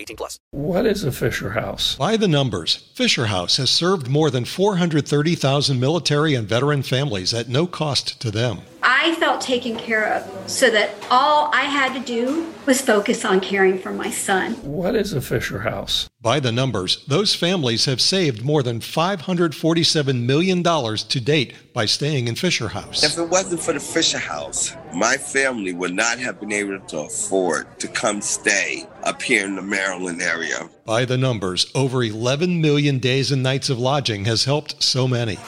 18 0.00 0.16
plus. 0.16 0.38
What 0.50 0.86
is 0.86 1.04
a 1.04 1.12
Fisher 1.12 1.50
House? 1.50 1.94
By 1.96 2.16
the 2.16 2.28
numbers, 2.28 2.90
Fisher 2.94 3.26
House 3.26 3.58
has 3.58 3.70
served 3.70 4.08
more 4.08 4.30
than 4.30 4.44
430,000 4.44 5.78
military 5.78 6.34
and 6.34 6.48
veteran 6.48 6.82
families 6.82 7.34
at 7.34 7.48
no 7.48 7.66
cost 7.66 8.20
to 8.20 8.30
them. 8.30 8.62
I 8.92 9.14
felt 9.14 9.40
taken 9.40 9.76
care 9.76 10.14
of 10.14 10.50
so 10.50 10.68
that 10.68 10.90
all 11.12 11.48
I 11.54 11.62
had 11.62 11.94
to 11.94 12.00
do 12.00 12.52
was 12.66 12.80
focus 12.80 13.24
on 13.24 13.38
caring 13.38 13.78
for 13.78 13.92
my 13.92 14.10
son. 14.10 14.54
What 14.64 14.96
is 14.96 15.12
a 15.12 15.20
Fisher 15.20 15.60
House? 15.60 16.10
By 16.20 16.40
the 16.40 16.50
numbers, 16.50 17.04
those 17.06 17.32
families 17.32 17.84
have 17.84 18.00
saved 18.00 18.44
more 18.44 18.64
than 18.64 18.80
$547 18.80 20.22
million 20.22 20.64
to 20.64 21.20
date 21.20 21.54
by 21.72 21.86
staying 21.86 22.26
in 22.26 22.34
Fisher 22.34 22.66
House. 22.66 23.04
If 23.04 23.16
it 23.16 23.28
wasn't 23.28 23.62
for 23.62 23.74
the 23.74 23.78
Fisher 23.78 24.18
House, 24.18 24.74
my 24.92 25.16
family 25.16 25.72
would 25.72 25.94
not 25.94 26.18
have 26.18 26.40
been 26.40 26.52
able 26.52 26.80
to 26.80 26.98
afford 27.02 27.78
to 27.78 27.86
come 27.86 28.20
stay 28.20 28.88
up 29.04 29.22
here 29.22 29.44
in 29.46 29.54
the 29.54 29.62
Maryland 29.62 30.20
area. 30.20 30.68
By 30.84 31.04
the 31.04 31.16
numbers, 31.16 31.70
over 31.76 32.02
11 32.02 32.60
million 32.60 32.98
days 32.98 33.30
and 33.30 33.40
nights 33.40 33.70
of 33.70 33.78
lodging 33.78 34.24
has 34.24 34.46
helped 34.46 34.82
so 34.82 35.06
many. 35.06 35.38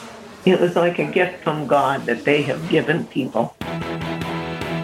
It 0.45 0.59
was 0.59 0.75
like 0.75 0.99
a 0.99 1.05
gift 1.05 1.43
from 1.43 1.67
God 1.67 2.05
that 2.05 2.25
they 2.25 2.41
have 2.43 2.69
given 2.69 3.05
people. 3.07 3.55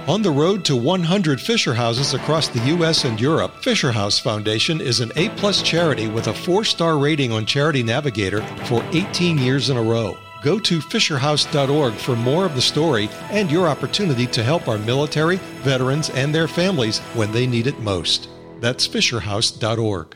On 0.07 0.23
the 0.23 0.31
road 0.31 0.65
to 0.65 0.75
100 0.75 1.39
Fisher 1.39 1.73
Houses 1.73 2.13
across 2.15 2.47
the 2.47 2.65
U.S. 2.67 3.03
and 3.03 3.21
Europe, 3.21 3.61
Fisher 3.61 3.91
House 3.91 4.17
Foundation 4.17 4.81
is 4.81 5.01
an 5.01 5.11
A-plus 5.15 5.61
charity 5.61 6.07
with 6.07 6.27
a 6.27 6.33
four-star 6.33 6.97
rating 6.97 7.31
on 7.31 7.45
Charity 7.45 7.83
Navigator 7.83 8.41
for 8.65 8.83
18 8.91 9.37
years 9.37 9.69
in 9.69 9.77
a 9.77 9.83
row. 9.83 10.17
Go 10.41 10.57
to 10.57 10.79
fisherhouse.org 10.79 11.93
for 11.93 12.15
more 12.15 12.45
of 12.45 12.55
the 12.55 12.61
story 12.61 13.09
and 13.29 13.51
your 13.51 13.67
opportunity 13.67 14.25
to 14.27 14.43
help 14.43 14.67
our 14.67 14.79
military, 14.79 15.35
veterans, 15.61 16.09
and 16.11 16.33
their 16.33 16.47
families 16.47 16.99
when 17.13 17.31
they 17.31 17.45
need 17.45 17.67
it 17.67 17.79
most. 17.79 18.29
That's 18.61 18.87
fisherhouse.org. 18.87 20.15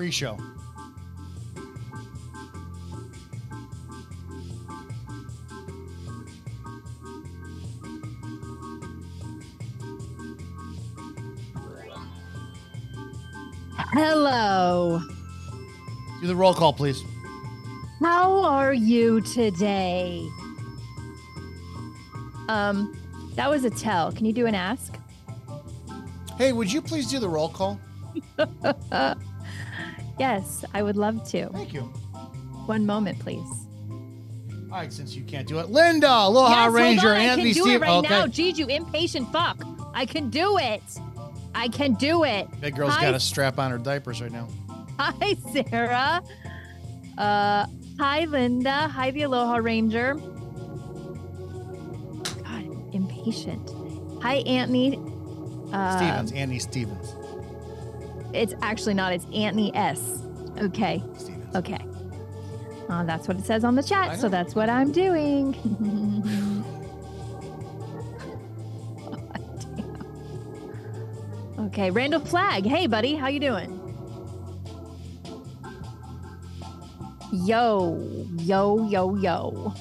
pre-show. 0.00 0.38
Hello. 13.92 15.02
Do 16.22 16.26
the 16.26 16.34
roll 16.34 16.54
call, 16.54 16.72
please. 16.72 17.02
How 18.00 18.42
are 18.42 18.72
you 18.72 19.20
today? 19.20 20.26
Um, 22.48 22.96
that 23.34 23.50
was 23.50 23.64
a 23.64 23.70
tell. 23.70 24.12
Can 24.12 24.24
you 24.24 24.32
do 24.32 24.46
an 24.46 24.54
ask? 24.54 24.96
Hey, 26.38 26.52
would 26.52 26.72
you 26.72 26.80
please 26.80 27.10
do 27.10 27.18
the 27.18 27.28
roll 27.28 27.50
call? 27.50 27.78
yes, 30.20 30.64
I 30.74 30.82
would 30.82 30.96
love 30.96 31.24
to. 31.30 31.48
Thank 31.48 31.72
you. 31.72 31.80
One 32.66 32.86
moment, 32.86 33.18
please. 33.18 33.48
All 34.70 34.78
right, 34.78 34.92
since 34.92 35.16
you 35.16 35.24
can't 35.24 35.48
do 35.48 35.58
it, 35.58 35.70
Linda, 35.70 36.06
Aloha 36.08 36.66
yes, 36.66 36.72
Ranger, 36.72 37.00
hold 37.00 37.16
on, 37.16 37.20
Anthony 37.20 37.50
I 37.50 37.54
can 37.54 37.54
do 37.54 37.62
Steve. 37.62 37.74
it 37.74 37.80
right 37.80 37.90
okay. 37.90 38.08
now. 38.08 38.26
Jeez, 38.26 38.56
you 38.56 38.66
impatient 38.66 39.32
fuck. 39.32 39.64
I 39.94 40.06
can 40.06 40.30
do 40.30 40.58
it. 40.58 40.82
I 41.54 41.66
can 41.66 41.94
do 41.94 42.22
it. 42.22 42.48
That 42.60 42.76
girl's 42.76 42.94
Hi, 42.94 43.02
got 43.02 43.14
a 43.14 43.20
strap 43.20 43.58
on 43.58 43.72
her 43.72 43.78
diapers 43.78 44.22
right 44.22 44.30
now. 44.30 44.46
Hi, 45.00 45.34
Sarah. 45.52 46.22
Uh, 47.18 47.66
hi, 47.98 48.26
Linda. 48.26 48.86
Hi, 48.88 49.10
the 49.10 49.22
Aloha 49.22 49.56
Ranger. 49.56 50.14
God, 52.44 52.94
impatient. 52.94 53.68
Hi, 54.22 54.36
Anthony. 54.46 55.00
Uh, 55.72 55.96
Stevens, 55.96 56.32
Andy 56.32 56.58
Stevens. 56.60 57.14
It's 58.32 58.54
actually 58.62 58.94
not. 58.94 59.12
It's 59.12 59.26
Anthony 59.34 59.74
S. 59.74 60.22
Okay. 60.58 61.02
Stevens. 61.16 61.40
Okay. 61.54 61.84
Uh, 62.88 63.04
that's 63.04 63.28
what 63.28 63.38
it 63.38 63.44
says 63.44 63.64
on 63.64 63.74
the 63.76 63.82
chat, 63.82 64.18
so 64.18 64.28
that's 64.28 64.54
what 64.54 64.68
I'm 64.68 64.90
doing. 64.90 65.54
okay, 71.66 71.90
Randall 71.90 72.20
Flag. 72.20 72.66
Hey, 72.66 72.86
buddy, 72.88 73.14
how 73.14 73.28
you 73.28 73.38
doing? 73.38 73.76
Yo, 77.32 77.96
yo, 78.38 78.88
yo, 78.88 79.14
yo. 79.16 79.72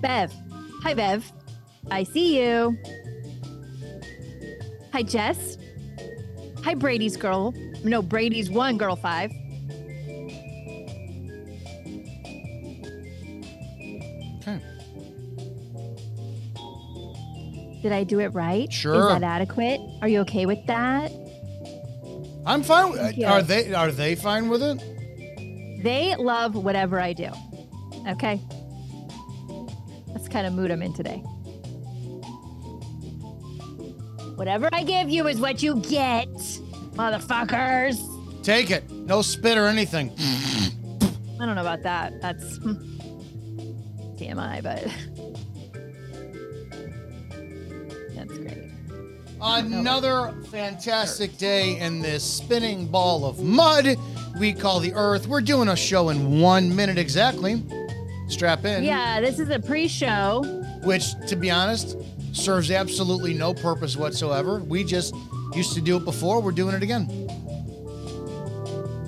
Bev. 0.00 0.32
Hi, 0.82 0.94
Bev. 0.94 1.30
I 1.90 2.04
see 2.04 2.40
you. 2.40 2.76
Hi, 4.92 5.02
Jess. 5.02 5.58
Hi, 6.64 6.74
Brady's 6.74 7.16
girl. 7.16 7.52
No, 7.84 8.02
Brady's 8.02 8.50
one, 8.50 8.76
girl 8.78 8.96
five. 8.96 9.30
Okay. 14.42 14.60
Did 17.82 17.92
I 17.92 18.04
do 18.04 18.20
it 18.20 18.28
right? 18.28 18.70
Sure. 18.72 18.94
Is 18.94 19.06
that 19.20 19.22
adequate? 19.22 19.80
Are 20.02 20.08
you 20.08 20.20
okay 20.20 20.46
with 20.46 20.64
that? 20.66 21.10
I'm 22.46 22.62
fine. 22.62 22.90
with- 22.92 23.00
Thank 23.00 23.16
you. 23.18 23.26
Are 23.26 23.42
they? 23.42 23.72
Are 23.74 23.90
they 23.92 24.14
fine 24.14 24.48
with 24.48 24.62
it? 24.62 25.82
They 25.82 26.14
love 26.16 26.54
whatever 26.54 27.00
I 27.00 27.12
do. 27.14 27.28
Okay. 28.08 28.40
Kind 30.30 30.46
of 30.46 30.52
mood 30.52 30.70
I'm 30.70 30.82
in 30.82 30.92
today. 30.92 31.18
Whatever 34.36 34.68
I 34.72 34.84
give 34.84 35.10
you 35.10 35.26
is 35.26 35.38
what 35.40 35.62
you 35.62 35.76
get, 35.82 36.28
motherfuckers. 36.94 37.98
Take 38.42 38.70
it. 38.70 38.90
No 38.90 39.22
spit 39.22 39.58
or 39.58 39.66
anything. 39.66 40.12
I 41.40 41.46
don't 41.46 41.56
know 41.56 41.60
about 41.60 41.82
that. 41.82 42.20
That's 42.22 42.56
hmm, 42.58 42.74
TMI, 44.16 44.62
but 44.62 44.84
that's 48.14 48.38
great. 48.38 48.70
Another 49.42 50.34
fantastic 50.50 51.36
day 51.38 51.78
in 51.78 52.00
this 52.00 52.22
spinning 52.22 52.86
ball 52.86 53.24
of 53.24 53.40
mud 53.40 53.96
we 54.38 54.52
call 54.52 54.80
the 54.80 54.92
Earth. 54.94 55.26
We're 55.26 55.40
doing 55.40 55.68
a 55.68 55.76
show 55.76 56.08
in 56.08 56.40
one 56.40 56.74
minute 56.74 56.98
exactly. 56.98 57.62
Strap 58.30 58.64
in. 58.64 58.84
Yeah, 58.84 59.20
this 59.20 59.38
is 59.38 59.50
a 59.50 59.58
pre-show. 59.58 60.42
Which, 60.84 61.12
to 61.28 61.36
be 61.36 61.50
honest, 61.50 61.96
serves 62.32 62.70
absolutely 62.70 63.34
no 63.34 63.52
purpose 63.54 63.96
whatsoever. 63.96 64.58
We 64.60 64.84
just 64.84 65.14
used 65.54 65.74
to 65.74 65.80
do 65.80 65.96
it 65.96 66.04
before. 66.04 66.40
We're 66.40 66.52
doing 66.52 66.74
it 66.74 66.82
again. 66.82 67.08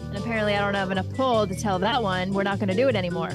And 0.08 0.16
apparently 0.16 0.54
I 0.54 0.60
don't 0.60 0.74
have 0.74 0.90
enough 0.90 1.08
pull 1.14 1.46
to 1.46 1.54
tell 1.54 1.78
that 1.78 2.02
one 2.02 2.32
we're 2.34 2.42
not 2.42 2.58
going 2.58 2.69
to 2.69 2.74
do 2.74 2.88
it 2.88 2.96
anymore. 2.96 3.30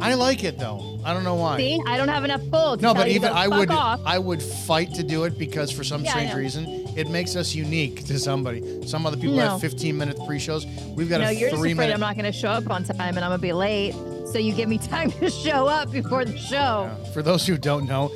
I 0.00 0.14
like 0.14 0.42
it 0.44 0.58
though. 0.58 1.00
I 1.04 1.12
don't 1.12 1.22
know 1.22 1.34
why. 1.36 1.56
See, 1.58 1.80
I 1.86 1.96
don't 1.96 2.08
have 2.08 2.24
enough 2.24 2.40
pull 2.50 2.76
to 2.76 2.82
No, 2.82 2.92
tell 2.94 3.02
but 3.02 3.08
even 3.08 3.30
to 3.30 3.36
I 3.36 3.46
would 3.46 3.70
off. 3.70 4.00
I 4.04 4.18
would 4.18 4.42
fight 4.42 4.92
to 4.94 5.02
do 5.02 5.24
it 5.24 5.38
because 5.38 5.70
for 5.70 5.84
some 5.84 6.02
Yeah, 6.04 6.10
strange 6.10 6.34
reason 6.34 6.66
it 6.96 7.08
makes 7.10 7.36
us 7.36 7.54
unique 7.54 8.04
to 8.06 8.18
somebody. 8.18 8.86
Some 8.86 9.06
other 9.06 9.16
people 9.16 9.36
No. 9.36 9.50
have 9.50 9.60
15 9.60 9.96
minute 9.96 10.18
pre-shows. 10.26 10.66
We've 10.96 11.08
got 11.08 11.20
no, 11.20 11.28
a 11.28 11.32
you're 11.32 11.50
just 11.50 11.60
three 11.60 11.72
afraid 11.72 11.84
minute. 11.88 11.94
I'm 11.94 12.00
not 12.00 12.16
going 12.16 12.24
to 12.24 12.32
show 12.32 12.48
up 12.48 12.68
on 12.70 12.84
time 12.84 13.16
and 13.16 13.18
I'm 13.18 13.30
going 13.30 13.38
to 13.40 13.42
be 13.42 13.52
late. 13.52 13.94
So 14.34 14.40
you 14.40 14.52
give 14.52 14.68
me 14.68 14.78
time 14.78 15.12
to 15.12 15.30
show 15.30 15.68
up 15.68 15.92
before 15.92 16.24
the 16.24 16.36
show. 16.36 16.90
For 17.12 17.22
those 17.22 17.46
who 17.46 17.56
don't 17.56 17.86
know, 17.86 18.10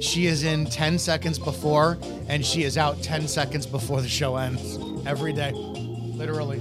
she 0.00 0.24
is 0.24 0.42
in 0.42 0.64
10 0.64 0.98
seconds 0.98 1.38
before 1.38 1.98
and 2.28 2.42
she 2.46 2.62
is 2.62 2.78
out 2.78 3.02
10 3.02 3.28
seconds 3.28 3.66
before 3.66 4.00
the 4.00 4.08
show 4.08 4.36
ends 4.36 4.78
every 5.04 5.34
day, 5.34 5.52
literally. 5.52 6.60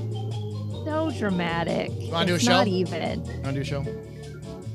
So 0.83 1.13
dramatic. 1.17 1.91
wanna 2.11 2.25
do 2.25 2.35
a 2.35 2.39
show? 2.39 2.51
Not 2.51 2.67
even. 2.67 3.23
Want 3.23 3.45
to 3.45 3.51
do 3.53 3.61
a 3.61 3.63
show? 3.63 3.85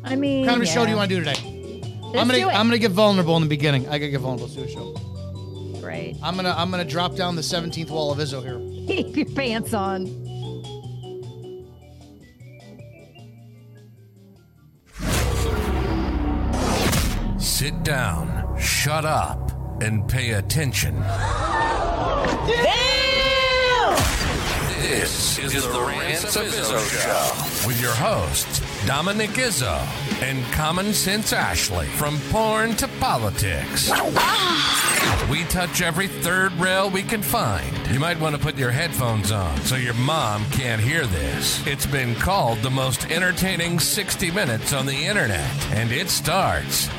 I 0.03 0.17
mean, 0.17 0.47
What 0.47 0.53
kind 0.53 0.62
of 0.62 0.69
a 0.69 0.73
show 0.73 0.87
do 0.87 0.91
you 0.91 0.97
want 0.97 1.11
to 1.11 1.17
do 1.17 1.23
today? 1.23 1.91
Let's 2.00 2.19
I'm 2.19 2.26
gonna 2.26 2.38
do. 2.38 2.49
I'm 2.49 2.67
gonna 2.67 2.79
get 2.79 2.93
vulnerable 2.93 3.37
in 3.37 3.43
the 3.43 3.49
beginning. 3.50 3.87
I 3.88 3.99
gotta 3.99 4.09
get 4.09 4.23
vulnerable. 4.23 4.47
Let's 4.47 4.56
do 4.56 4.62
a 4.62 4.69
show. 4.71 5.81
Great. 5.82 6.17
I'm 6.23 6.35
gonna 6.35 6.55
I'm 6.56 6.71
gonna 6.71 6.87
drop 6.87 7.15
down 7.15 7.37
the 7.37 7.43
17th 7.43 7.91
wall 7.91 8.11
of 8.11 8.17
Izzo 8.17 8.41
here. 8.43 8.59
Keep 9.05 9.17
your 9.19 9.26
pants 9.37 9.75
on. 9.75 10.24
Sit 17.64 17.82
down, 17.82 18.58
shut 18.61 19.06
up, 19.06 19.50
and 19.81 20.06
pay 20.06 20.32
attention. 20.32 21.00
This 24.82 25.38
is, 25.38 25.66
the 25.66 25.81
Rants 25.81 26.37
of 26.37 26.44
Izzo 26.44 26.78
Show 27.02 27.66
with 27.66 27.81
your 27.81 27.94
hosts, 27.94 28.61
Dominick 28.87 29.31
Izzo 29.31 29.81
and 30.23 30.45
Common 30.53 30.93
Sense 30.93 31.33
Ashley. 31.33 31.87
From 31.87 32.19
porn 32.31 32.77
to 32.77 32.87
politics, 33.01 33.91
we 35.31 35.45
touch 35.45 35.81
every 35.81 36.07
third 36.07 36.53
rail 36.55 36.91
we 36.91 37.03
can 37.03 37.23
find. 37.23 37.65
You 37.89 37.99
might 37.99 38.21
want 38.21 38.37
to 38.37 38.41
put 38.41 38.59
your 38.59 38.71
headphones 38.71 39.33
on 39.33 39.59
so 39.63 39.77
your 39.77 39.95
mom 39.95 40.45
can't 40.51 40.83
hear 40.83 41.07
this. 41.07 41.67
It's 41.67 41.87
been 41.87 42.15
called 42.17 42.59
the 42.59 42.71
most 42.71 43.11
entertaining 43.11 43.81
60 43.81 44.31
minutes 44.33 44.75
on 44.75 44.85
the 44.85 45.07
internet, 45.07 45.51
and 45.73 45.91
it 45.91 46.11
starts 46.11 46.91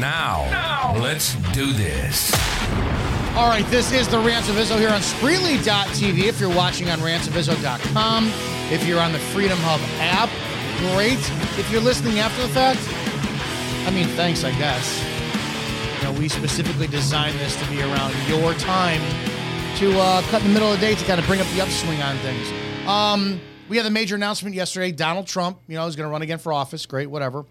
now. 0.00 0.94
Let's 0.98 1.34
do 1.52 1.74
this. 1.74 2.32
All 3.36 3.48
right, 3.48 3.66
this 3.66 3.92
is 3.92 4.08
the 4.08 4.18
Rants 4.18 4.48
of 4.48 4.54
Izzo 4.56 4.78
here 4.78 4.88
on 4.88 5.02
Spreely.tv. 5.02 6.20
If 6.20 6.40
you're 6.40 6.54
watching 6.54 6.88
on 6.88 7.00
rantsofizzo.com, 7.00 8.30
if 8.72 8.86
you're 8.86 9.00
on 9.00 9.12
the 9.12 9.18
Freedom 9.18 9.58
Hub 9.60 9.80
app, 10.00 10.30
great. 10.92 11.18
If 11.58 11.70
you're 11.70 11.80
listening 11.80 12.18
after 12.18 12.42
the 12.42 12.48
fact, 12.48 12.80
I 13.86 13.90
mean, 13.90 14.08
thanks, 14.16 14.44
I 14.44 14.50
guess. 14.58 15.02
You 15.98 16.04
know, 16.04 16.18
we 16.18 16.28
specifically 16.28 16.86
designed 16.86 17.38
this 17.38 17.56
to 17.62 17.70
be 17.70 17.80
around 17.80 18.14
your 18.28 18.54
time 18.54 19.00
to 19.76 19.98
uh, 19.98 20.22
cut 20.22 20.42
in 20.42 20.48
the 20.48 20.54
middle 20.54 20.72
of 20.72 20.78
the 20.80 20.86
day 20.86 20.94
to 20.94 21.04
kind 21.04 21.18
of 21.18 21.26
bring 21.26 21.40
up 21.40 21.46
the 21.48 21.60
upswing 21.60 22.00
on 22.02 22.16
things. 22.18 22.48
Um, 22.86 23.40
we 23.68 23.76
had 23.76 23.86
a 23.86 23.90
major 23.90 24.14
announcement 24.14 24.54
yesterday. 24.54 24.92
Donald 24.92 25.26
Trump, 25.26 25.58
you 25.66 25.76
know, 25.76 25.86
is 25.86 25.96
going 25.96 26.06
to 26.06 26.12
run 26.12 26.22
again 26.22 26.38
for 26.38 26.52
office. 26.52 26.86
Great, 26.86 27.08
whatever. 27.08 27.44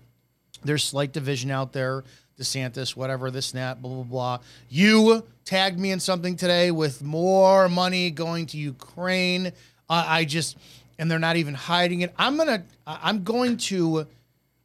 There's 0.64 0.84
slight 0.84 1.12
division 1.12 1.52
out 1.52 1.74
there. 1.74 2.04
DeSantis, 2.40 2.96
whatever, 2.96 3.30
this, 3.30 3.52
and 3.52 3.62
that, 3.62 3.82
blah, 3.82 3.94
blah, 3.94 4.04
blah. 4.04 4.40
You 4.68 5.24
tagged 5.46 5.80
me 5.80 5.92
in 5.92 6.00
something 6.00 6.36
today 6.36 6.72
with 6.72 7.04
more 7.04 7.70
money 7.70 8.10
going 8.10 8.48
to 8.48 8.58
Ukraine. 8.58 9.48
Uh, 9.90 10.06
I 10.08 10.26
just, 10.26 10.58
and 11.00 11.10
they're 11.10 11.20
not 11.20 11.36
even 11.36 11.54
hiding 11.54 12.02
it. 12.02 12.14
I'm 12.18 12.38
going 12.38 12.48
to, 12.48 12.64
I'm 12.86 13.24
going 13.24 13.58
to, 13.58 14.08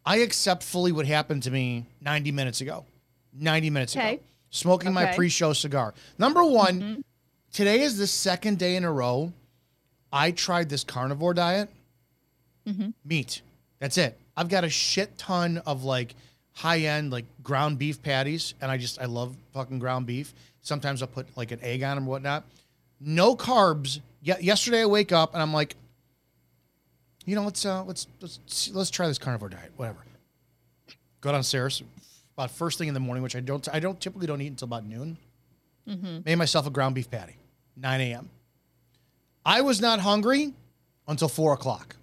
I 0.05 0.19
accept 0.19 0.63
fully 0.63 0.93
what 0.93 1.07
happened 1.07 1.43
to 1.45 1.51
me 1.51 1.85
90 2.01 2.33
minutes 2.33 2.61
ago. 2.61 2.85
90 3.33 3.71
minutes 3.71 3.95
ago. 3.95 4.05
Okay. 4.05 4.21
Smoking 4.51 4.93
my 4.93 5.15
pre 5.15 5.29
show 5.29 5.53
cigar. 5.53 5.93
Number 6.17 6.43
one, 6.43 6.81
mm-hmm. 6.81 7.01
today 7.53 7.81
is 7.81 7.99
the 7.99 8.07
second 8.07 8.59
day 8.59 8.77
in 8.77 8.85
a 8.85 8.91
row 8.91 9.33
I 10.13 10.31
tried 10.31 10.69
this 10.69 10.85
carnivore 10.85 11.35
diet 11.35 11.69
mm-hmm. 12.67 12.91
meat. 13.05 13.43
That's 13.79 13.99
it. 13.99 14.19
I've 14.37 14.49
got 14.49 14.65
a 14.65 14.71
shit 14.71 15.19
ton 15.19 15.59
of 15.67 15.85
like 15.85 16.15
high 16.55 16.81
end 16.81 17.11
like 17.13 17.25
ground 17.43 17.79
beef 17.79 18.03
patties, 18.03 18.55
and 18.61 18.71
I 18.71 18.79
just 18.79 19.01
I 19.01 19.05
love 19.05 19.37
fucking 19.53 19.79
ground 19.79 20.07
beef. 20.07 20.33
Sometimes 20.63 21.03
I'll 21.03 21.09
put 21.09 21.27
like 21.37 21.53
an 21.53 21.61
egg 21.63 21.83
on 21.83 21.97
them 21.97 22.07
or 22.07 22.11
whatnot. 22.11 22.45
No 23.01 23.37
carbs. 23.37 24.01
Ye- 24.23 24.41
yesterday 24.41 24.83
I 24.83 24.87
wake 24.87 25.13
up 25.13 25.35
and 25.35 25.43
I'm 25.43 25.53
like, 25.53 25.77
you 27.29 27.35
know, 27.37 27.45
let's 27.45 27.65
uh 27.67 27.85
let's 27.85 28.07
let's 28.21 28.71
let's 28.73 28.91
try 28.91 29.07
this 29.07 29.19
carnivore 29.19 29.49
diet. 29.49 29.73
Whatever. 29.77 29.99
Go 31.21 31.33
downstairs 31.33 31.83
about 32.37 32.51
first 32.51 32.79
thing 32.79 32.89
in 32.89 32.95
the 32.95 33.01
morning, 33.01 33.23
which 33.23 33.37
I 33.37 33.41
don't 33.41 33.69
I 33.73 33.81
don't 33.81 34.01
typically 34.01 34.27
don't 34.27 34.41
eat 34.41 34.49
until 34.49 34.67
about 34.67 34.85
noon. 34.85 35.19
Mm-hmm. 35.87 36.19
Made 36.25 36.37
myself 36.37 36.67
a 36.67 36.71
ground 36.71 36.95
beef 36.95 37.11
patty, 37.11 37.37
9 37.77 38.01
a.m. 38.01 38.31
I 39.45 39.63
was 39.63 39.81
not 39.81 40.01
hungry 40.01 40.53
until 41.07 41.29
four 41.29 41.53
o'clock. 41.55 41.97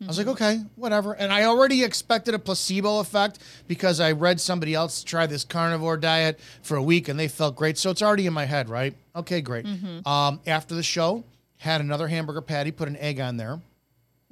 I 0.00 0.06
was 0.06 0.18
like, 0.18 0.26
okay, 0.26 0.60
whatever. 0.74 1.12
And 1.12 1.32
I 1.32 1.44
already 1.44 1.84
expected 1.84 2.34
a 2.34 2.38
placebo 2.38 2.98
effect 2.98 3.38
because 3.68 4.00
I 4.00 4.10
read 4.12 4.40
somebody 4.40 4.74
else 4.74 5.04
try 5.04 5.26
this 5.28 5.44
carnivore 5.44 5.96
diet 5.96 6.40
for 6.62 6.76
a 6.76 6.82
week 6.82 7.08
and 7.08 7.16
they 7.18 7.28
felt 7.28 7.54
great. 7.54 7.78
So 7.78 7.90
it's 7.90 8.02
already 8.02 8.26
in 8.26 8.32
my 8.32 8.44
head, 8.44 8.68
right? 8.68 8.96
Okay, 9.14 9.40
great. 9.40 9.64
Um, 10.04 10.40
after 10.44 10.74
the 10.74 10.82
show, 10.82 11.22
had 11.58 11.80
another 11.80 12.08
hamburger 12.08 12.40
patty, 12.40 12.72
put 12.72 12.88
an 12.88 12.96
egg 12.96 13.20
on 13.20 13.36
there, 13.36 13.60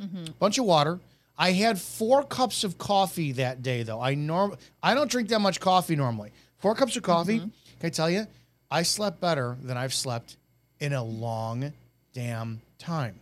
Mm-hmm. 0.00 0.24
bunch 0.38 0.58
of 0.58 0.64
water. 0.64 0.98
I 1.36 1.52
had 1.52 1.80
four 1.80 2.22
cups 2.22 2.64
of 2.64 2.78
coffee 2.78 3.32
that 3.32 3.62
day, 3.62 3.82
though. 3.82 4.00
I 4.00 4.14
norm 4.14 4.56
I 4.82 4.94
don't 4.94 5.10
drink 5.10 5.28
that 5.28 5.40
much 5.40 5.60
coffee 5.60 5.96
normally. 5.96 6.32
Four 6.58 6.74
cups 6.74 6.96
of 6.96 7.02
coffee. 7.02 7.38
Mm-hmm. 7.38 7.48
Can 7.80 7.86
I 7.86 7.90
tell 7.90 8.10
you? 8.10 8.26
I 8.70 8.82
slept 8.82 9.20
better 9.20 9.56
than 9.62 9.76
I've 9.76 9.94
slept 9.94 10.36
in 10.78 10.92
a 10.92 11.02
long 11.02 11.72
damn 12.12 12.60
time. 12.78 13.20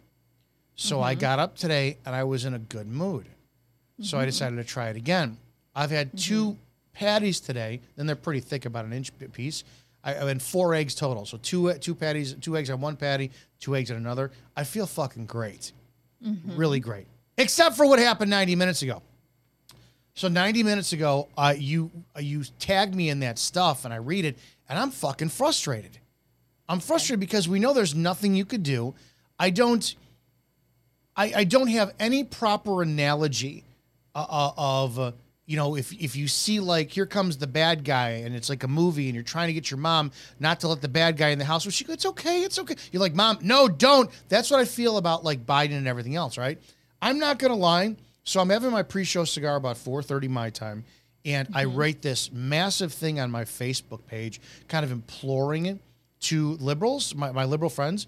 So 0.74 1.00
I 1.00 1.12
mm-hmm. 1.14 1.20
got 1.20 1.38
up 1.38 1.56
today 1.56 1.98
and 2.04 2.14
I 2.14 2.24
was 2.24 2.44
in 2.44 2.54
a 2.54 2.58
good 2.58 2.86
mood. 2.86 3.26
So 4.00 4.18
I 4.18 4.24
decided 4.24 4.56
to 4.56 4.64
try 4.64 4.90
it 4.90 4.96
again. 4.96 5.38
I've 5.74 5.90
had 5.90 6.16
two 6.16 6.56
patties 6.92 7.40
today, 7.40 7.80
and 7.96 8.08
they're 8.08 8.16
pretty 8.16 8.40
thick, 8.40 8.64
about 8.64 8.84
an 8.84 8.92
inch 8.92 9.10
piece. 9.32 9.64
I, 10.04 10.14
I 10.14 10.24
had 10.26 10.40
four 10.40 10.74
eggs 10.74 10.94
total. 10.94 11.26
So 11.26 11.38
two 11.38 11.72
two 11.74 11.94
patties, 11.94 12.34
two 12.34 12.56
eggs 12.56 12.70
on 12.70 12.80
one 12.80 12.96
patty, 12.96 13.30
two 13.60 13.74
eggs 13.74 13.90
on 13.90 13.96
another. 13.96 14.30
I 14.56 14.64
feel 14.64 14.86
fucking 14.86 15.26
great, 15.26 15.72
really 16.20 16.80
great. 16.80 17.06
Except 17.36 17.76
for 17.76 17.86
what 17.86 17.98
happened 17.98 18.30
90 18.30 18.56
minutes 18.56 18.82
ago. 18.82 19.02
So 20.14 20.26
90 20.26 20.64
minutes 20.64 20.92
ago, 20.92 21.28
uh, 21.36 21.54
you 21.56 21.92
uh, 22.16 22.20
you 22.20 22.42
tagged 22.58 22.92
me 22.92 23.08
in 23.08 23.20
that 23.20 23.38
stuff, 23.38 23.84
and 23.84 23.94
I 23.94 23.98
read 23.98 24.24
it, 24.24 24.36
and 24.68 24.76
I'm 24.76 24.90
fucking 24.90 25.28
frustrated. 25.28 25.98
I'm 26.68 26.80
frustrated 26.80 27.20
because 27.20 27.48
we 27.48 27.60
know 27.60 27.72
there's 27.72 27.94
nothing 27.94 28.34
you 28.34 28.44
could 28.44 28.64
do. 28.64 28.94
I 29.38 29.50
don't. 29.50 29.94
I, 31.16 31.32
I 31.36 31.44
don't 31.44 31.68
have 31.68 31.94
any 32.00 32.24
proper 32.24 32.82
analogy 32.82 33.62
uh, 34.14 34.26
uh, 34.28 34.52
of 34.56 34.98
uh, 34.98 35.12
you 35.48 35.56
know 35.56 35.76
if 35.76 35.92
if 35.92 36.14
you 36.14 36.28
see 36.28 36.60
like 36.60 36.90
here 36.90 37.06
comes 37.06 37.38
the 37.38 37.46
bad 37.46 37.82
guy 37.82 38.10
and 38.10 38.36
it's 38.36 38.50
like 38.50 38.62
a 38.64 38.68
movie 38.68 39.06
and 39.06 39.14
you're 39.14 39.24
trying 39.24 39.46
to 39.46 39.54
get 39.54 39.70
your 39.70 39.78
mom 39.78 40.12
not 40.38 40.60
to 40.60 40.68
let 40.68 40.82
the 40.82 40.88
bad 40.88 41.16
guy 41.16 41.30
in 41.30 41.38
the 41.38 41.44
house. 41.44 41.64
Well, 41.64 41.72
she 41.72 41.84
goes, 41.84 41.94
it's 41.94 42.06
okay, 42.06 42.42
it's 42.42 42.58
okay. 42.58 42.76
You're 42.92 43.00
like, 43.00 43.14
mom, 43.14 43.38
no, 43.40 43.66
don't. 43.66 44.10
That's 44.28 44.50
what 44.50 44.60
I 44.60 44.66
feel 44.66 44.98
about 44.98 45.24
like 45.24 45.46
Biden 45.46 45.78
and 45.78 45.88
everything 45.88 46.16
else, 46.16 46.36
right? 46.36 46.60
I'm 47.00 47.18
not 47.18 47.38
gonna 47.38 47.56
lie. 47.56 47.96
So 48.24 48.40
I'm 48.40 48.50
having 48.50 48.70
my 48.70 48.82
pre-show 48.82 49.24
cigar 49.24 49.56
about 49.56 49.76
4:30 49.76 50.28
my 50.28 50.50
time, 50.50 50.84
and 51.24 51.48
I 51.54 51.64
mm-hmm. 51.64 51.78
write 51.78 52.02
this 52.02 52.30
massive 52.30 52.92
thing 52.92 53.18
on 53.18 53.30
my 53.30 53.44
Facebook 53.44 54.04
page, 54.06 54.42
kind 54.68 54.84
of 54.84 54.92
imploring 54.92 55.64
it 55.64 55.78
to 56.20 56.58
liberals, 56.60 57.14
my, 57.14 57.32
my 57.32 57.46
liberal 57.46 57.70
friends. 57.70 58.06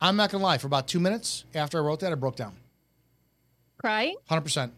I'm 0.00 0.16
not 0.16 0.30
gonna 0.30 0.42
lie. 0.42 0.56
For 0.56 0.68
about 0.68 0.88
two 0.88 1.00
minutes 1.00 1.44
after 1.54 1.76
I 1.76 1.82
wrote 1.82 2.00
that, 2.00 2.12
I 2.12 2.14
broke 2.14 2.36
down. 2.36 2.54
Crying? 3.76 4.16
Hundred 4.26 4.42
percent. 4.42 4.72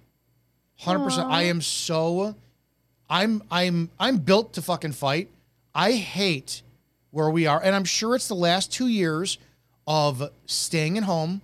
Hundred 0.80 1.04
percent. 1.04 1.30
I 1.30 1.42
am 1.44 1.60
so. 1.60 2.34
I'm 3.08 3.42
I'm 3.50 3.90
I'm 3.98 4.18
built 4.18 4.54
to 4.54 4.62
fucking 4.62 4.92
fight. 4.92 5.28
I 5.74 5.92
hate 5.92 6.62
where 7.10 7.28
we 7.28 7.46
are, 7.46 7.60
and 7.62 7.74
I'm 7.74 7.84
sure 7.84 8.14
it's 8.14 8.28
the 8.28 8.34
last 8.34 8.72
two 8.72 8.86
years 8.86 9.38
of 9.86 10.30
staying 10.46 10.96
at 10.96 11.04
home, 11.04 11.42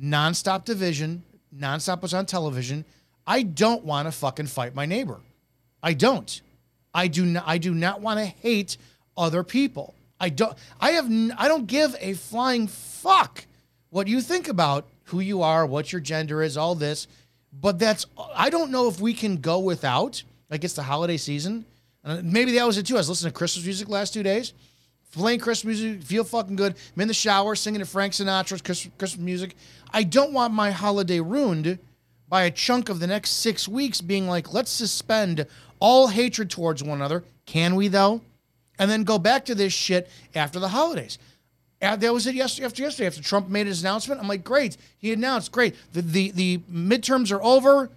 nonstop 0.00 0.64
division, 0.64 1.22
nonstop 1.56 2.02
was 2.02 2.12
on 2.12 2.26
television. 2.26 2.84
I 3.26 3.42
don't 3.42 3.84
want 3.84 4.08
to 4.08 4.12
fucking 4.12 4.46
fight 4.46 4.74
my 4.74 4.86
neighbor. 4.86 5.20
I 5.82 5.94
don't. 5.94 6.40
I 6.92 7.06
do 7.06 7.24
not. 7.24 7.44
I 7.46 7.58
do 7.58 7.72
not 7.74 8.00
want 8.00 8.18
to 8.18 8.26
hate 8.26 8.76
other 9.16 9.42
people. 9.42 9.94
I 10.18 10.28
don't. 10.28 10.56
I 10.80 10.90
have. 10.92 11.06
n- 11.06 11.34
I 11.38 11.48
don't 11.48 11.66
give 11.66 11.96
a 12.00 12.14
flying 12.14 12.66
fuck 12.66 13.46
what 13.90 14.06
you 14.08 14.20
think 14.20 14.48
about 14.48 14.86
who 15.04 15.20
you 15.20 15.42
are, 15.42 15.64
what 15.64 15.92
your 15.92 16.00
gender 16.00 16.42
is, 16.42 16.56
all 16.56 16.74
this. 16.74 17.06
But 17.52 17.78
that's 17.78 18.06
I 18.34 18.50
don't 18.50 18.70
know 18.70 18.88
if 18.88 19.00
we 19.00 19.14
can 19.14 19.36
go 19.38 19.58
without. 19.58 20.22
Like 20.50 20.64
it's 20.64 20.74
the 20.74 20.82
holiday 20.82 21.16
season. 21.16 21.64
Uh, 22.04 22.20
maybe 22.22 22.52
that 22.52 22.66
was 22.66 22.78
it 22.78 22.86
too. 22.86 22.94
I 22.94 22.98
was 22.98 23.08
listening 23.08 23.32
to 23.32 23.38
Christmas 23.38 23.64
music 23.64 23.88
last 23.88 24.14
two 24.14 24.22
days, 24.22 24.54
playing 25.12 25.40
Christmas 25.40 25.80
music, 25.80 26.02
feel 26.02 26.24
fucking 26.24 26.56
good. 26.56 26.74
I'm 26.94 27.02
in 27.02 27.08
the 27.08 27.14
shower 27.14 27.54
singing 27.54 27.80
to 27.80 27.86
Frank 27.86 28.14
Sinatra's 28.14 28.62
Christmas 28.62 29.18
music. 29.18 29.54
I 29.90 30.02
don't 30.02 30.32
want 30.32 30.54
my 30.54 30.70
holiday 30.70 31.20
ruined 31.20 31.78
by 32.28 32.44
a 32.44 32.50
chunk 32.50 32.88
of 32.88 33.00
the 33.00 33.06
next 33.06 33.30
six 33.30 33.68
weeks 33.68 34.00
being 34.00 34.28
like, 34.28 34.52
let's 34.52 34.70
suspend 34.70 35.46
all 35.78 36.08
hatred 36.08 36.48
towards 36.48 36.82
one 36.82 36.98
another. 36.98 37.24
Can 37.44 37.74
we 37.74 37.88
though? 37.88 38.22
And 38.78 38.90
then 38.90 39.04
go 39.04 39.18
back 39.18 39.44
to 39.46 39.54
this 39.54 39.74
shit 39.74 40.08
after 40.34 40.58
the 40.58 40.68
holidays. 40.68 41.18
And 41.80 42.00
that 42.00 42.12
was 42.12 42.26
it 42.26 42.34
yesterday 42.34 42.66
after 42.66 42.82
yesterday 42.82 43.06
after 43.06 43.22
Trump 43.22 43.48
made 43.48 43.66
his 43.66 43.80
announcement. 43.80 44.20
I'm 44.20 44.28
like, 44.28 44.44
great. 44.44 44.76
He 44.98 45.12
announced, 45.12 45.50
great. 45.50 45.74
The 45.92 46.02
the 46.02 46.30
the 46.32 46.58
midterms 46.70 47.32
are 47.32 47.42
over. 47.42 47.90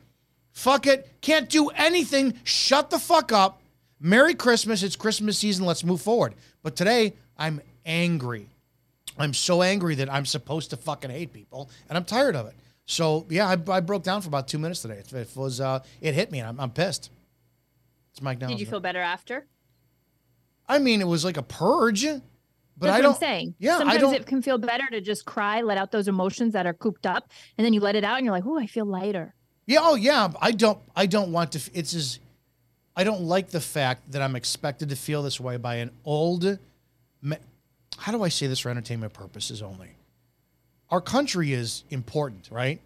Fuck 0.52 0.88
it. 0.88 1.10
Can't 1.22 1.50
do 1.50 1.70
anything. 1.70 2.36
Shut 2.44 2.90
the 2.90 3.00
fuck 3.00 3.32
up. 3.32 3.62
Merry 4.00 4.36
Christmas. 4.36 4.84
It's 4.84 4.96
Christmas 4.96 5.38
season. 5.38 5.66
Let's 5.66 5.84
move 5.84 6.02
forward. 6.02 6.36
But 6.62 6.75
today, 6.75 7.13
I'm 7.38 7.62
angry. 7.86 8.48
I'm 9.18 9.34
so 9.34 9.62
angry 9.62 9.96
that 9.96 10.12
I'm 10.12 10.25
supposed 10.25 10.70
to 10.72 10.78
fucking 10.78 11.12
hate 11.12 11.34
people, 11.34 11.70
and 11.90 11.98
I'm 11.98 12.06
tired 12.06 12.36
of 12.36 12.48
it. 12.48 12.56
So 12.86 13.25
yeah, 13.30 13.48
I, 13.48 13.72
I 13.72 13.80
broke 13.80 14.04
down 14.04 14.22
for 14.22 14.28
about 14.28 14.48
two 14.48 14.60
minutes 14.60 14.82
today. 14.82 14.96
It, 14.96 15.12
it 15.13 15.30
was 15.36 15.60
uh, 15.60 15.80
it 16.02 16.13
hit 16.13 16.32
me, 16.32 16.40
and 16.40 16.48
I'm, 16.48 16.60
I'm 16.60 16.72
pissed. 16.72 17.10
It's 18.12 18.22
Mike 18.22 18.40
Did 18.40 18.60
you 18.60 18.66
feel 18.66 18.80
better 18.80 19.02
after? 19.02 19.46
I 20.68 20.80
mean, 20.80 21.02
it 21.02 21.08
was 21.08 21.25
like 21.25 21.38
a 21.38 21.44
purge, 21.44 22.06
but 22.77 22.88
That's 22.88 22.96
I 22.96 22.98
what 22.98 23.03
don't. 23.03 23.13
I'm 23.13 23.20
saying. 23.20 23.56
Yeah, 23.60 23.77
Sometimes 23.77 24.13
it 24.13 24.25
can 24.25 24.42
feel 24.42 24.58
better 24.58 24.86
to 24.92 25.01
just 25.01 25.25
cry, 25.25 25.62
let 25.62 25.77
out 25.77 25.92
those 25.92 26.08
emotions 26.08 26.53
that 26.53 26.65
are 26.65 26.74
cooped 26.74 27.06
up, 27.06 27.30
and 27.58 27.65
then 27.65 27.74
you 27.74 27.80
let 27.80 27.96
it 27.96 28.03
out, 28.03 28.18
and 28.18 28.25
you're 28.25 28.34
like, 28.34 28.46
"Oh, 28.46 28.58
I 28.58 28.65
feel 28.68 28.86
lighter." 28.86 29.34
Yeah, 29.65 29.80
oh 29.82 29.96
yeah. 29.96 30.32
I 30.42 30.51
don't 30.51 30.80
I 30.96 31.06
don't 31.06 31.32
want 31.32 31.53
to 31.53 31.72
it's 31.74 31.92
just 31.94 32.20
I 32.96 33.03
don't 33.03 33.22
like 33.22 33.50
the 33.50 33.62
fact 33.62 34.12
that 34.12 34.22
I'm 34.22 34.36
expected 34.36 34.89
to 34.89 34.96
feel 34.96 35.24
this 35.24 35.39
way 35.39 35.58
by 35.58 35.75
an 35.75 35.92
old 36.03 36.60
how 37.98 38.12
do 38.12 38.24
I 38.24 38.30
say 38.30 38.48
this 38.48 38.60
for 38.60 38.70
entertainment 38.70 39.13
purposes 39.13 39.62
only? 39.62 39.92
Our 40.89 41.01
country 41.01 41.53
is 41.53 41.84
important, 41.89 42.50
right? 42.51 42.82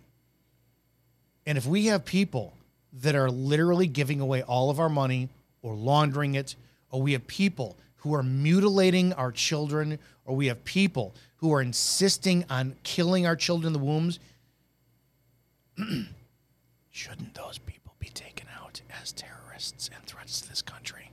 And 1.45 1.57
if 1.57 1.65
we 1.65 1.87
have 1.87 2.05
people 2.05 2.53
that 2.93 3.15
are 3.15 3.29
literally 3.29 3.87
giving 3.87 4.21
away 4.21 4.43
all 4.43 4.69
of 4.69 4.79
our 4.79 4.89
money 4.89 5.29
or 5.61 5.75
laundering 5.75 6.35
it, 6.35 6.55
or 6.91 7.01
we 7.01 7.13
have 7.13 7.25
people 7.27 7.77
who 7.97 8.13
are 8.13 8.23
mutilating 8.23 9.13
our 9.13 9.31
children, 9.31 9.99
or 10.25 10.35
we 10.35 10.47
have 10.47 10.63
people 10.63 11.15
who 11.37 11.53
are 11.53 11.61
insisting 11.61 12.45
on 12.49 12.75
killing 12.83 13.25
our 13.25 13.35
children 13.35 13.67
in 13.67 13.73
the 13.73 13.85
wombs, 13.85 14.19
shouldn't 16.89 17.33
those 17.35 17.57
people 17.59 17.93
be 17.99 18.09
taken 18.09 18.47
out 18.61 18.81
as 19.01 19.11
terrorists 19.11 19.89
and 19.93 20.03
threats 20.05 20.41
to 20.41 20.49
this 20.49 20.61
country? 20.61 21.11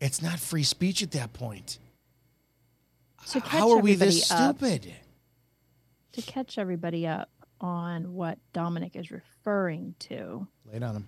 It's 0.00 0.20
not 0.22 0.38
free 0.38 0.62
speech 0.62 1.02
at 1.02 1.12
that 1.12 1.32
point. 1.32 1.78
Catch 3.32 3.42
How 3.48 3.70
are 3.72 3.78
we 3.78 3.94
this 3.94 4.30
up- 4.30 4.56
stupid? 4.58 4.92
To 6.12 6.22
catch 6.22 6.58
everybody 6.58 7.06
up 7.06 7.28
on 7.60 8.14
what 8.14 8.38
Dominick 8.52 8.94
is 8.96 9.10
referring 9.10 9.94
to, 10.00 10.46
Lay 10.64 10.76
it 10.76 10.82
on 10.82 10.94
them. 10.94 11.06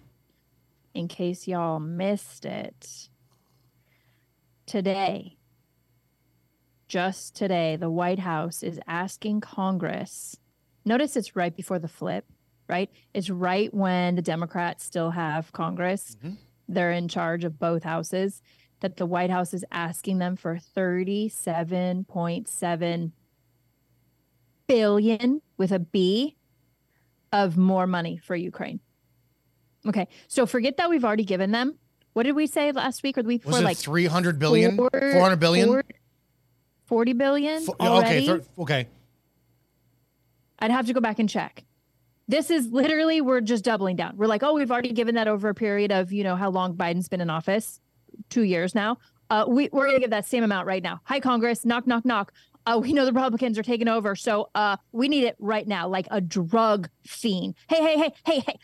in 0.95 1.09
case 1.09 1.47
y'all 1.47 1.79
missed 1.81 2.45
it, 2.45 3.09
today, 4.69 5.37
just 6.87 7.35
today, 7.35 7.75
the 7.77 7.91
White 7.91 8.21
House 8.21 8.63
is 8.63 8.79
asking 8.87 9.41
Congress. 9.41 10.37
Notice 10.85 11.17
it's 11.17 11.35
right 11.35 11.57
before 11.57 11.79
the 11.79 11.89
flip, 11.89 12.27
right? 12.69 12.91
It's 13.13 13.31
right 13.31 13.73
when 13.75 14.15
the 14.15 14.23
Democrats 14.23 14.85
still 14.85 15.11
have 15.11 15.53
Congress. 15.53 16.17
Mm-hmm. 16.19 16.35
They're 16.69 16.93
in 16.93 17.09
charge 17.09 17.43
of 17.45 17.59
both 17.59 17.83
houses. 17.83 18.43
That 18.81 18.97
the 18.97 19.07
White 19.07 19.31
House 19.31 19.53
is 19.55 19.65
asking 19.73 20.19
them 20.19 20.37
for 20.37 20.57
37.7 20.57 23.13
billion 24.69 25.43
with 25.57 25.73
a 25.73 25.81
B 25.81 26.37
of 27.33 27.57
more 27.57 27.89
money 27.89 28.19
for 28.19 28.37
Ukraine. 28.37 28.79
Okay. 29.85 30.07
So 30.29 30.47
forget 30.47 30.77
that 30.77 30.91
we've 30.91 31.05
already 31.05 31.25
given 31.25 31.51
them. 31.51 31.77
What 32.19 32.25
did 32.25 32.35
we 32.35 32.49
say 32.49 32.73
last 32.73 33.05
week 33.05 33.17
or 33.17 33.23
the 33.23 33.29
week 33.29 33.45
Was 33.45 33.61
it 33.61 33.63
like 33.63 33.77
300 33.77 34.41
billion? 34.41 34.77
four- 34.77 34.91
400 34.91 35.37
billion? 35.37 35.69
four- 35.69 35.85
40 36.87 37.13
billion 37.13 37.65
already? 37.79 38.09
okay, 38.09 38.27
thir- 38.27 38.43
okay. 38.59 38.89
I'd 40.59 40.73
have 40.73 40.87
to 40.87 40.93
go 40.93 41.01
back 41.01 41.21
and 41.21 41.29
check. 41.29 41.63
This 42.27 42.51
is 42.51 42.73
literally 42.73 43.21
we're 43.21 43.41
just 43.41 43.63
doubling 43.63 43.95
down. 43.95 44.17
We're 44.17 44.27
like, 44.27 44.43
oh, 44.43 44.53
we've 44.55 44.73
already 44.73 44.91
given 44.91 45.15
that 45.15 45.29
over 45.29 45.49
a 45.49 45.55
period 45.55 45.93
of 45.93 46.11
you 46.13 46.25
know 46.25 46.35
how 46.35 46.51
long 46.51 46.75
Biden's 46.75 47.09
been 47.09 47.21
in 47.21 47.31
office, 47.31 47.79
two 48.31 48.43
years 48.43 48.75
now. 48.75 48.99
Uh, 49.31 49.45
we 49.47 49.69
we're 49.71 49.87
gonna 49.87 50.01
give 50.01 50.11
that 50.11 50.27
same 50.27 50.43
amount 50.43 50.67
right 50.67 50.83
now. 50.83 50.99
Hi, 51.05 51.21
Congress, 51.21 51.65
knock, 51.65 51.87
knock, 51.87 52.05
knock. 52.05 52.33
Uh, 52.69 52.79
we 52.79 52.93
know 52.93 53.07
the 53.07 53.13
Republicans 53.13 53.59
are 53.59 53.63
taking 53.63 53.89
over, 53.89 54.15
so 54.15 54.51
uh, 54.55 54.77
we 54.93 55.09
need 55.09 55.25
it 55.25 55.37
right 55.39 55.67
now, 55.67 55.89
like 55.89 56.07
a 56.11 56.21
drug 56.21 56.91
fiend. 57.07 57.55
Hey, 57.67 57.83
hey, 57.83 57.97
hey, 57.97 58.13
hey, 58.27 58.41
hey! 58.41 58.59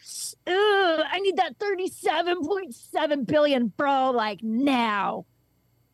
Ugh, 0.47 1.07
I 1.11 1.21
need 1.21 1.39
that 1.39 1.57
thirty-seven 1.59 2.45
point 2.45 2.75
seven 2.75 3.25
billion, 3.25 3.69
bro, 3.69 4.11
like 4.11 4.43
now. 4.43 5.25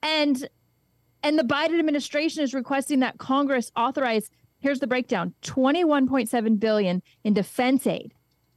And 0.02 0.49
and 1.23 1.38
the 1.38 1.45
Biden 1.45 1.79
administration 1.79 2.43
is 2.43 2.52
requesting 2.52 2.99
that 3.00 3.19
Congress 3.19 3.71
authorize 3.76 4.29
here's 4.59 4.81
the 4.81 4.87
breakdown 4.88 5.35
21.7 5.43 6.59
billion 6.59 7.02
in 7.23 7.33
defense 7.33 7.87
aid 7.87 8.12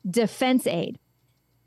defense 0.10 0.66
aid 0.66 0.98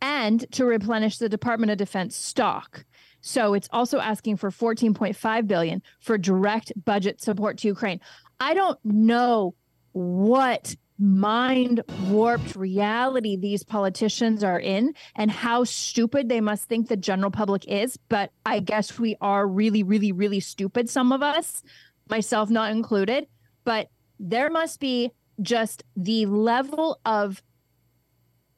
and 0.01 0.51
to 0.53 0.65
replenish 0.65 1.19
the 1.19 1.29
Department 1.29 1.71
of 1.71 1.79
Defense 1.79 2.17
stock. 2.17 2.85
So 3.27 3.55
it's 3.55 3.69
also 3.73 3.99
asking 3.99 4.37
for 4.37 4.53
14.5 4.53 5.49
billion 5.49 5.83
for 5.99 6.17
direct 6.17 6.73
budget 6.85 7.21
support 7.21 7.59
to 7.59 7.67
Ukraine. 7.67 8.01
I 8.39 8.55
don't 8.55 8.79
know 8.85 9.57
what 9.91 10.77
mind 10.97 11.83
warped 12.05 12.55
reality 12.55 13.37
these 13.37 13.65
politicians 13.65 14.45
are 14.45 14.61
in 14.61 14.95
and 15.17 15.29
how 15.29 15.65
stupid 15.65 16.29
they 16.29 16.41
must 16.41 16.69
think 16.69 16.87
the 16.87 16.97
general 16.97 17.33
public 17.33 17.67
is, 17.67 17.99
but 18.09 18.31
I 18.47 18.61
guess 18.61 18.97
we 18.97 19.17
are 19.21 19.45
really 19.45 19.83
really 19.83 20.13
really 20.13 20.41
stupid 20.41 20.89
some 20.89 21.11
of 21.11 21.21
us, 21.21 21.65
myself 22.09 22.49
not 22.49 22.71
included, 22.71 23.27
but 23.65 23.89
there 24.21 24.51
must 24.51 24.79
be 24.79 25.11
just 25.43 25.83
the 25.97 26.27
level 26.27 27.01
of 27.05 27.43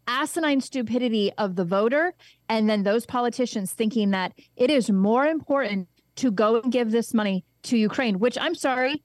asinine 0.08 0.60
stupidity 0.60 1.30
of 1.38 1.54
the 1.54 1.64
voter 1.64 2.14
and 2.48 2.68
then 2.68 2.82
those 2.82 3.06
politicians 3.06 3.72
thinking 3.72 4.10
that 4.10 4.32
it 4.56 4.70
is 4.70 4.90
more 4.90 5.26
important 5.26 5.86
to 6.16 6.32
go 6.32 6.60
and 6.60 6.72
give 6.72 6.90
this 6.90 7.14
money 7.14 7.44
to 7.62 7.76
Ukraine, 7.76 8.18
which 8.18 8.36
I'm 8.40 8.54
sorry, 8.54 9.04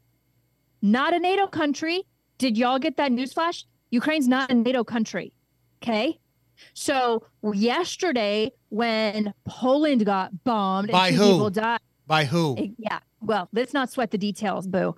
not 0.82 1.14
a 1.14 1.20
NATO 1.20 1.46
country. 1.46 2.04
Did 2.38 2.58
y'all 2.58 2.80
get 2.80 2.98
that 2.98 3.12
newsflash? 3.12 3.66
Ukraine's 3.92 4.28
not 4.28 4.50
a 4.50 4.56
NATO 4.56 4.84
country. 4.84 5.34
Okay. 5.84 6.20
So 6.74 7.26
yesterday, 7.54 8.52
when 8.70 9.34
Poland 9.46 10.06
got 10.06 10.44
bombed 10.44 10.90
By 10.92 11.10
and 11.10 11.18
two 11.18 11.24
who? 11.24 11.32
people 11.32 11.50
died, 11.50 11.80
By 12.08 12.26
who? 12.26 12.58
Yeah. 12.78 13.00
Well, 13.22 13.50
let's 13.54 13.74
not 13.74 13.92
sweat 13.92 14.12
the 14.12 14.18
details, 14.18 14.68
boo. 14.68 14.96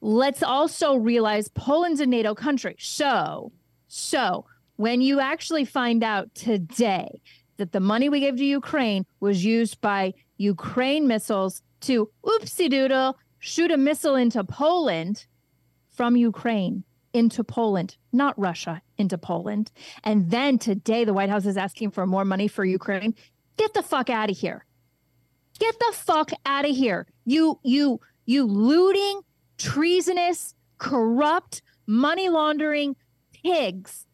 Let's 0.00 0.42
also 0.42 0.96
realize 0.96 1.48
Poland's 1.48 2.00
a 2.00 2.06
NATO 2.06 2.34
country. 2.34 2.76
So, 2.78 3.52
so 3.88 4.44
when 4.78 5.00
you 5.00 5.18
actually 5.18 5.64
find 5.64 6.04
out 6.04 6.32
today 6.36 7.20
that 7.56 7.72
the 7.72 7.80
money 7.80 8.08
we 8.08 8.20
gave 8.20 8.36
to 8.36 8.44
Ukraine 8.44 9.04
was 9.18 9.44
used 9.44 9.80
by 9.80 10.14
Ukraine 10.36 11.08
missiles 11.08 11.62
to 11.80 12.08
oopsie 12.24 12.70
doodle 12.70 13.18
shoot 13.40 13.72
a 13.72 13.76
missile 13.76 14.14
into 14.14 14.42
Poland 14.44 15.26
from 15.88 16.16
Ukraine 16.16 16.84
into 17.12 17.42
Poland, 17.42 17.96
not 18.12 18.38
Russia, 18.38 18.80
into 18.98 19.18
Poland. 19.18 19.72
And 20.04 20.30
then 20.30 20.58
today 20.58 21.04
the 21.04 21.14
White 21.14 21.30
House 21.30 21.46
is 21.46 21.56
asking 21.56 21.90
for 21.90 22.06
more 22.06 22.24
money 22.24 22.46
for 22.46 22.64
Ukraine. 22.64 23.14
Get 23.56 23.74
the 23.74 23.82
fuck 23.82 24.08
out 24.10 24.30
of 24.30 24.38
here. 24.38 24.64
Get 25.58 25.76
the 25.80 25.92
fuck 25.92 26.30
out 26.46 26.68
of 26.68 26.76
here. 26.76 27.08
You 27.24 27.58
you 27.64 28.00
you 28.26 28.44
looting, 28.44 29.22
treasonous, 29.56 30.54
corrupt, 30.78 31.62
money 31.86 32.28
laundering 32.28 32.94
pigs. 33.32 34.06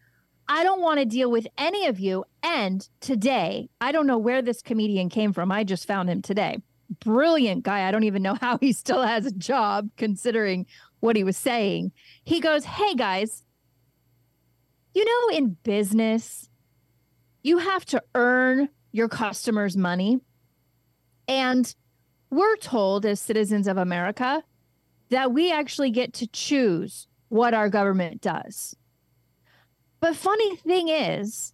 I 0.48 0.62
don't 0.62 0.80
want 0.80 0.98
to 0.98 1.06
deal 1.06 1.30
with 1.30 1.46
any 1.56 1.86
of 1.86 1.98
you. 1.98 2.24
And 2.42 2.86
today, 3.00 3.68
I 3.80 3.92
don't 3.92 4.06
know 4.06 4.18
where 4.18 4.42
this 4.42 4.62
comedian 4.62 5.08
came 5.08 5.32
from. 5.32 5.50
I 5.50 5.64
just 5.64 5.86
found 5.86 6.10
him 6.10 6.22
today. 6.22 6.58
Brilliant 7.00 7.62
guy. 7.62 7.88
I 7.88 7.90
don't 7.90 8.04
even 8.04 8.22
know 8.22 8.34
how 8.40 8.58
he 8.58 8.72
still 8.72 9.02
has 9.02 9.26
a 9.26 9.32
job 9.32 9.88
considering 9.96 10.66
what 11.00 11.16
he 11.16 11.24
was 11.24 11.36
saying. 11.36 11.92
He 12.24 12.40
goes, 12.40 12.64
Hey 12.64 12.94
guys, 12.94 13.44
you 14.94 15.04
know, 15.04 15.36
in 15.36 15.56
business, 15.64 16.48
you 17.42 17.58
have 17.58 17.84
to 17.86 18.02
earn 18.14 18.68
your 18.92 19.08
customers' 19.08 19.76
money. 19.76 20.20
And 21.26 21.74
we're 22.30 22.56
told 22.56 23.04
as 23.04 23.20
citizens 23.20 23.66
of 23.66 23.76
America 23.76 24.42
that 25.10 25.32
we 25.32 25.52
actually 25.52 25.90
get 25.90 26.12
to 26.14 26.26
choose 26.28 27.06
what 27.28 27.54
our 27.54 27.68
government 27.68 28.20
does. 28.20 28.76
But 30.00 30.16
funny 30.16 30.56
thing 30.56 30.88
is, 30.88 31.52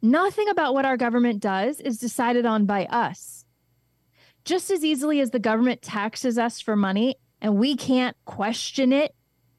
nothing 0.00 0.48
about 0.48 0.74
what 0.74 0.84
our 0.84 0.96
government 0.96 1.40
does 1.40 1.80
is 1.80 1.98
decided 1.98 2.46
on 2.46 2.66
by 2.66 2.86
us. 2.86 3.44
Just 4.44 4.70
as 4.70 4.84
easily 4.84 5.20
as 5.20 5.30
the 5.30 5.38
government 5.38 5.82
taxes 5.82 6.38
us 6.38 6.60
for 6.60 6.76
money 6.76 7.16
and 7.40 7.56
we 7.56 7.76
can't 7.76 8.16
question 8.24 8.92
it 8.92 9.14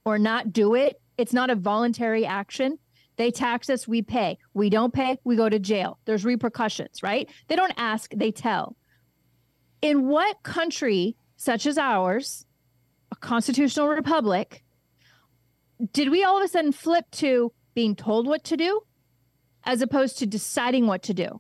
or 0.06 0.18
not 0.18 0.54
do 0.54 0.76
it, 0.76 1.00
it's 1.18 1.34
not 1.34 1.50
a 1.50 1.56
voluntary 1.56 2.26
action. 2.26 2.80
They 3.18 3.32
tax 3.32 3.70
us, 3.70 3.88
we 3.88 4.02
pay. 4.02 4.38
We 4.54 4.70
don't 4.70 4.94
pay, 4.94 5.18
we 5.24 5.36
go 5.36 5.50
to 5.50 5.60
jail. 5.60 6.00
There's 6.06 6.24
repercussions, 6.24 7.04
right? 7.04 7.30
They 7.48 7.56
don't 7.56 7.74
ask, 7.76 8.12
they 8.16 8.32
tell. 8.32 8.78
In 9.82 10.08
what 10.08 10.44
country, 10.44 11.18
such 11.36 11.66
as 11.66 11.78
ours, 11.78 12.46
a 13.12 13.16
constitutional 13.16 13.90
republic, 13.90 14.64
did 15.92 16.10
we 16.10 16.24
all 16.24 16.38
of 16.38 16.44
a 16.44 16.48
sudden 16.48 16.72
flip 16.72 17.06
to 17.12 17.52
being 17.78 17.96
told 17.96 18.26
what 18.26 18.44
to 18.44 18.58
do 18.58 18.82
as 19.64 19.84
opposed 19.84 20.18
to 20.18 20.26
deciding 20.26 20.88
what 20.88 21.04
to 21.04 21.14
do? 21.14 21.40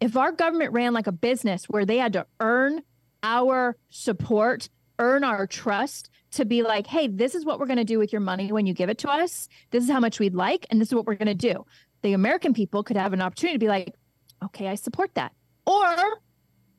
If 0.00 0.16
our 0.16 0.32
government 0.32 0.72
ran 0.72 0.92
like 0.92 1.06
a 1.06 1.12
business 1.12 1.66
where 1.66 1.84
they 1.84 1.98
had 1.98 2.14
to 2.14 2.26
earn 2.40 2.82
our 3.22 3.76
support, 3.88 4.68
earn 4.98 5.22
our 5.22 5.46
trust 5.46 6.10
to 6.32 6.44
be 6.44 6.64
like, 6.64 6.88
hey, 6.88 7.06
this 7.06 7.36
is 7.36 7.44
what 7.44 7.60
we're 7.60 7.66
going 7.66 7.76
to 7.76 7.84
do 7.84 8.00
with 8.00 8.10
your 8.12 8.20
money 8.20 8.50
when 8.50 8.66
you 8.66 8.74
give 8.74 8.90
it 8.90 8.98
to 8.98 9.08
us. 9.08 9.48
This 9.70 9.84
is 9.84 9.88
how 9.88 10.00
much 10.00 10.18
we'd 10.18 10.34
like, 10.34 10.66
and 10.70 10.80
this 10.80 10.88
is 10.88 10.94
what 10.96 11.06
we're 11.06 11.14
going 11.14 11.28
to 11.28 11.34
do. 11.34 11.64
The 12.02 12.14
American 12.14 12.52
people 12.52 12.82
could 12.82 12.96
have 12.96 13.12
an 13.12 13.22
opportunity 13.22 13.54
to 13.54 13.64
be 13.64 13.68
like, 13.68 13.94
okay, 14.42 14.66
I 14.66 14.74
support 14.74 15.14
that. 15.14 15.34
Or, 15.66 15.94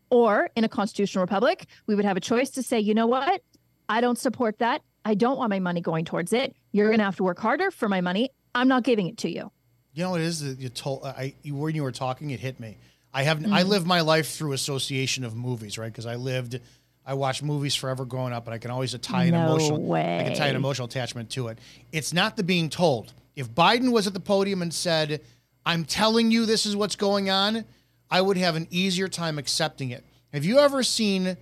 or 0.10 0.50
in 0.58 0.66
a 0.66 0.70
constitutional 0.70 1.22
republic, 1.22 1.66
we 1.86 1.96
would 1.96 2.04
have 2.04 2.18
a 2.18 2.22
choice 2.22 2.50
to 2.50 2.62
say, 2.62 2.82
you 2.82 2.94
know 2.94 3.08
what? 3.08 3.42
I 3.88 4.02
don't 4.02 4.18
support 4.18 4.60
that. 4.60 4.82
I 5.06 5.14
don't 5.14 5.38
want 5.38 5.50
my 5.50 5.60
money 5.60 5.80
going 5.80 6.04
towards 6.04 6.34
it. 6.34 6.58
You're 6.74 6.88
going 6.88 7.00
to 7.00 7.06
have 7.06 7.16
to 7.16 7.24
work 7.24 7.40
harder 7.40 7.72
for 7.72 7.88
my 7.88 8.02
money. 8.02 8.32
I'm 8.58 8.68
not 8.68 8.84
giving 8.84 9.08
it 9.08 9.18
to 9.20 9.30
you. 9.30 9.52
You 9.94 10.04
know 10.04 10.12
what 10.12 10.22
it 10.22 10.26
is 10.26 10.42
that 10.42 10.60
you 10.60 10.70
told 10.70 11.06
I 11.06 11.34
when 11.46 11.76
you 11.76 11.84
were 11.84 11.92
talking, 11.92 12.30
it 12.32 12.40
hit 12.40 12.60
me. 12.60 12.78
I 13.14 13.24
have 13.24 13.40
mm-hmm. 13.40 13.54
I 13.54 13.64
live 13.64 13.86
my 13.86 14.02
life 14.02 14.30
through 14.30 14.54
association 14.54 15.24
of 15.24 15.36
movies, 15.36 15.78
right? 15.78 15.92
Because 15.92 16.06
I 16.06 16.16
lived, 16.16 16.60
I 17.06 17.16
watched 17.16 17.42
movies 17.42 17.74
forever 17.74 18.06
growing 18.06 18.34
up, 18.34 18.46
and 18.46 18.54
I 18.54 18.58
can 18.58 18.70
always 18.70 18.94
tie 19.00 19.26
an 19.26 19.32
no 19.32 19.46
emotional, 19.46 19.82
way. 19.82 20.20
I 20.20 20.24
can 20.24 20.36
tie 20.36 20.48
an 20.48 20.56
emotional 20.56 20.88
attachment 20.88 21.30
to 21.32 21.48
it. 21.48 21.58
It's 21.92 22.14
not 22.14 22.38
the 22.38 22.44
being 22.44 22.70
told. 22.70 23.14
If 23.36 23.50
Biden 23.50 23.92
was 23.92 24.08
at 24.08 24.14
the 24.14 24.20
podium 24.20 24.62
and 24.62 24.74
said, 24.74 25.22
"I'm 25.66 25.86
telling 25.86 26.32
you 26.32 26.46
this 26.46 26.66
is 26.66 26.76
what's 26.76 26.96
going 26.96 27.30
on," 27.30 27.66
I 28.12 28.22
would 28.22 28.38
have 28.38 28.56
an 28.56 28.68
easier 28.70 29.08
time 29.08 29.40
accepting 29.40 29.90
it. 29.90 30.04
Have 30.34 30.46
you 30.46 30.60
ever 30.60 30.84
seen 30.84 31.38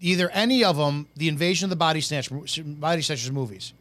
either 0.00 0.28
any 0.30 0.62
of 0.62 0.76
them, 0.76 1.08
the 1.16 1.28
Invasion 1.28 1.66
of 1.66 1.70
the 1.70 1.76
Body 1.76 2.00
Snatch, 2.02 2.28
Body 2.30 3.00
Snatchers 3.00 3.30
movies? 3.30 3.72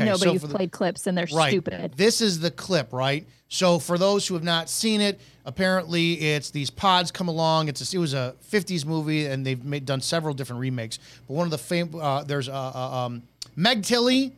Okay, 0.00 0.10
no, 0.10 0.12
but 0.12 0.20
so 0.20 0.32
you've 0.32 0.42
played 0.44 0.72
clips 0.72 1.06
and 1.06 1.16
they're 1.16 1.26
right. 1.32 1.50
stupid. 1.50 1.94
This 1.96 2.20
is 2.20 2.40
the 2.40 2.50
clip, 2.50 2.92
right? 2.92 3.26
So 3.48 3.78
for 3.78 3.98
those 3.98 4.26
who 4.26 4.34
have 4.34 4.44
not 4.44 4.70
seen 4.70 5.00
it, 5.00 5.20
apparently 5.44 6.14
it's 6.14 6.50
these 6.50 6.70
pods 6.70 7.10
come 7.10 7.28
along. 7.28 7.68
It's 7.68 7.92
a, 7.92 7.96
it 7.96 8.00
was 8.00 8.14
a 8.14 8.34
'50s 8.50 8.86
movie, 8.86 9.26
and 9.26 9.44
they've 9.44 9.62
made, 9.64 9.84
done 9.84 10.00
several 10.00 10.34
different 10.34 10.60
remakes. 10.60 10.98
But 11.26 11.34
one 11.34 11.46
of 11.46 11.50
the 11.50 11.58
fam- 11.58 11.94
uh, 11.94 12.22
there's 12.22 12.48
uh, 12.48 12.52
uh, 12.52 13.06
um, 13.06 13.22
Meg 13.56 13.82
Tilly 13.82 14.32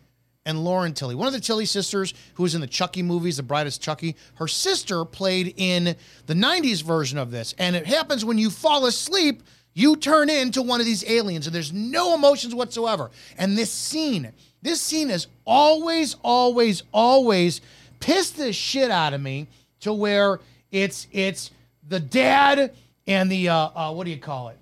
and 0.45 0.65
Lauren 0.65 0.95
Tilly, 0.95 1.15
one 1.15 1.27
of 1.27 1.35
the 1.35 1.41
Tilly 1.41 1.67
sisters 1.67 2.15
who 2.35 2.43
was 2.43 2.55
in 2.55 2.61
the 2.61 2.67
Chucky 2.67 3.03
movies, 3.03 3.37
The 3.37 3.43
Bride 3.43 3.67
of 3.67 3.79
Chucky. 3.79 4.17
Her 4.37 4.49
sister 4.49 5.05
played 5.05 5.55
in 5.59 5.95
the 6.27 6.35
'90s 6.35 6.83
version 6.83 7.19
of 7.19 7.31
this, 7.31 7.55
and 7.59 7.77
it 7.77 7.87
happens 7.87 8.25
when 8.25 8.39
you 8.39 8.51
fall 8.51 8.87
asleep. 8.87 9.43
You 9.75 9.97
turn 9.97 10.29
into 10.29 10.63
one 10.63 10.81
of 10.81 10.87
these 10.87 11.09
aliens, 11.09 11.47
and 11.47 11.55
there's 11.55 11.73
no 11.73 12.15
emotions 12.15 12.55
whatsoever. 12.55 13.11
And 13.39 13.57
this 13.57 13.71
scene 13.71 14.33
this 14.63 14.81
scene 14.81 15.09
has 15.09 15.27
always, 15.45 16.17
always, 16.23 16.85
always 16.93 17.61
pissed 17.99 18.37
the 18.37 18.53
shit 18.53 18.91
out 18.91 19.13
of 19.13 19.21
me 19.21 19.49
to 19.81 19.93
where 19.93 20.39
it's 20.71 21.09
it's 21.11 21.51
the 21.89 22.01
dad 22.01 22.73
and 23.07 23.31
the 23.31 23.49
uh, 23.49 23.71
uh, 23.75 23.93
what 23.93 24.05
do 24.05 24.11
you 24.11 24.19
call 24.19 24.49
it? 24.49 24.59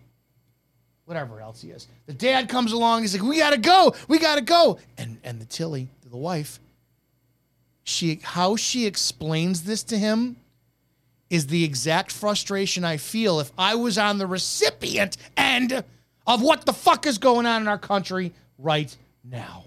Whatever 1.04 1.40
else 1.40 1.60
he 1.60 1.70
is. 1.70 1.86
The 2.06 2.14
dad 2.14 2.48
comes 2.48 2.72
along. 2.72 3.02
He's 3.02 3.14
like, 3.14 3.28
"We 3.28 3.38
gotta 3.38 3.58
go. 3.58 3.94
We 4.08 4.18
gotta 4.18 4.40
go." 4.40 4.78
And 4.96 5.18
and 5.22 5.38
the 5.38 5.44
Tilly, 5.44 5.88
the 6.08 6.16
wife, 6.16 6.58
she 7.84 8.20
how 8.22 8.56
she 8.56 8.86
explains 8.86 9.64
this 9.64 9.82
to 9.84 9.98
him 9.98 10.36
is 11.30 11.46
the 11.46 11.64
exact 11.64 12.12
frustration 12.12 12.84
I 12.84 12.96
feel 12.96 13.40
if 13.40 13.52
I 13.56 13.76
was 13.76 13.96
on 13.96 14.18
the 14.18 14.26
recipient 14.26 15.16
end 15.36 15.84
of 16.26 16.42
what 16.42 16.66
the 16.66 16.72
fuck 16.72 17.06
is 17.06 17.18
going 17.18 17.46
on 17.46 17.62
in 17.62 17.68
our 17.68 17.78
country 17.78 18.32
right 18.58 18.94
now. 19.24 19.64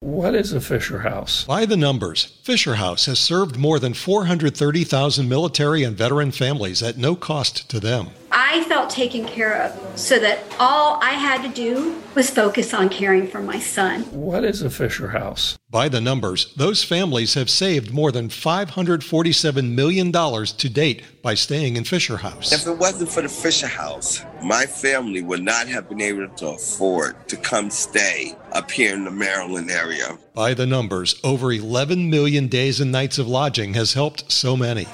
What 0.00 0.34
is 0.34 0.52
a 0.52 0.60
Fisher 0.60 1.00
House? 1.00 1.44
By 1.44 1.66
the 1.66 1.76
numbers, 1.76 2.24
Fisher 2.42 2.76
House 2.76 3.06
has 3.06 3.18
served 3.18 3.58
more 3.58 3.78
than 3.78 3.92
430,000 3.92 5.28
military 5.28 5.82
and 5.82 5.96
veteran 5.96 6.30
families 6.30 6.82
at 6.82 6.96
no 6.96 7.14
cost 7.14 7.68
to 7.70 7.80
them. 7.80 8.08
I 8.32 8.64
felt 8.64 8.90
taken 8.90 9.26
care 9.26 9.54
of 9.62 9.98
so 9.98 10.18
that 10.20 10.38
all 10.58 11.00
I 11.02 11.10
had 11.10 11.42
to 11.42 11.48
do 11.48 12.00
was 12.14 12.30
focus 12.30 12.72
on 12.72 12.88
caring 12.88 13.26
for 13.26 13.40
my 13.40 13.58
son. 13.58 14.02
What 14.12 14.44
is 14.44 14.62
a 14.62 14.70
Fisher 14.70 15.08
House? 15.08 15.58
By 15.68 15.88
the 15.88 16.00
numbers, 16.00 16.52
those 16.54 16.82
families 16.84 17.34
have 17.34 17.50
saved 17.50 17.92
more 17.92 18.12
than 18.12 18.28
$547 18.28 19.72
million 19.72 20.12
to 20.12 20.68
date 20.68 21.22
by 21.22 21.34
staying 21.34 21.76
in 21.76 21.84
Fisher 21.84 22.18
House. 22.18 22.52
If 22.52 22.66
it 22.66 22.78
wasn't 22.78 23.10
for 23.10 23.22
the 23.22 23.28
Fisher 23.28 23.68
House, 23.68 24.24
my 24.42 24.66
family 24.66 25.22
would 25.22 25.42
not 25.42 25.68
have 25.68 25.88
been 25.88 26.00
able 26.00 26.28
to 26.28 26.48
afford 26.48 27.28
to 27.28 27.36
come 27.36 27.70
stay 27.70 28.36
up 28.52 28.70
here 28.70 28.94
in 28.94 29.04
the 29.04 29.10
Maryland 29.10 29.70
area. 29.70 30.18
By 30.34 30.54
the 30.54 30.66
numbers, 30.66 31.20
over 31.22 31.52
11 31.52 32.10
million 32.10 32.48
days 32.48 32.80
and 32.80 32.90
nights 32.90 33.18
of 33.18 33.28
lodging 33.28 33.74
has 33.74 33.92
helped 33.92 34.30
so 34.30 34.56
many. 34.56 34.86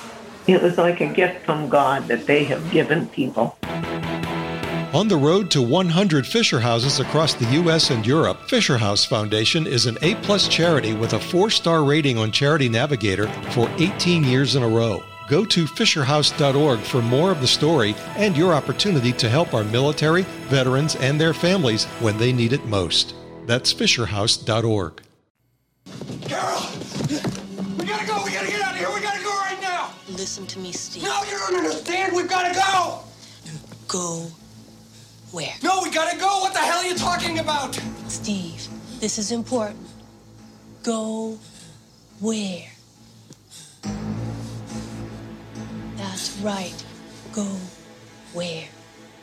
It 0.46 0.62
was 0.62 0.78
like 0.78 1.00
a 1.00 1.06
gift 1.06 1.44
from 1.44 1.68
God 1.68 2.06
that 2.08 2.26
they 2.26 2.44
have 2.44 2.70
given 2.70 3.08
people. 3.08 3.58
On 4.94 5.08
the 5.08 5.16
road 5.16 5.50
to 5.50 5.60
100 5.60 6.26
Fisher 6.26 6.60
Houses 6.60 7.00
across 7.00 7.34
the 7.34 7.44
U.S. 7.46 7.90
and 7.90 8.06
Europe, 8.06 8.48
Fisher 8.48 8.78
House 8.78 9.04
Foundation 9.04 9.66
is 9.66 9.86
an 9.86 9.98
A-plus 10.00 10.48
charity 10.48 10.94
with 10.94 11.12
a 11.12 11.20
four-star 11.20 11.84
rating 11.84 12.16
on 12.16 12.30
Charity 12.30 12.68
Navigator 12.68 13.28
for 13.50 13.68
18 13.78 14.24
years 14.24 14.56
in 14.56 14.62
a 14.62 14.68
row. 14.68 15.02
Go 15.28 15.44
to 15.44 15.66
fisherhouse.org 15.66 16.78
for 16.78 17.02
more 17.02 17.32
of 17.32 17.40
the 17.40 17.46
story 17.48 17.96
and 18.16 18.36
your 18.36 18.54
opportunity 18.54 19.12
to 19.14 19.28
help 19.28 19.52
our 19.52 19.64
military, 19.64 20.22
veterans, 20.48 20.94
and 20.96 21.20
their 21.20 21.34
families 21.34 21.84
when 22.00 22.16
they 22.16 22.32
need 22.32 22.52
it 22.52 22.64
most. 22.66 23.14
That's 23.44 23.74
fisherhouse.org. 23.74 25.02
Carol! 26.22 26.75
Listen 30.16 30.46
to 30.46 30.58
me, 30.58 30.72
Steve. 30.72 31.02
No, 31.02 31.22
you 31.24 31.36
don't 31.36 31.56
understand! 31.56 32.16
We've 32.16 32.28
gotta 32.28 32.54
go! 32.54 33.00
Go 33.86 34.26
where? 35.30 35.52
No, 35.62 35.80
we 35.82 35.90
gotta 35.90 36.16
go! 36.16 36.40
What 36.40 36.54
the 36.54 36.58
hell 36.58 36.78
are 36.78 36.86
you 36.86 36.94
talking 36.94 37.38
about? 37.38 37.78
Steve, 38.08 38.66
this 38.98 39.18
is 39.18 39.30
important. 39.30 39.86
Go 40.82 41.38
where? 42.20 42.64
That's 45.96 46.38
right. 46.42 46.84
Go 47.32 47.44
where? 48.32 48.64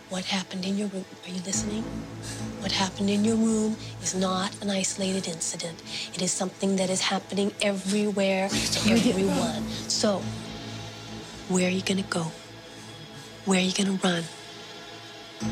What 0.10 0.26
happened 0.26 0.64
in 0.64 0.78
your 0.78 0.90
room? 0.90 1.06
Are 1.26 1.32
you 1.32 1.42
listening? 1.44 1.82
What 2.60 2.72
happened 2.72 3.10
in 3.10 3.26
your 3.26 3.36
room 3.36 3.76
is 4.04 4.14
not 4.14 4.56
an 4.62 4.70
isolated 4.70 5.28
incident. 5.28 5.82
It 6.14 6.22
is 6.22 6.32
something 6.32 6.76
that 6.76 6.92
is 6.92 7.02
happening 7.02 7.52
everywhere 7.64 8.48
to 8.50 8.92
everyone. 8.92 9.68
So, 9.90 10.22
where 11.50 11.68
are 11.68 11.72
you 11.72 11.82
gonna 11.82 12.02
go? 12.04 12.28
Where 13.46 13.60
are 13.60 13.64
you 13.64 13.74
gonna 13.74 14.00
run? 14.04 14.24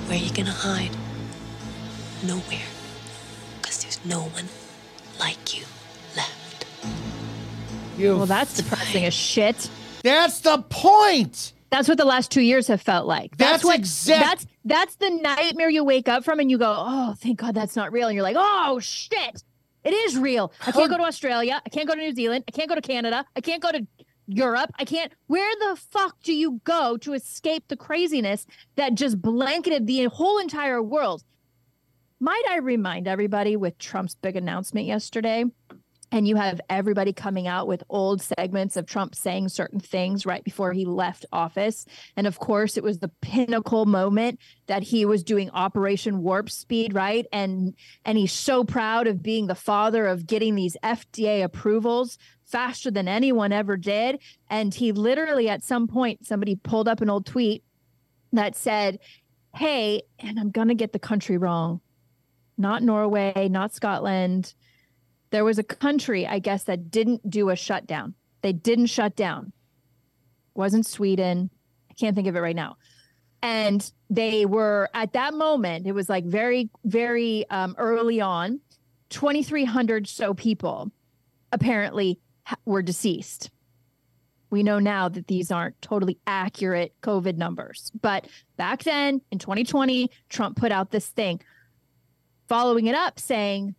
Where 0.07 0.17
are 0.17 0.21
you 0.21 0.31
gonna 0.33 0.51
hide? 0.51 0.91
Nowhere. 2.25 2.65
Because 3.61 3.83
there's 3.83 3.99
no 4.05 4.21
one 4.23 4.45
like 5.19 5.57
you 5.57 5.65
left. 6.15 6.65
You 7.97 8.17
well, 8.17 8.25
that's 8.25 8.55
depressing 8.55 9.05
as 9.05 9.13
shit. 9.13 9.69
That's 10.03 10.39
the 10.39 10.59
point. 10.69 11.53
That's 11.69 11.87
what 11.87 11.97
the 11.97 12.05
last 12.05 12.31
two 12.31 12.41
years 12.41 12.67
have 12.67 12.81
felt 12.81 13.07
like. 13.07 13.37
That's, 13.37 13.51
That's 13.51 13.63
what 13.63 13.75
exact- 13.79 14.21
That's 14.25 14.45
that's 14.65 14.95
the 14.95 15.09
nightmare 15.09 15.69
you 15.69 15.83
wake 15.83 16.09
up 16.09 16.23
from, 16.23 16.39
and 16.39 16.51
you 16.51 16.57
go, 16.57 16.73
"Oh, 16.77 17.15
thank 17.17 17.39
God 17.39 17.55
that's 17.55 17.75
not 17.75 17.91
real." 17.91 18.07
And 18.07 18.15
you're 18.15 18.23
like, 18.23 18.35
"Oh 18.37 18.79
shit, 18.79 19.43
it 19.83 19.93
is 19.93 20.17
real." 20.17 20.51
I 20.65 20.71
can't 20.71 20.89
go 20.89 20.97
to 20.97 21.03
Australia. 21.03 21.61
I 21.65 21.69
can't 21.69 21.87
go 21.87 21.95
to 21.95 22.01
New 22.01 22.13
Zealand. 22.13 22.43
I 22.47 22.51
can't 22.51 22.67
go 22.69 22.75
to 22.75 22.81
Canada. 22.81 23.25
I 23.35 23.41
can't 23.41 23.61
go 23.61 23.71
to 23.71 23.87
Europe. 24.31 24.71
I 24.79 24.85
can't. 24.85 25.11
Where 25.27 25.53
the 25.59 25.75
fuck 25.75 26.21
do 26.23 26.33
you 26.33 26.61
go 26.63 26.97
to 26.97 27.13
escape 27.13 27.67
the 27.67 27.77
craziness 27.77 28.45
that 28.75 28.95
just 28.95 29.21
blanketed 29.21 29.87
the 29.87 30.05
whole 30.05 30.39
entire 30.39 30.81
world? 30.81 31.23
Might 32.19 32.43
I 32.49 32.57
remind 32.57 33.07
everybody 33.07 33.55
with 33.55 33.77
Trump's 33.77 34.15
big 34.15 34.35
announcement 34.35 34.85
yesterday? 34.85 35.45
and 36.11 36.27
you 36.27 36.35
have 36.35 36.59
everybody 36.69 37.13
coming 37.13 37.47
out 37.47 37.67
with 37.67 37.83
old 37.89 38.21
segments 38.21 38.75
of 38.75 38.85
Trump 38.85 39.15
saying 39.15 39.49
certain 39.49 39.79
things 39.79 40.25
right 40.25 40.43
before 40.43 40.73
he 40.73 40.85
left 40.85 41.25
office. 41.31 41.85
And 42.17 42.27
of 42.27 42.37
course, 42.39 42.75
it 42.75 42.83
was 42.83 42.99
the 42.99 43.11
pinnacle 43.21 43.85
moment 43.85 44.39
that 44.67 44.83
he 44.83 45.05
was 45.05 45.23
doing 45.23 45.49
Operation 45.51 46.21
Warp 46.21 46.49
Speed, 46.49 46.93
right? 46.93 47.25
And 47.31 47.75
and 48.03 48.17
he's 48.17 48.33
so 48.33 48.63
proud 48.63 49.07
of 49.07 49.23
being 49.23 49.47
the 49.47 49.55
father 49.55 50.05
of 50.07 50.27
getting 50.27 50.55
these 50.55 50.75
FDA 50.83 51.43
approvals 51.43 52.17
faster 52.51 52.91
than 52.91 53.07
anyone 53.07 53.51
ever 53.51 53.77
did. 53.77 54.19
And 54.49 54.73
he 54.73 54.91
literally, 54.91 55.49
at 55.49 55.63
some 55.63 55.87
point, 55.87 56.25
somebody 56.25 56.55
pulled 56.55 56.87
up 56.87 57.01
an 57.01 57.09
old 57.09 57.25
tweet 57.25 57.63
that 58.33 58.55
said, 58.55 58.99
Hey, 59.55 60.03
and 60.19 60.39
I'm 60.39 60.51
going 60.51 60.69
to 60.69 60.75
get 60.75 60.93
the 60.93 60.99
country 60.99 61.37
wrong. 61.37 61.81
Not 62.57 62.83
Norway, 62.83 63.49
not 63.49 63.73
Scotland. 63.73 64.53
There 65.31 65.43
was 65.43 65.57
a 65.57 65.63
country, 65.63 66.27
I 66.27 66.39
guess, 66.39 66.65
that 66.65 66.91
didn't 66.91 67.29
do 67.29 67.49
a 67.49 67.55
shutdown. 67.55 68.13
They 68.41 68.53
didn't 68.53 68.87
shut 68.87 69.15
down. 69.15 69.51
Wasn't 70.53 70.85
Sweden. 70.85 71.49
I 71.89 71.93
can't 71.93 72.15
think 72.15 72.27
of 72.27 72.35
it 72.35 72.39
right 72.39 72.55
now. 72.55 72.77
And 73.41 73.89
they 74.09 74.45
were 74.45 74.89
at 74.93 75.13
that 75.13 75.33
moment, 75.33 75.87
it 75.87 75.93
was 75.93 76.07
like 76.07 76.25
very, 76.25 76.69
very 76.85 77.49
um, 77.49 77.75
early 77.77 78.21
on, 78.21 78.61
2,300 79.09 80.07
so 80.07 80.33
people 80.33 80.91
apparently 81.51 82.19
were 82.65 82.81
deceased. 82.81 83.49
We 84.49 84.63
know 84.63 84.79
now 84.79 85.07
that 85.07 85.27
these 85.27 85.49
aren't 85.49 85.81
totally 85.81 86.19
accurate 86.27 86.93
COVID 87.01 87.37
numbers. 87.37 87.91
But 88.01 88.27
back 88.57 88.83
then 88.83 89.21
in 89.31 89.39
2020, 89.39 90.09
Trump 90.29 90.57
put 90.57 90.71
out 90.71 90.91
this 90.91 91.07
thing, 91.07 91.41
following 92.49 92.87
it 92.87 92.95
up 92.95 93.19
saying, 93.19 93.75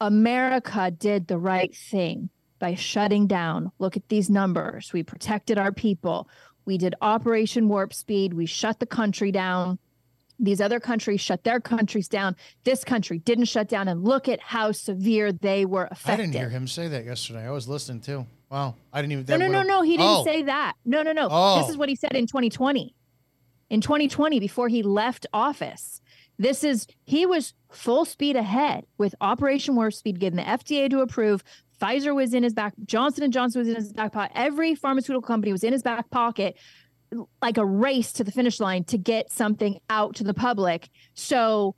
America 0.00 0.90
did 0.90 1.26
the 1.26 1.36
right 1.36 1.74
thing 1.74 2.30
by 2.60 2.74
shutting 2.74 3.26
down. 3.26 3.72
Look 3.78 3.96
at 3.96 4.08
these 4.08 4.30
numbers. 4.30 4.92
We 4.92 5.02
protected 5.02 5.58
our 5.58 5.72
people. 5.72 6.28
We 6.64 6.78
did 6.78 6.94
Operation 7.02 7.68
Warp 7.68 7.92
Speed. 7.92 8.34
We 8.34 8.46
shut 8.46 8.78
the 8.78 8.86
country 8.86 9.32
down. 9.32 9.78
These 10.42 10.60
other 10.60 10.80
countries 10.80 11.20
shut 11.20 11.44
their 11.44 11.60
countries 11.60 12.08
down. 12.08 12.34
This 12.64 12.82
country 12.84 13.18
didn't 13.18 13.44
shut 13.44 13.68
down. 13.68 13.88
And 13.88 14.02
look 14.02 14.28
at 14.28 14.40
how 14.40 14.72
severe 14.72 15.32
they 15.32 15.64
were 15.66 15.88
affected. 15.90 16.12
I 16.12 16.16
didn't 16.24 16.34
hear 16.34 16.48
him 16.48 16.66
say 16.66 16.88
that 16.88 17.04
yesterday. 17.04 17.46
I 17.46 17.50
was 17.50 17.68
listening 17.68 18.00
too. 18.00 18.26
Wow. 18.50 18.74
I 18.92 19.02
didn't 19.02 19.12
even. 19.12 19.26
No, 19.38 19.46
no, 19.46 19.52
no, 19.52 19.62
no. 19.62 19.82
He 19.82 19.92
didn't 19.96 20.06
Oh. 20.06 20.24
say 20.24 20.42
that. 20.42 20.74
No, 20.84 21.02
no, 21.02 21.12
no. 21.12 21.28
Oh. 21.30 21.60
This 21.60 21.70
is 21.70 21.76
what 21.76 21.88
he 21.88 21.94
said 21.94 22.12
in 22.16 22.26
2020. 22.26 22.94
In 23.68 23.80
2020, 23.80 24.40
before 24.40 24.68
he 24.68 24.82
left 24.82 25.26
office, 25.32 26.00
this 26.38 26.64
is 26.64 26.86
he 27.04 27.26
was 27.26 27.54
full 27.70 28.04
speed 28.04 28.34
ahead 28.34 28.86
with 28.98 29.14
Operation 29.20 29.76
Warp 29.76 29.92
Speed, 29.94 30.18
getting 30.18 30.38
the 30.38 30.42
FDA 30.42 30.88
to 30.90 31.00
approve. 31.00 31.44
Pfizer 31.80 32.14
was 32.14 32.34
in 32.34 32.42
his 32.42 32.52
back. 32.52 32.74
Johnson 32.84 33.22
and 33.24 33.32
Johnson 33.32 33.60
was 33.60 33.68
in 33.68 33.74
his 33.76 33.92
back 33.92 34.12
pocket. 34.12 34.32
Every 34.34 34.74
pharmaceutical 34.74 35.22
company 35.22 35.52
was 35.52 35.62
in 35.64 35.72
his 35.72 35.82
back 35.82 36.10
pocket, 36.10 36.56
like 37.42 37.58
a 37.58 37.64
race 37.64 38.12
to 38.12 38.24
the 38.24 38.32
finish 38.32 38.60
line 38.60 38.84
to 38.84 38.98
get 38.98 39.30
something 39.32 39.80
out 39.88 40.14
to 40.16 40.24
the 40.24 40.34
public. 40.34 40.88
So 41.14 41.74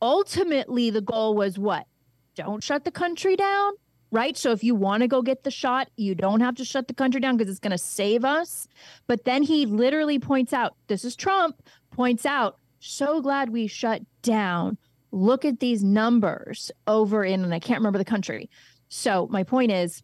ultimately, 0.00 0.90
the 0.90 1.00
goal 1.00 1.34
was 1.34 1.58
what? 1.58 1.86
Don't 2.34 2.62
shut 2.62 2.84
the 2.84 2.90
country 2.90 3.36
down 3.36 3.72
right? 4.10 4.36
So 4.36 4.52
if 4.52 4.64
you 4.64 4.74
want 4.74 5.02
to 5.02 5.08
go 5.08 5.22
get 5.22 5.44
the 5.44 5.50
shot, 5.50 5.90
you 5.96 6.14
don't 6.14 6.40
have 6.40 6.54
to 6.56 6.64
shut 6.64 6.88
the 6.88 6.94
country 6.94 7.20
down 7.20 7.36
because 7.36 7.50
it's 7.50 7.60
going 7.60 7.72
to 7.72 7.78
save 7.78 8.24
us. 8.24 8.68
But 9.06 9.24
then 9.24 9.42
he 9.42 9.66
literally 9.66 10.18
points 10.18 10.52
out, 10.52 10.74
this 10.86 11.04
is 11.04 11.16
Trump, 11.16 11.62
points 11.90 12.24
out, 12.24 12.58
so 12.80 13.20
glad 13.20 13.50
we 13.50 13.66
shut 13.66 14.02
down. 14.22 14.78
Look 15.10 15.44
at 15.44 15.60
these 15.60 15.82
numbers 15.82 16.70
over 16.86 17.24
in, 17.24 17.42
and 17.44 17.54
I 17.54 17.58
can't 17.58 17.80
remember 17.80 17.98
the 17.98 18.04
country. 18.04 18.48
So 18.88 19.26
my 19.30 19.42
point 19.42 19.72
is, 19.72 20.02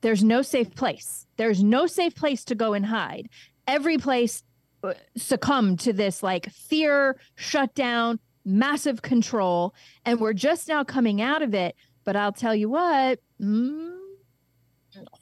there's 0.00 0.24
no 0.24 0.42
safe 0.42 0.74
place. 0.74 1.26
There's 1.36 1.62
no 1.62 1.86
safe 1.86 2.14
place 2.14 2.44
to 2.46 2.54
go 2.54 2.72
and 2.72 2.86
hide. 2.86 3.28
Every 3.66 3.98
place 3.98 4.42
uh, 4.82 4.94
succumbed 5.16 5.80
to 5.80 5.92
this 5.92 6.22
like 6.22 6.50
fear, 6.50 7.18
shutdown, 7.34 8.18
massive 8.44 9.02
control. 9.02 9.74
And 10.04 10.20
we're 10.20 10.32
just 10.32 10.68
now 10.68 10.84
coming 10.84 11.20
out 11.20 11.42
of 11.42 11.54
it. 11.54 11.76
But 12.04 12.16
I'll 12.16 12.32
tell 12.32 12.54
you 12.54 12.68
what, 12.70 13.20
mm, 13.40 13.98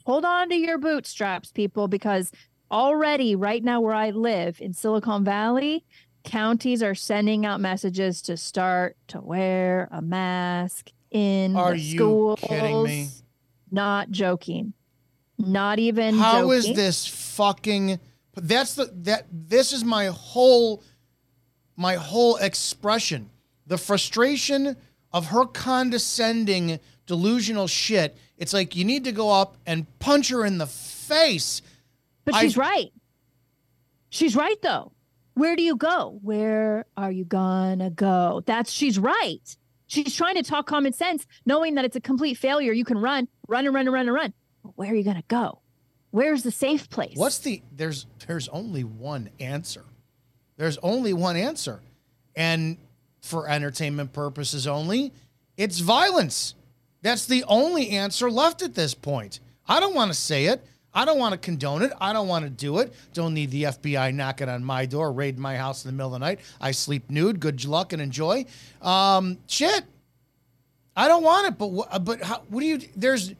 hold 0.05 0.25
on 0.25 0.49
to 0.49 0.55
your 0.55 0.77
bootstraps, 0.77 1.51
people, 1.51 1.87
because 1.87 2.31
already 2.71 3.35
right 3.35 3.63
now 3.63 3.81
where 3.81 3.93
I 3.93 4.11
live 4.11 4.61
in 4.61 4.73
Silicon 4.73 5.25
Valley, 5.25 5.83
counties 6.23 6.81
are 6.81 6.95
sending 6.95 7.45
out 7.45 7.59
messages 7.59 8.21
to 8.23 8.37
start 8.37 8.95
to 9.07 9.19
wear 9.19 9.89
a 9.91 10.01
mask 10.01 10.91
in 11.11 11.55
Are 11.55 11.73
the 11.73 11.95
schools. 11.95 13.23
Not 13.71 14.11
joking. 14.11 14.73
Not 15.37 15.79
even 15.79 16.17
How 16.17 16.51
is 16.51 16.65
joking. 16.65 16.75
this 16.75 17.07
fucking? 17.07 17.99
That's 18.35 18.75
the 18.75 18.91
that. 19.03 19.25
This 19.31 19.73
is 19.73 19.83
my 19.83 20.07
whole, 20.07 20.83
my 21.75 21.95
whole 21.95 22.35
expression. 22.37 23.29
The 23.67 23.77
frustration 23.77 24.75
of 25.13 25.27
her 25.27 25.45
condescending, 25.45 26.79
delusional 27.05 27.67
shit. 27.67 28.17
It's 28.37 28.53
like 28.53 28.75
you 28.75 28.83
need 28.85 29.03
to 29.05 29.11
go 29.11 29.29
up 29.31 29.57
and 29.65 29.85
punch 29.99 30.29
her 30.29 30.45
in 30.45 30.57
the 30.57 30.67
face. 30.67 31.61
But 32.25 32.35
I- 32.35 32.41
she's 32.41 32.57
right. 32.57 32.91
She's 34.09 34.35
right 34.35 34.59
though. 34.61 34.91
Where 35.35 35.55
do 35.55 35.63
you 35.63 35.75
go? 35.77 36.19
Where 36.21 36.85
are 36.97 37.11
you 37.11 37.23
gonna 37.25 37.89
go? 37.91 38.41
That's 38.45 38.71
she's 38.71 38.99
right. 38.99 39.55
She's 39.89 40.15
trying 40.15 40.35
to 40.35 40.43
talk 40.43 40.67
common 40.67 40.93
sense, 40.93 41.25
knowing 41.47 41.73
that 41.75 41.83
it's 41.83 41.95
a 41.95 41.99
complete 41.99 42.35
failure. 42.35 42.71
You 42.71 42.85
can 42.85 42.99
run, 42.99 43.27
run 43.47 43.65
and 43.65 43.73
run 43.73 43.87
and 43.87 43.93
run 43.93 44.07
and 44.07 44.13
run. 44.13 44.33
But 44.63 44.77
where 44.77 44.91
are 44.91 44.95
you 44.95 45.03
gonna 45.03 45.23
go? 45.27 45.61
Where's 46.11 46.43
the 46.43 46.51
safe 46.51 46.89
place? 46.91 47.13
What's 47.15 47.39
the 47.39 47.63
there's 47.71 48.05
there's 48.27 48.47
only 48.49 48.83
one 48.83 49.31
answer. 49.39 49.83
There's 50.57 50.77
only 50.83 51.13
one 51.13 51.35
answer. 51.35 51.81
And 52.35 52.77
for 53.21 53.49
entertainment 53.49 54.13
purposes 54.13 54.67
only, 54.67 55.11
it's 55.57 55.79
violence. 55.79 56.53
That's 57.01 57.25
the 57.25 57.43
only 57.47 57.89
answer 57.89 58.29
left 58.29 58.61
at 58.61 58.75
this 58.75 58.93
point. 58.93 59.39
I 59.67 59.79
don't 59.79 59.95
want 59.95 60.11
to 60.11 60.17
say 60.17 60.45
it. 60.45 60.63
I 60.93 61.05
don't 61.05 61.19
want 61.19 61.33
to 61.33 61.37
condone 61.37 61.83
it. 61.83 61.91
I 62.01 62.13
don't 62.13 62.27
want 62.27 62.45
to 62.45 62.49
do 62.49 62.79
it. 62.79 62.93
Don't 63.13 63.33
need 63.33 63.51
the 63.51 63.63
FBI 63.63 64.13
knocking 64.13 64.49
on 64.49 64.63
my 64.63 64.85
door, 64.85 65.11
raiding 65.11 65.41
my 65.41 65.55
house 65.55 65.85
in 65.85 65.89
the 65.89 65.93
middle 65.93 66.15
of 66.15 66.19
the 66.19 66.25
night. 66.25 66.39
I 66.59 66.71
sleep 66.71 67.09
nude. 67.09 67.39
Good 67.39 67.63
luck 67.65 67.93
and 67.93 68.01
enjoy. 68.01 68.45
Um, 68.81 69.37
shit. 69.47 69.83
I 70.95 71.07
don't 71.07 71.23
want 71.23 71.47
it. 71.47 71.57
But 71.57 72.03
but 72.03 72.21
how, 72.21 72.41
what 72.49 72.61
do 72.61 72.65
you? 72.65 72.79
There's 72.95 73.33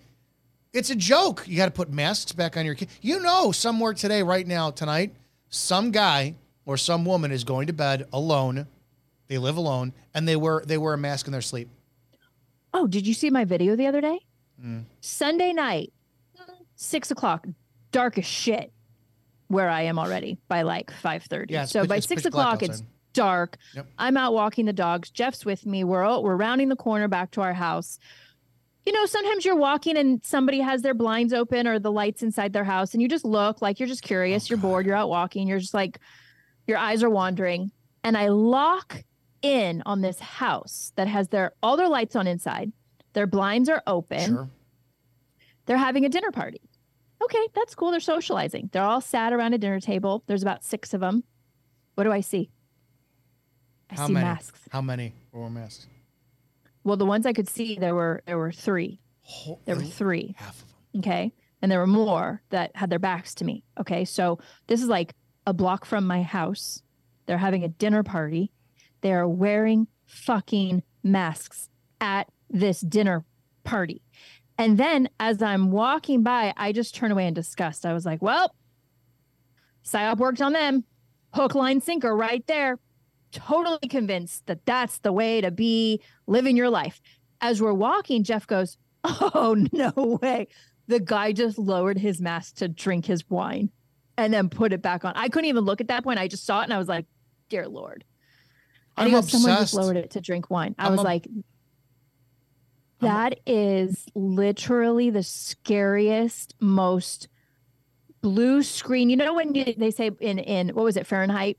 it's 0.74 0.90
a 0.90 0.96
joke. 0.96 1.44
You 1.48 1.58
got 1.58 1.66
to 1.66 1.72
put 1.72 1.92
masks 1.92 2.32
back 2.32 2.56
on 2.56 2.66
your 2.66 2.76
kid. 2.76 2.90
You 3.02 3.20
know, 3.20 3.52
somewhere 3.52 3.94
today, 3.94 4.22
right 4.24 4.46
now, 4.46 4.70
tonight, 4.72 5.14
some 5.50 5.92
guy 5.92 6.36
or 6.66 6.78
some 6.78 7.04
woman 7.04 7.32
is 7.32 7.44
going 7.44 7.68
to 7.68 7.74
bed 7.74 8.08
alone. 8.14 8.68
They 9.28 9.38
live 9.38 9.58
alone, 9.58 9.94
and 10.14 10.28
they 10.28 10.36
wear 10.36 10.62
they 10.66 10.78
wear 10.78 10.94
a 10.94 10.98
mask 10.98 11.28
in 11.28 11.32
their 11.32 11.42
sleep. 11.42 11.70
Oh, 12.74 12.88
did 12.88 13.08
you 13.08 13.14
see 13.14 13.30
my 13.30 13.46
video 13.46 13.76
the 13.76 13.88
other 13.88 14.02
day? 14.02 14.20
Mm. 14.64 14.86
Sunday 15.02 15.54
night, 15.54 15.92
six 16.80 17.12
o'clock, 17.12 17.46
dark 17.92 18.18
as 18.18 18.26
shit 18.26 18.72
where 19.48 19.68
I 19.70 19.82
am 19.84 20.00
already 20.00 20.38
by 20.48 20.62
like 20.62 20.92
five 20.92 21.24
thirty. 21.24 21.54
Yeah, 21.54 21.66
so 21.66 21.82
pitch- 21.82 21.90
by 21.90 22.00
six 22.00 22.26
o'clock, 22.26 22.64
it's 22.64 22.84
dark. 23.14 23.58
Yep. 23.76 23.88
I'm 23.98 24.16
out 24.18 24.34
walking 24.34 24.66
the 24.66 24.74
dogs. 24.74 25.10
Jeff's 25.10 25.44
with 25.46 25.66
me. 25.66 25.84
We're 25.84 26.04
all, 26.04 26.24
we're 26.24 26.36
rounding 26.38 26.70
the 26.70 26.76
corner 26.76 27.08
back 27.08 27.32
to 27.32 27.42
our 27.42 27.54
house. 27.54 28.00
You 28.86 28.94
know, 28.94 29.06
sometimes 29.06 29.44
you're 29.46 29.56
walking 29.58 29.98
and 29.98 30.24
somebody 30.24 30.62
has 30.62 30.82
their 30.82 30.94
blinds 30.94 31.34
open 31.34 31.68
or 31.68 31.80
the 31.80 31.92
lights 31.92 32.24
inside 32.24 32.54
their 32.54 32.64
house, 32.64 32.94
and 32.94 33.02
you 33.02 33.10
just 33.10 33.26
look 33.26 33.62
like 33.62 33.80
you're 33.80 33.88
just 33.90 34.04
curious. 34.04 34.50
you're 34.50 34.58
bored. 34.58 34.86
You're 34.86 34.96
out 34.96 35.10
walking. 35.10 35.48
You're 35.48 35.60
just 35.60 35.74
like, 35.74 36.00
your 36.66 36.78
eyes 36.78 37.04
are 37.04 37.10
wandering. 37.10 37.72
And 38.04 38.16
I 38.18 38.30
lock 38.30 39.04
in 39.42 39.84
on 39.86 40.02
this 40.02 40.20
house 40.20 40.94
that 40.96 41.08
has 41.08 41.28
their 41.28 41.54
all 41.62 41.76
their 41.76 41.90
lights 41.90 42.16
on 42.16 42.28
inside. 42.28 42.72
Their 43.14 43.28
blinds 43.28 43.68
are 43.70 43.82
open. 43.86 44.26
Sure. 44.26 44.50
They're 45.66 45.78
having 45.78 46.06
a 46.06 46.10
dinner 46.10 46.32
party. 46.32 46.62
Okay, 47.22 47.48
that's 47.54 47.76
cool. 47.76 47.92
They're 47.92 48.00
socializing. 48.00 48.70
They're 48.72 48.84
all 48.84 49.02
sat 49.02 49.34
around 49.34 49.54
a 49.54 49.58
dinner 49.58 49.80
table. 49.80 50.24
There's 50.28 50.42
about 50.42 50.64
six 50.64 50.94
of 50.94 51.02
them. 51.02 51.24
What 51.96 52.06
do 52.06 52.12
I 52.12 52.22
see? 52.22 52.50
I 53.90 53.96
How 53.96 54.08
see 54.08 54.14
many? 54.14 54.26
masks. 54.26 54.62
How 54.72 54.82
many 54.82 55.14
wore 55.34 55.50
masks? 55.50 55.88
Well, 56.84 56.98
the 56.98 57.06
ones 57.06 57.26
I 57.26 57.34
could 57.34 57.50
see, 57.50 57.76
there 57.76 57.94
were 57.94 58.24
there 58.26 58.38
were 58.38 58.52
three. 58.52 59.02
There 59.66 59.76
were 59.76 59.84
three. 59.84 60.36
Half 60.38 60.62
of 60.62 60.68
them. 60.68 61.00
Okay, 61.00 61.34
and 61.62 61.72
there 61.72 61.80
were 61.80 61.88
more 61.88 62.42
that 62.50 62.72
had 62.76 62.90
their 62.90 63.00
backs 63.00 63.36
to 63.36 63.46
me. 63.46 63.64
Okay, 63.80 64.06
so 64.06 64.40
this 64.68 64.82
is 64.82 64.88
like 64.88 65.14
a 65.46 65.54
block 65.54 65.86
from 65.86 66.08
my 66.08 66.24
house. 66.24 66.82
They're 67.26 67.38
having 67.38 67.64
a 67.64 67.68
dinner 67.68 68.02
party. 68.02 68.52
They 69.02 69.14
are 69.14 69.28
wearing 69.28 69.88
fucking 70.06 70.84
masks 71.04 71.70
at 72.02 72.28
this 72.50 72.80
dinner 72.82 73.26
party. 73.64 74.02
And 74.60 74.78
then 74.78 75.08
as 75.22 75.42
I'm 75.42 75.72
walking 75.72 76.22
by, 76.22 76.54
I 76.58 76.74
just 76.74 76.94
turn 76.94 77.12
away 77.12 77.26
in 77.28 77.34
disgust. 77.34 77.86
I 77.86 77.94
was 77.94 78.06
like, 78.06 78.22
well, 78.22 78.54
PSYOP 79.86 80.18
worked 80.18 80.42
on 80.42 80.52
them. 80.52 80.84
Hook, 81.34 81.56
line, 81.56 81.80
sinker 81.80 82.14
right 82.14 82.46
there. 82.46 82.78
Totally 83.32 83.88
convinced 83.88 84.48
that 84.48 84.66
that's 84.66 84.98
the 84.98 85.14
way 85.14 85.40
to 85.40 85.50
be 85.50 86.02
living 86.28 86.58
your 86.58 86.70
life. 86.70 87.00
As 87.40 87.62
we're 87.62 87.74
walking, 87.74 88.24
Jeff 88.26 88.46
goes, 88.46 88.78
Oh, 89.06 89.56
no 89.72 90.20
way. 90.22 90.50
The 90.88 91.00
guy 91.00 91.32
just 91.32 91.58
lowered 91.58 91.98
his 91.98 92.20
mask 92.20 92.56
to 92.58 92.68
drink 92.68 93.06
his 93.06 93.24
wine 93.30 93.70
and 94.18 94.34
then 94.34 94.50
put 94.50 94.74
it 94.74 94.82
back 94.82 95.06
on. 95.06 95.14
I 95.16 95.30
couldn't 95.30 95.48
even 95.48 95.64
look 95.64 95.80
at 95.80 95.88
that 95.88 96.04
point. 96.04 96.20
I 96.20 96.28
just 96.28 96.46
saw 96.46 96.60
it 96.60 96.66
and 96.66 96.74
I 96.74 96.78
was 96.80 96.90
like, 96.90 97.06
Dear 97.48 97.70
Lord. 97.70 98.04
And 98.98 99.06
I'm 99.06 99.12
goes, 99.12 99.32
Someone 99.32 99.52
just 99.52 99.74
lowered 99.74 99.96
it 99.96 100.10
to 100.12 100.22
drink 100.22 100.50
wine. 100.50 100.76
I 100.78 100.88
I'm 100.88 100.92
was 100.92 101.00
ob- 101.00 101.06
like, 101.06 101.28
That 103.02 103.40
is 103.46 104.06
literally 104.14 105.10
the 105.10 105.24
scariest, 105.24 106.54
most 106.60 107.28
blue 108.22 108.62
screen. 108.64 109.10
You 109.10 109.16
know 109.16 109.34
when 109.34 109.56
you, 109.56 109.74
they 109.78 109.92
say 109.92 110.12
in 110.20 110.40
in 110.40 110.70
what 110.70 110.84
was 110.84 110.98
it 110.98 111.08
Fahrenheit? 111.08 111.58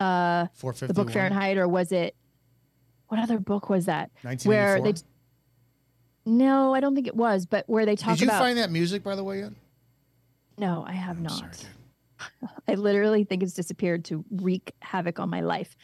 Uh, 0.00 0.46
the 0.60 0.92
book 0.94 1.10
Fahrenheit, 1.10 1.56
or 1.56 1.66
was 1.68 1.92
it 1.92 2.14
what 3.08 3.20
other 3.20 3.38
book 3.38 3.70
was 3.70 3.86
that? 3.86 4.10
Where 4.44 4.80
they 4.80 4.94
no, 6.26 6.74
I 6.74 6.80
don't 6.80 6.94
think 6.94 7.06
it 7.06 7.16
was, 7.16 7.46
but 7.46 7.68
where 7.68 7.84
they 7.84 7.96
talk 7.96 8.08
about 8.08 8.18
Did 8.18 8.24
you 8.24 8.28
about 8.28 8.40
find 8.40 8.58
that 8.58 8.70
music, 8.70 9.02
by 9.02 9.14
the 9.14 9.24
way, 9.24 9.40
yet? 9.40 9.52
no, 10.56 10.84
I 10.86 10.92
have 10.92 11.20
not. 11.20 11.66
I 12.68 12.74
literally 12.74 13.24
think 13.24 13.42
it's 13.42 13.52
disappeared 13.52 14.04
to 14.06 14.24
wreak 14.30 14.72
havoc 14.80 15.18
on 15.18 15.28
my 15.28 15.40
life. 15.40 15.76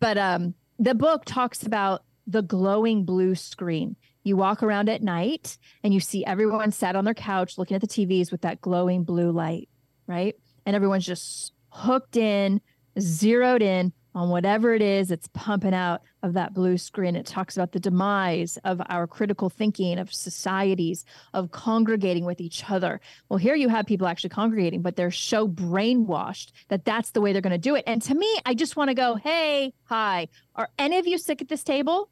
But 0.00 0.16
um, 0.16 0.54
the 0.78 0.94
book 0.94 1.24
talks 1.24 1.64
about 1.64 2.04
the 2.26 2.42
glowing 2.42 3.04
blue 3.04 3.34
screen. 3.34 3.96
You 4.24 4.36
walk 4.36 4.62
around 4.62 4.88
at 4.88 5.02
night 5.02 5.58
and 5.82 5.92
you 5.92 6.00
see 6.00 6.24
everyone 6.24 6.70
sat 6.70 6.94
on 6.94 7.04
their 7.04 7.14
couch 7.14 7.58
looking 7.58 7.74
at 7.74 7.80
the 7.80 7.88
TVs 7.88 8.30
with 8.30 8.42
that 8.42 8.60
glowing 8.60 9.02
blue 9.04 9.32
light, 9.32 9.68
right? 10.06 10.36
And 10.64 10.76
everyone's 10.76 11.06
just 11.06 11.52
hooked 11.70 12.16
in, 12.16 12.60
zeroed 13.00 13.62
in 13.62 13.92
on 14.14 14.28
whatever 14.28 14.74
it 14.74 14.82
is 14.82 15.08
that's 15.08 15.28
pumping 15.32 15.74
out 15.74 16.02
of 16.22 16.34
that 16.34 16.52
blue 16.52 16.76
screen. 16.76 17.16
It 17.16 17.26
talks 17.26 17.56
about 17.56 17.72
the 17.72 17.80
demise 17.80 18.58
of 18.64 18.80
our 18.88 19.06
critical 19.06 19.48
thinking, 19.48 19.98
of 19.98 20.12
societies, 20.12 21.04
of 21.32 21.50
congregating 21.50 22.24
with 22.24 22.40
each 22.40 22.70
other. 22.70 23.00
Well, 23.28 23.38
here 23.38 23.54
you 23.54 23.68
have 23.68 23.86
people 23.86 24.06
actually 24.06 24.30
congregating, 24.30 24.82
but 24.82 24.96
they're 24.96 25.10
so 25.10 25.48
brainwashed 25.48 26.52
that 26.68 26.84
that's 26.84 27.10
the 27.10 27.20
way 27.20 27.32
they're 27.32 27.42
going 27.42 27.52
to 27.52 27.58
do 27.58 27.74
it. 27.74 27.84
And 27.86 28.02
to 28.02 28.14
me, 28.14 28.38
I 28.44 28.54
just 28.54 28.76
want 28.76 28.88
to 28.88 28.94
go, 28.94 29.16
hey, 29.16 29.72
hi, 29.84 30.28
are 30.54 30.68
any 30.78 30.98
of 30.98 31.06
you 31.06 31.18
sick 31.18 31.40
at 31.40 31.48
this 31.48 31.64
table? 31.64 32.10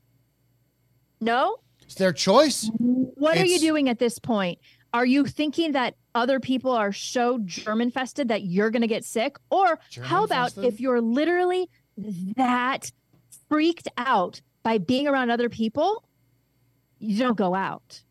No? 1.21 1.57
It's 1.83 1.95
their 1.95 2.13
choice. 2.13 2.71
What 2.79 3.37
are 3.37 3.45
you 3.45 3.59
doing 3.59 3.89
at 3.89 3.99
this 3.99 4.19
point? 4.19 4.59
Are 4.93 5.07
you 5.07 5.25
thinking 5.25 5.73
that 5.73 5.95
other 6.15 6.41
people 6.41 6.73
are 6.73 6.93
so 6.93 7.39
germ 7.45 7.81
infested 7.81 8.29
that 8.29 8.43
you're 8.43 8.71
going 8.71 8.83
to 8.83 8.89
get 8.89 9.05
sick? 9.05 9.37
Or 9.51 9.79
how 10.03 10.25
about 10.25 10.55
Germ-infested? 10.55 10.65
if 10.65 10.81
you're 10.81 11.01
literally 11.01 11.69
that 12.37 12.91
freaked 13.49 13.89
out 13.97 14.41
by 14.63 14.79
being 14.79 15.07
around 15.07 15.31
other 15.31 15.49
people, 15.49 16.05
you 16.99 17.19
don't 17.19 17.37
go 17.37 17.55
out. 17.55 18.03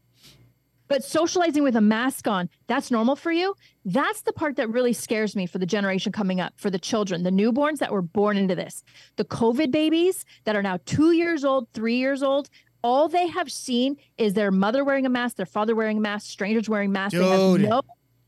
But 0.88 1.04
socializing 1.04 1.62
with 1.62 1.76
a 1.76 1.82
mask 1.82 2.28
on, 2.28 2.50
that's 2.66 2.90
normal 2.90 3.16
for 3.16 3.32
you. 3.32 3.56
That's 3.86 4.22
the 4.22 4.34
part 4.34 4.56
that 4.56 4.70
really 4.70 4.94
scares 4.94 5.36
me 5.36 5.46
for 5.46 5.60
the 5.60 5.68
generation 5.68 6.12
coming 6.12 6.42
up, 6.42 6.54
for 6.58 6.72
the 6.72 6.80
children, 6.80 7.22
the 7.22 7.30
newborns 7.30 7.78
that 7.78 7.92
were 7.92 8.02
born 8.02 8.38
into 8.38 8.56
this, 8.56 8.84
the 9.16 9.24
COVID 9.26 9.70
babies 9.70 10.26
that 10.46 10.56
are 10.56 10.64
now 10.64 10.80
two 10.86 11.12
years 11.12 11.46
old, 11.46 11.68
three 11.74 11.98
years 11.98 12.24
old. 12.24 12.50
All 12.84 13.08
they 13.10 13.28
have 13.28 13.52
seen 13.52 13.98
is 14.18 14.34
their 14.34 14.52
mother 14.52 14.84
wearing 14.86 15.06
a 15.06 15.10
mask, 15.10 15.36
their 15.36 15.46
father 15.46 15.76
wearing 15.76 15.98
a 15.98 16.02
mask, 16.02 16.30
strangers 16.30 16.70
wearing 16.70 16.92
masks. 16.92 17.18
They 17.18 17.24
have 17.24 17.60
no 17.70 17.82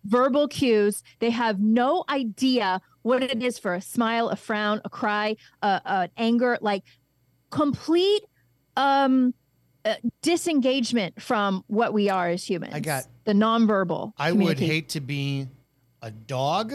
verbal 0.05 0.47
cues. 0.47 1.03
They 1.19 1.29
have 1.29 1.59
no 1.59 2.03
idea 2.09 2.81
what 3.03 3.23
it 3.23 3.41
is 3.41 3.57
for 3.57 3.73
a 3.75 3.81
smile, 3.81 4.29
a 4.29 4.35
frown, 4.35 4.81
a 4.83 4.89
cry, 4.89 5.35
uh, 5.61 5.79
uh, 5.85 6.07
anger, 6.17 6.57
like 6.61 6.83
complete 7.49 8.23
um 8.77 9.33
uh, 9.83 9.95
disengagement 10.21 11.19
from 11.21 11.63
what 11.67 11.91
we 11.93 12.09
are 12.09 12.29
as 12.29 12.43
humans. 12.47 12.73
I 12.73 12.79
got- 12.79 13.05
the 13.23 13.33
nonverbal. 13.33 14.13
I 14.17 14.31
would 14.31 14.59
hate 14.59 14.89
to 14.89 14.99
be 14.99 15.47
a 16.01 16.11
dog 16.11 16.73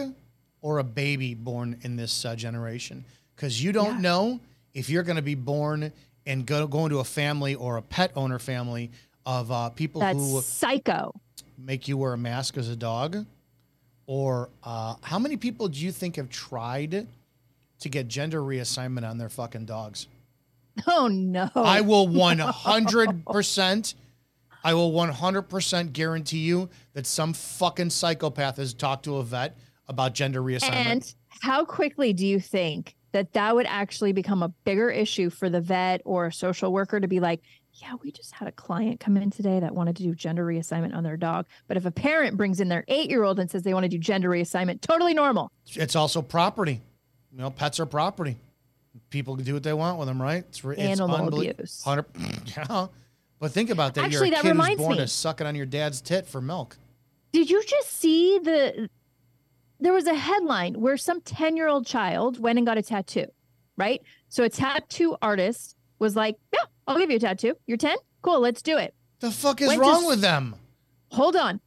or 0.61 0.79
a 0.79 0.83
baby 0.83 1.33
born 1.33 1.77
in 1.81 1.95
this 1.95 2.25
uh, 2.25 2.35
generation 2.35 3.03
because 3.35 3.61
you 3.63 3.71
don't 3.71 4.01
know 4.01 4.39
if 4.73 4.89
you're 4.89 5.03
going 5.03 5.15
to 5.17 5.21
be 5.21 5.35
born 5.35 5.91
and 6.27 6.45
go, 6.45 6.67
go 6.67 6.85
into 6.85 6.99
a 6.99 7.03
family 7.03 7.55
or 7.55 7.77
a 7.77 7.81
pet 7.81 8.11
owner 8.15 8.37
family 8.37 8.91
of 9.25 9.51
uh, 9.51 9.69
people 9.69 10.01
That's 10.01 10.17
who 10.17 10.41
psycho. 10.41 11.13
make 11.57 11.87
you 11.87 11.97
wear 11.97 12.13
a 12.13 12.17
mask 12.17 12.57
as 12.57 12.69
a 12.69 12.75
dog. 12.75 13.25
Or 14.05 14.49
uh, 14.63 14.95
how 15.01 15.19
many 15.19 15.37
people 15.37 15.67
do 15.67 15.79
you 15.79 15.91
think 15.91 16.17
have 16.17 16.29
tried 16.29 17.07
to 17.79 17.89
get 17.89 18.07
gender 18.07 18.41
reassignment 18.41 19.09
on 19.09 19.17
their 19.17 19.29
fucking 19.29 19.65
dogs? 19.65 20.07
Oh 20.85 21.07
no. 21.07 21.49
I 21.55 21.81
will 21.81 22.07
100%, 22.09 23.95
I 24.63 24.73
will 24.75 24.91
100% 24.91 25.93
guarantee 25.93 26.37
you 26.39 26.69
that 26.93 27.07
some 27.07 27.33
fucking 27.33 27.89
psychopath 27.89 28.57
has 28.57 28.75
talked 28.75 29.05
to 29.05 29.17
a 29.17 29.23
vet 29.23 29.57
about 29.87 30.13
gender 30.13 30.41
reassignment. 30.41 30.69
And 30.69 31.15
how 31.41 31.65
quickly 31.65 32.13
do 32.13 32.27
you 32.27 32.39
think 32.39 32.95
that 33.17 33.33
that 33.33 33.55
would 33.55 33.65
actually 33.65 34.13
become 34.13 34.43
a 34.43 34.49
bigger 34.63 34.91
issue 34.91 35.31
for 35.31 35.49
the 35.49 35.59
vet 35.59 36.01
or 36.05 36.27
a 36.27 36.31
social 36.31 36.71
worker 36.71 36.99
to 36.99 37.07
be 37.07 37.19
like, 37.19 37.41
yeah, 37.73 37.93
we 38.03 38.11
just 38.11 38.31
had 38.31 38.47
a 38.47 38.51
client 38.51 38.99
come 38.99 39.17
in 39.17 39.31
today 39.31 39.59
that 39.59 39.73
wanted 39.73 39.95
to 39.95 40.03
do 40.03 40.13
gender 40.13 40.45
reassignment 40.45 40.95
on 40.95 41.03
their 41.03 41.17
dog. 41.17 41.47
But 41.67 41.77
if 41.77 41.85
a 41.85 41.91
parent 41.91 42.37
brings 42.37 42.59
in 42.59 42.69
their 42.69 42.85
eight 42.87 43.09
year 43.09 43.23
old 43.23 43.39
and 43.39 43.49
says 43.49 43.63
they 43.63 43.73
want 43.73 43.85
to 43.85 43.89
do 43.89 43.97
gender 43.97 44.29
reassignment, 44.29 44.81
totally 44.81 45.15
normal. 45.15 45.51
it's 45.73 45.95
also 45.95 46.21
property. 46.21 46.79
You 47.31 47.39
know, 47.39 47.49
pets 47.49 47.79
are 47.79 47.87
property. 47.87 48.37
People 49.09 49.35
can 49.35 49.45
do 49.45 49.53
what 49.55 49.63
they 49.63 49.73
want 49.73 49.97
with 49.97 50.07
them, 50.07 50.21
right? 50.21 50.43
It's, 50.49 50.63
it's 50.63 50.79
Animal 50.79 51.27
abuse. 51.27 51.83
yeah. 52.55 52.87
But 53.39 53.51
think 53.51 53.71
about 53.71 53.95
that. 53.95 54.05
Actually, 54.05 54.29
You're 54.29 54.39
a 54.39 54.43
that 54.43 54.55
kid 54.55 54.55
who's 54.55 54.77
born 54.77 54.97
me. 54.97 55.05
to 55.05 55.29
it 55.29 55.47
on 55.47 55.55
your 55.55 55.65
dad's 55.65 56.01
tit 56.01 56.27
for 56.27 56.41
milk. 56.41 56.77
Did 57.31 57.49
you 57.49 57.63
just 57.63 57.91
see 57.91 58.39
the? 58.39 58.89
There 59.79 59.93
was 59.93 60.07
a 60.07 60.15
headline 60.15 60.73
where 60.79 60.97
some 60.97 61.21
10 61.21 61.55
year 61.55 61.67
old 61.67 61.85
child 61.85 62.39
went 62.39 62.57
and 62.57 62.65
got 62.65 62.77
a 62.77 62.81
tattoo, 62.81 63.25
right? 63.77 64.01
So 64.29 64.43
a 64.43 64.49
tattoo 64.49 65.15
artist 65.21 65.75
was 65.99 66.15
like, 66.15 66.35
Yeah, 66.53 66.59
I'll 66.87 66.97
give 66.97 67.09
you 67.11 67.17
a 67.17 67.19
tattoo. 67.19 67.53
You're 67.67 67.77
10? 67.77 67.95
Cool, 68.21 68.39
let's 68.39 68.61
do 68.61 68.77
it. 68.77 68.93
The 69.19 69.31
fuck 69.31 69.61
is 69.61 69.67
Went 69.67 69.81
wrong 69.81 70.03
s- 70.03 70.07
with 70.07 70.21
them? 70.21 70.55
Hold 71.11 71.35
on. 71.35 71.59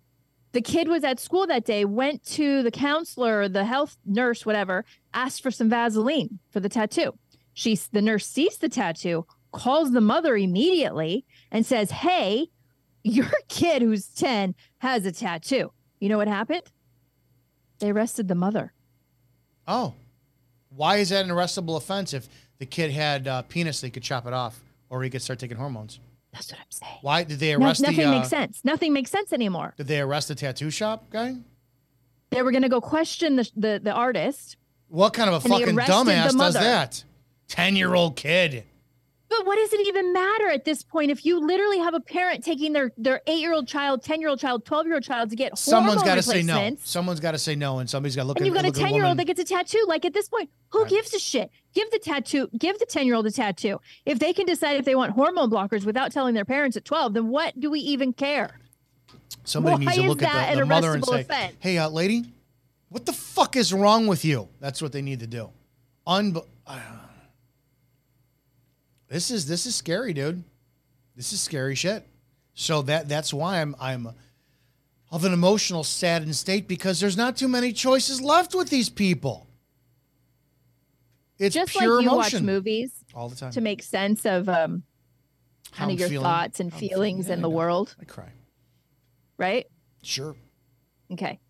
The 0.52 0.60
kid 0.60 0.88
was 0.88 1.04
at 1.04 1.20
school 1.20 1.46
that 1.46 1.64
day, 1.64 1.84
went 1.84 2.24
to 2.32 2.62
the 2.64 2.72
counselor, 2.72 3.48
the 3.48 3.64
health 3.64 3.96
nurse, 4.04 4.44
whatever, 4.44 4.84
asked 5.14 5.42
for 5.44 5.52
some 5.52 5.68
Vaseline 5.68 6.40
for 6.50 6.58
the 6.58 6.68
tattoo. 6.68 7.12
She's 7.54 7.86
the 7.88 8.02
nurse 8.02 8.26
sees 8.26 8.58
the 8.58 8.68
tattoo, 8.68 9.26
calls 9.52 9.92
the 9.92 10.00
mother 10.00 10.36
immediately 10.36 11.24
and 11.52 11.64
says, 11.64 11.92
Hey, 11.92 12.48
your 13.04 13.30
kid 13.48 13.82
who's 13.82 14.06
10 14.08 14.56
has 14.78 15.06
a 15.06 15.12
tattoo. 15.12 15.72
You 16.00 16.08
know 16.08 16.18
what 16.18 16.26
happened? 16.28 16.62
They 17.80 17.90
arrested 17.90 18.28
the 18.28 18.34
mother. 18.34 18.72
Oh, 19.66 19.94
why 20.74 20.96
is 20.96 21.08
that 21.08 21.24
an 21.24 21.30
arrestable 21.30 21.76
offense 21.76 22.14
if 22.14 22.28
the 22.58 22.66
kid 22.66 22.90
had 22.92 23.26
uh, 23.26 23.42
penis? 23.42 23.80
They 23.80 23.90
could 23.90 24.02
chop 24.02 24.26
it 24.26 24.32
off, 24.32 24.60
or 24.88 25.02
he 25.02 25.10
could 25.10 25.22
start 25.22 25.38
taking 25.38 25.56
hormones. 25.56 25.98
That's 26.32 26.52
what 26.52 26.60
I'm 26.60 26.66
saying. 26.70 26.98
Why 27.02 27.24
did 27.24 27.40
they 27.40 27.56
No- 27.56 27.66
arrest 27.66 27.80
nothing 27.82 27.96
the? 27.96 28.04
Uh, 28.04 28.18
makes 28.18 28.28
sense. 28.28 28.60
Nothing 28.64 28.92
makes 28.92 29.10
sense 29.10 29.32
anymore. 29.32 29.74
Did 29.76 29.88
they 29.88 30.00
arrest 30.00 30.28
the 30.28 30.34
tattoo 30.36 30.70
shop 30.70 31.10
guy? 31.10 31.36
They 32.30 32.42
were 32.42 32.52
going 32.52 32.62
to 32.62 32.68
go 32.68 32.80
question 32.80 33.36
the, 33.36 33.50
the, 33.56 33.80
the 33.82 33.92
artist. 33.92 34.56
What 34.88 35.12
kind 35.12 35.28
of 35.28 35.44
a 35.44 35.48
fucking 35.48 35.76
dumbass 35.76 36.36
does 36.36 36.54
that? 36.54 37.02
Ten-year-old 37.48 38.14
kid. 38.14 38.64
But 39.30 39.46
what 39.46 39.54
does 39.54 39.72
it 39.72 39.86
even 39.86 40.12
matter 40.12 40.48
at 40.48 40.64
this 40.64 40.82
point 40.82 41.12
if 41.12 41.24
you 41.24 41.38
literally 41.38 41.78
have 41.78 41.94
a 41.94 42.00
parent 42.00 42.42
taking 42.44 42.72
their 42.72 42.90
their 42.98 43.22
eight 43.28 43.38
year 43.38 43.54
old 43.54 43.68
child, 43.68 44.02
ten 44.02 44.20
year 44.20 44.28
old 44.28 44.40
child, 44.40 44.64
twelve 44.64 44.86
year 44.86 44.96
old 44.96 45.04
child 45.04 45.30
to 45.30 45.36
get 45.36 45.56
Someone's 45.56 46.02
got 46.02 46.16
to 46.16 46.22
say 46.22 46.42
no. 46.42 46.76
Someone's 46.82 47.20
got 47.20 47.30
to 47.30 47.38
say 47.38 47.54
no, 47.54 47.78
and 47.78 47.88
somebody's 47.88 48.16
got 48.16 48.22
to 48.22 48.28
look 48.28 48.38
and 48.38 48.42
at 48.42 48.46
you've 48.46 48.56
got 48.56 48.64
a 48.64 48.72
ten 48.72 48.92
year 48.92 49.04
old 49.04 49.18
that 49.18 49.26
gets 49.26 49.40
a 49.40 49.44
tattoo? 49.44 49.84
Like 49.86 50.04
at 50.04 50.14
this 50.14 50.28
point, 50.28 50.50
who 50.70 50.84
gives 50.86 51.14
a 51.14 51.20
shit? 51.20 51.50
Give 51.74 51.88
the 51.92 52.00
tattoo, 52.00 52.48
give 52.58 52.80
the 52.80 52.86
ten 52.86 53.06
year 53.06 53.14
old 53.14 53.26
a 53.26 53.30
tattoo. 53.30 53.80
If 54.04 54.18
they 54.18 54.32
can 54.32 54.46
decide 54.46 54.76
if 54.76 54.84
they 54.84 54.96
want 54.96 55.12
hormone 55.12 55.48
blockers 55.48 55.84
without 55.84 56.10
telling 56.10 56.34
their 56.34 56.44
parents 56.44 56.76
at 56.76 56.84
twelve, 56.84 57.14
then 57.14 57.28
what 57.28 57.58
do 57.58 57.70
we 57.70 57.78
even 57.78 58.12
care? 58.12 58.58
Somebody 59.44 59.86
Why 59.86 59.92
needs 59.92 60.02
to 60.02 60.08
look 60.08 60.22
at 60.22 60.54
the, 60.54 60.60
the 60.60 60.66
mother 60.66 60.92
and 60.92 61.04
say, 61.04 61.20
offense? 61.20 61.54
"Hey, 61.60 61.78
uh, 61.78 61.88
lady, 61.88 62.24
what 62.88 63.06
the 63.06 63.12
fuck 63.12 63.54
is 63.54 63.72
wrong 63.72 64.08
with 64.08 64.24
you?" 64.24 64.48
That's 64.58 64.82
what 64.82 64.90
they 64.90 65.02
need 65.02 65.20
to 65.20 65.28
do. 65.28 65.50
Unbe- 66.04 66.46
uh, 66.66 66.80
this 69.10 69.30
is 69.30 69.46
this 69.46 69.66
is 69.66 69.74
scary, 69.74 70.14
dude. 70.14 70.42
This 71.16 71.32
is 71.34 71.40
scary 71.42 71.74
shit. 71.74 72.06
So 72.54 72.80
that 72.82 73.08
that's 73.08 73.34
why 73.34 73.60
I'm 73.60 73.74
I'm 73.78 74.08
of 75.10 75.24
an 75.24 75.32
emotional, 75.32 75.84
saddened 75.84 76.36
state 76.36 76.66
because 76.68 77.00
there's 77.00 77.16
not 77.16 77.36
too 77.36 77.48
many 77.48 77.72
choices 77.72 78.20
left 78.22 78.54
with 78.54 78.70
these 78.70 78.88
people. 78.88 79.46
It's 81.38 81.54
Just 81.54 81.74
like 81.74 81.84
you 81.84 81.98
emotion 81.98 82.16
watch 82.16 82.54
movies 82.54 82.92
all 83.14 83.28
the 83.28 83.36
time. 83.36 83.50
to 83.52 83.60
make 83.60 83.82
sense 83.82 84.24
of 84.26 84.48
um, 84.48 84.82
kind 85.72 85.90
of 85.90 85.98
your 85.98 86.08
feeling. 86.08 86.22
thoughts 86.24 86.60
and 86.60 86.72
I'm 86.72 86.78
feeling. 86.78 86.94
feelings 86.94 87.28
Yeah, 87.28 87.34
in 87.34 87.42
the 87.42 87.48
world, 87.50 87.96
I 88.00 88.04
cry. 88.04 88.30
right? 89.38 89.66
Sure. 90.02 90.36
Okay. 91.12 91.40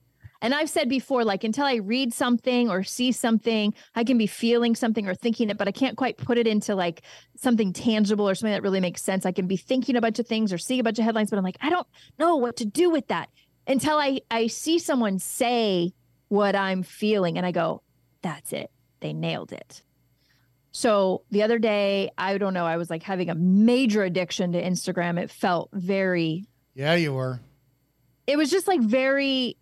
And 0.43 0.55
I've 0.55 0.71
said 0.71 0.89
before, 0.89 1.23
like 1.25 1.45
until 1.45 1.67
I 1.67 1.75
read 1.77 2.15
something 2.15 2.71
or 2.71 2.83
see 2.83 3.13
something, 3.13 3.75
I 3.95 4.05
can 4.05 4.17
be 4.17 4.27
feeling 4.27 4.75
something 4.75 5.07
or 5.07 5.15
thinking 5.15 5.51
it, 5.51 5.59
but 5.59 5.69
I 5.69 5.73
can't 5.73 5.97
quite 5.99 6.17
put 6.17 6.39
it 6.39 6.47
into 6.47 6.75
like 6.75 7.03
something 7.37 7.73
tangible 7.75 8.29
or 8.29 8.35
something 8.35 8.53
that 8.53 8.63
really 8.63 8.81
makes 8.81 9.03
sense. 9.03 9.27
I 9.27 9.33
can 9.33 9.47
be 9.47 9.57
thinking 9.59 9.97
a 9.97 10.01
bunch 10.01 10.19
of 10.19 10.27
things 10.27 10.53
or 10.53 10.59
seeing 10.59 10.81
a 10.81 10.83
bunch 10.85 10.99
of 10.99 11.05
headlines, 11.05 11.29
but 11.31 11.37
I'm 11.37 11.45
like, 11.45 11.59
I 11.61 11.69
don't 11.69 11.87
know 12.19 12.37
what 12.37 12.57
to 12.57 12.65
do 12.65 12.89
with 12.91 13.09
that 13.09 13.29
until 13.67 13.99
I 13.99 14.21
I 14.31 14.47
see 14.47 14.79
someone 14.79 15.19
say 15.19 15.93
what 16.29 16.57
I'm 16.57 16.83
feeling 16.83 17.37
and 17.37 17.45
I 17.45 17.53
go, 17.53 17.83
that's 18.23 18.53
it. 18.55 18.71
They 19.01 19.13
nailed 19.13 19.53
it. 19.53 19.83
So 20.73 21.25
the 21.31 21.43
other 21.43 21.59
day, 21.59 22.11
I 22.17 22.39
don't 22.39 22.55
know, 22.55 22.65
I 22.65 22.77
was 22.77 22.89
like 22.91 23.03
having 23.03 23.29
a 23.29 23.35
major 23.35 24.05
addiction 24.05 24.53
to 24.53 24.63
Instagram. 24.63 25.19
It 25.21 25.31
felt 25.31 25.69
very, 25.73 26.47
Yeah, 26.75 26.95
you 26.95 27.13
were. 27.13 27.41
it 28.27 28.37
was 28.37 28.51
just 28.51 28.69
like 28.69 28.81
very 28.81 29.57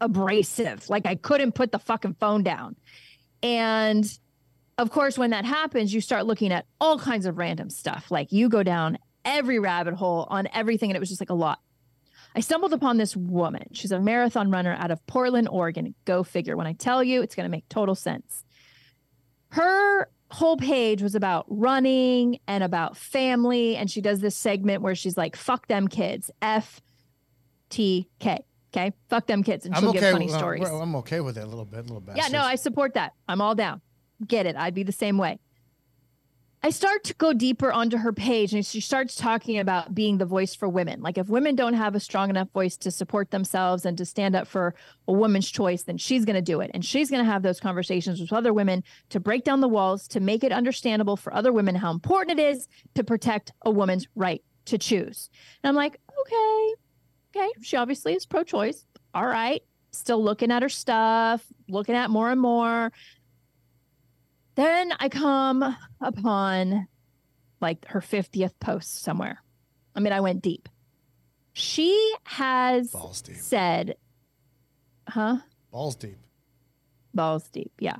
abrasive. 0.00 0.88
Like 0.88 1.06
I 1.06 1.14
couldn't 1.14 1.52
put 1.52 1.72
the 1.72 1.78
fucking 1.78 2.16
phone 2.20 2.42
down. 2.42 2.76
And 3.42 4.06
of 4.78 4.90
course, 4.90 5.16
when 5.16 5.30
that 5.30 5.44
happens, 5.44 5.94
you 5.94 6.00
start 6.00 6.26
looking 6.26 6.52
at 6.52 6.66
all 6.80 6.98
kinds 6.98 7.26
of 7.26 7.38
random 7.38 7.70
stuff. 7.70 8.10
Like 8.10 8.32
you 8.32 8.48
go 8.48 8.62
down 8.62 8.98
every 9.24 9.58
rabbit 9.58 9.94
hole 9.94 10.26
on 10.30 10.48
everything. 10.52 10.90
And 10.90 10.96
it 10.96 11.00
was 11.00 11.08
just 11.08 11.20
like 11.20 11.30
a 11.30 11.34
lot. 11.34 11.60
I 12.34 12.40
stumbled 12.40 12.74
upon 12.74 12.98
this 12.98 13.16
woman. 13.16 13.68
She's 13.72 13.92
a 13.92 13.98
marathon 13.98 14.50
runner 14.50 14.76
out 14.78 14.90
of 14.90 15.04
Portland, 15.06 15.48
Oregon. 15.48 15.94
Go 16.04 16.22
figure. 16.22 16.56
When 16.56 16.66
I 16.66 16.74
tell 16.74 17.02
you, 17.02 17.22
it's 17.22 17.34
going 17.34 17.46
to 17.46 17.50
make 17.50 17.66
total 17.70 17.94
sense. 17.94 18.44
Her 19.48 20.10
whole 20.30 20.58
page 20.58 21.00
was 21.00 21.14
about 21.14 21.46
running 21.48 22.40
and 22.46 22.62
about 22.62 22.98
family. 22.98 23.76
And 23.76 23.90
she 23.90 24.02
does 24.02 24.20
this 24.20 24.36
segment 24.36 24.82
where 24.82 24.94
she's 24.94 25.16
like, 25.16 25.34
fuck 25.34 25.66
them 25.66 25.88
kids. 25.88 26.30
F 26.42 26.82
T 27.70 28.08
K. 28.18 28.44
Okay. 28.76 28.92
Fuck 29.08 29.26
them 29.26 29.42
kids. 29.42 29.64
And 29.64 29.74
I'm 29.74 29.80
she'll 29.80 29.90
okay. 29.90 30.00
give 30.00 30.12
funny 30.12 30.30
uh, 30.30 30.36
stories. 30.38 30.68
I'm 30.68 30.96
okay 30.96 31.20
with 31.20 31.38
it 31.38 31.44
a 31.44 31.46
little 31.46 31.64
bit, 31.64 31.80
a 31.80 31.82
little 31.82 32.00
bit. 32.00 32.16
Yeah, 32.16 32.28
no, 32.28 32.40
I 32.42 32.56
support 32.56 32.94
that. 32.94 33.12
I'm 33.28 33.40
all 33.40 33.54
down. 33.54 33.80
Get 34.26 34.46
it. 34.46 34.56
I'd 34.56 34.74
be 34.74 34.82
the 34.82 34.92
same 34.92 35.18
way. 35.18 35.38
I 36.62 36.70
start 36.70 37.04
to 37.04 37.14
go 37.14 37.32
deeper 37.32 37.70
onto 37.70 37.98
her 37.98 38.12
page 38.12 38.52
and 38.52 38.66
she 38.66 38.80
starts 38.80 39.14
talking 39.14 39.58
about 39.58 39.94
being 39.94 40.18
the 40.18 40.24
voice 40.24 40.54
for 40.54 40.68
women. 40.68 41.00
Like, 41.00 41.16
if 41.16 41.28
women 41.28 41.54
don't 41.54 41.74
have 41.74 41.94
a 41.94 42.00
strong 42.00 42.28
enough 42.28 42.50
voice 42.50 42.76
to 42.78 42.90
support 42.90 43.30
themselves 43.30 43.86
and 43.86 43.96
to 43.98 44.04
stand 44.04 44.34
up 44.34 44.48
for 44.48 44.74
a 45.06 45.12
woman's 45.12 45.48
choice, 45.48 45.84
then 45.84 45.96
she's 45.96 46.24
going 46.24 46.34
to 46.34 46.42
do 46.42 46.60
it. 46.60 46.70
And 46.74 46.84
she's 46.84 47.08
going 47.08 47.24
to 47.24 47.30
have 47.30 47.42
those 47.42 47.60
conversations 47.60 48.20
with 48.20 48.32
other 48.32 48.52
women 48.52 48.82
to 49.10 49.20
break 49.20 49.44
down 49.44 49.60
the 49.60 49.68
walls, 49.68 50.08
to 50.08 50.18
make 50.18 50.42
it 50.42 50.50
understandable 50.50 51.16
for 51.16 51.32
other 51.32 51.52
women 51.52 51.76
how 51.76 51.92
important 51.92 52.40
it 52.40 52.42
is 52.42 52.66
to 52.94 53.04
protect 53.04 53.52
a 53.64 53.70
woman's 53.70 54.08
right 54.16 54.42
to 54.64 54.76
choose. 54.76 55.30
And 55.62 55.68
I'm 55.68 55.76
like, 55.76 56.00
okay, 56.20 56.74
okay. 57.36 57.50
She 57.62 57.76
obviously 57.76 58.14
is 58.14 58.26
pro 58.26 58.42
choice. 58.44 58.84
All 59.14 59.26
right. 59.26 59.62
Still 59.92 60.22
looking 60.22 60.50
at 60.50 60.62
her 60.62 60.68
stuff, 60.68 61.44
looking 61.68 61.94
at 61.94 62.10
more 62.10 62.30
and 62.30 62.40
more. 62.40 62.92
Then 64.54 64.92
I 64.98 65.08
come 65.08 65.76
upon 66.00 66.88
like 67.60 67.86
her 67.88 68.00
50th 68.00 68.52
post 68.60 69.02
somewhere. 69.02 69.42
I 69.94 70.00
mean, 70.00 70.12
I 70.12 70.20
went 70.20 70.42
deep. 70.42 70.68
She 71.52 72.14
has 72.24 72.94
said, 73.38 73.96
huh? 75.08 75.38
Balls 75.70 75.96
deep. 75.96 76.18
Balls 77.14 77.48
deep. 77.48 77.72
Yeah. 77.78 77.96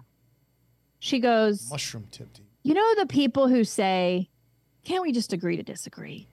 She 0.98 1.20
goes, 1.20 1.70
Mushroom 1.70 2.06
tip 2.10 2.32
deep. 2.34 2.46
you 2.62 2.74
know, 2.74 2.94
the 2.96 3.06
people 3.06 3.48
who 3.48 3.64
say, 3.64 4.28
can't 4.84 5.02
we 5.02 5.12
just 5.12 5.32
agree 5.32 5.56
to 5.56 5.62
disagree? 5.62 6.28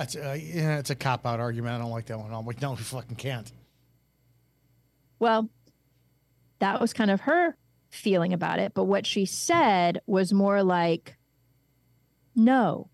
That's 0.00 0.16
uh, 0.16 0.38
yeah, 0.40 0.78
it's 0.78 0.88
a 0.88 0.94
cop 0.94 1.26
out 1.26 1.40
argument. 1.40 1.74
I 1.74 1.78
don't 1.78 1.90
like 1.90 2.06
that 2.06 2.18
one. 2.18 2.32
I'm 2.32 2.46
like, 2.46 2.62
no, 2.62 2.70
we 2.70 2.78
fucking 2.78 3.16
can't. 3.16 3.52
Well, 5.18 5.50
that 6.58 6.80
was 6.80 6.94
kind 6.94 7.10
of 7.10 7.20
her 7.20 7.54
feeling 7.90 8.32
about 8.32 8.60
it. 8.60 8.72
But 8.72 8.84
what 8.84 9.04
she 9.04 9.26
said 9.26 10.00
was 10.06 10.32
more 10.32 10.62
like, 10.62 11.18
no, 12.34 12.88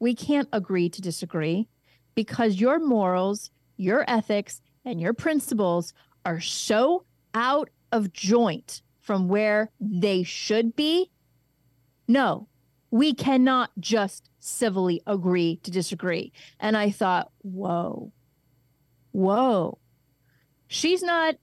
we 0.00 0.14
can't 0.14 0.50
agree 0.52 0.90
to 0.90 1.00
disagree 1.00 1.66
because 2.14 2.60
your 2.60 2.78
morals, 2.78 3.50
your 3.78 4.04
ethics, 4.06 4.60
and 4.84 5.00
your 5.00 5.14
principles 5.14 5.94
are 6.26 6.42
so 6.42 7.06
out 7.32 7.70
of 7.90 8.12
joint 8.12 8.82
from 9.00 9.28
where 9.28 9.70
they 9.80 10.24
should 10.24 10.76
be. 10.76 11.10
No, 12.06 12.48
we 12.90 13.14
cannot 13.14 13.70
just 13.78 14.27
civilly 14.40 15.02
agree 15.06 15.56
to 15.62 15.70
disagree. 15.70 16.32
And 16.60 16.76
I 16.76 16.90
thought, 16.90 17.30
whoa, 17.42 18.12
whoa. 19.12 19.78
She's 20.66 21.02
not 21.02 21.36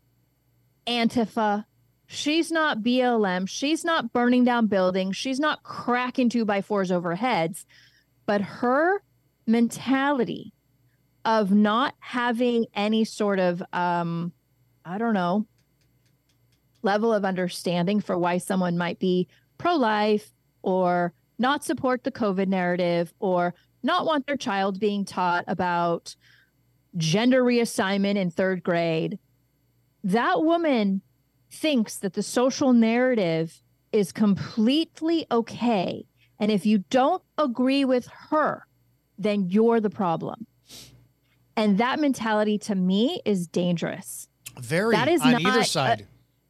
Antifa. 0.88 1.66
She's 2.08 2.52
not 2.52 2.82
BLM. 2.82 3.50
She's 3.50 3.84
not 3.84 4.14
burning 4.14 4.44
down 4.44 4.68
buildings. 4.68 5.18
She's 5.18 5.40
not 5.40 5.64
cracking 5.64 6.30
two 6.30 6.46
by 6.46 6.62
fours 6.62 6.92
over 6.92 7.16
heads. 7.16 7.66
But 8.26 8.42
her 8.42 9.04
mentality 9.48 10.54
of 11.24 11.52
not 11.52 11.96
having 12.00 12.68
any 12.76 13.04
sort 13.04 13.40
of, 13.40 13.64
um, 13.74 14.32
I 14.84 15.00
don't 15.00 15.16
know, 15.16 15.48
level 16.84 17.12
of 17.12 17.26
understanding 17.26 18.00
for 18.00 18.18
why 18.18 18.38
someone 18.38 18.78
might 18.78 19.00
be 19.00 19.28
pro 19.58 19.76
life 19.76 20.32
or 20.62 21.14
not 21.38 21.64
support 21.64 22.04
the 22.04 22.12
COVID 22.12 22.48
narrative 22.48 23.14
or 23.20 23.54
not 23.84 24.06
want 24.06 24.26
their 24.26 24.38
child 24.38 24.80
being 24.80 25.06
taught 25.06 25.44
about 25.48 26.16
gender 26.98 27.44
reassignment 27.44 28.16
in 28.16 28.32
third 28.32 28.64
grade. 28.64 29.20
That 30.04 30.44
woman 30.44 31.02
thinks 31.52 31.98
that 31.98 32.14
the 32.14 32.24
social 32.24 32.74
narrative 32.74 33.62
is 33.92 34.12
completely 34.12 35.26
okay. 35.32 36.06
And 36.40 36.52
if 36.52 36.66
you 36.66 36.80
don't 36.90 37.24
agree 37.38 37.86
with 37.86 38.08
her, 38.30 38.66
then 39.18 39.50
you're 39.50 39.80
the 39.80 39.90
problem. 39.90 40.48
And 41.56 41.78
that 41.78 42.00
mentality 42.00 42.58
to 42.60 42.76
me 42.76 43.22
is 43.26 43.48
dangerous. 43.48 44.28
Very 44.60 44.96
That 44.96 45.08
is 45.08 45.22
on 45.22 45.32
not 45.34 45.42
either 45.42 45.64
side. 45.64 46.08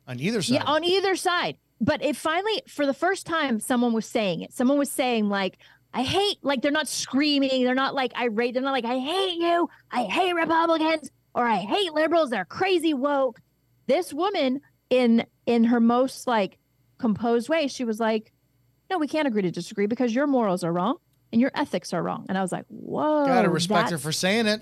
on 0.08 0.20
either 0.20 0.42
side. 0.42 0.56
Yeah, 0.56 0.64
on 0.64 0.84
either 0.84 1.16
side. 1.16 1.58
But 1.82 2.04
it 2.04 2.16
finally, 2.16 2.62
for 2.68 2.86
the 2.86 2.94
first 2.94 3.26
time, 3.26 3.60
someone 3.60 3.94
was 3.94 4.06
saying 4.06 4.42
it. 4.42 4.54
Someone 4.54 4.78
was 4.78 4.90
saying, 4.90 5.30
like, 5.30 5.58
I 5.94 6.04
hate, 6.04 6.38
like, 6.42 6.62
they're 6.62 6.72
not 6.72 6.88
screaming. 6.88 7.64
They're 7.64 7.76
not 7.76 7.96
like 7.96 8.14
irate. 8.18 8.54
They're 8.54 8.64
not 8.64 8.72
like, 8.72 8.86
I 8.86 9.00
hate 9.00 9.38
you. 9.38 9.70
I 9.92 10.04
hate 10.04 10.34
Republicans 10.34 11.12
or 11.34 11.46
I 11.46 11.58
hate 11.58 11.94
liberals. 11.94 12.30
They're 12.30 12.46
crazy 12.46 12.94
woke. 12.94 13.40
This 13.88 14.14
woman, 14.14 14.62
in 14.90 15.26
in 15.46 15.64
her 15.66 15.80
most 15.80 16.28
like 16.28 16.58
composed 16.98 17.50
way, 17.50 17.68
she 17.68 17.84
was 17.84 18.00
like, 18.00 18.32
No, 18.90 18.98
we 18.98 19.08
can't 19.08 19.28
agree 19.28 19.42
to 19.42 19.52
disagree 19.52 19.88
because 19.88 20.14
your 20.14 20.28
morals 20.28 20.64
are 20.64 20.72
wrong 20.74 20.98
and 21.32 21.42
your 21.42 21.52
ethics 21.56 21.94
are 21.94 22.02
wrong. 22.02 22.26
And 22.30 22.38
I 22.38 22.42
was 22.42 22.52
like, 22.52 22.66
Whoa. 22.70 23.26
Gotta 23.26 23.50
respect 23.50 23.90
her 23.90 23.98
for 23.98 24.12
saying 24.12 24.48
it. 24.48 24.62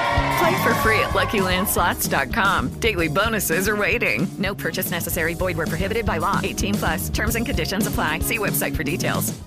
Play 0.41 0.63
for 0.63 0.73
free 0.75 0.99
at 0.99 1.11
LuckyLandSlots.com. 1.11 2.69
Daily 2.79 3.07
bonuses 3.07 3.69
are 3.69 3.75
waiting. 3.75 4.27
No 4.39 4.55
purchase 4.55 4.89
necessary. 4.89 5.35
Void 5.35 5.55
where 5.55 5.67
prohibited 5.67 6.03
by 6.03 6.17
law. 6.17 6.39
18 6.41 6.73
plus. 6.73 7.09
Terms 7.09 7.35
and 7.35 7.45
conditions 7.45 7.85
apply. 7.85 8.19
See 8.19 8.39
website 8.39 8.75
for 8.75 8.83
details. 8.83 9.39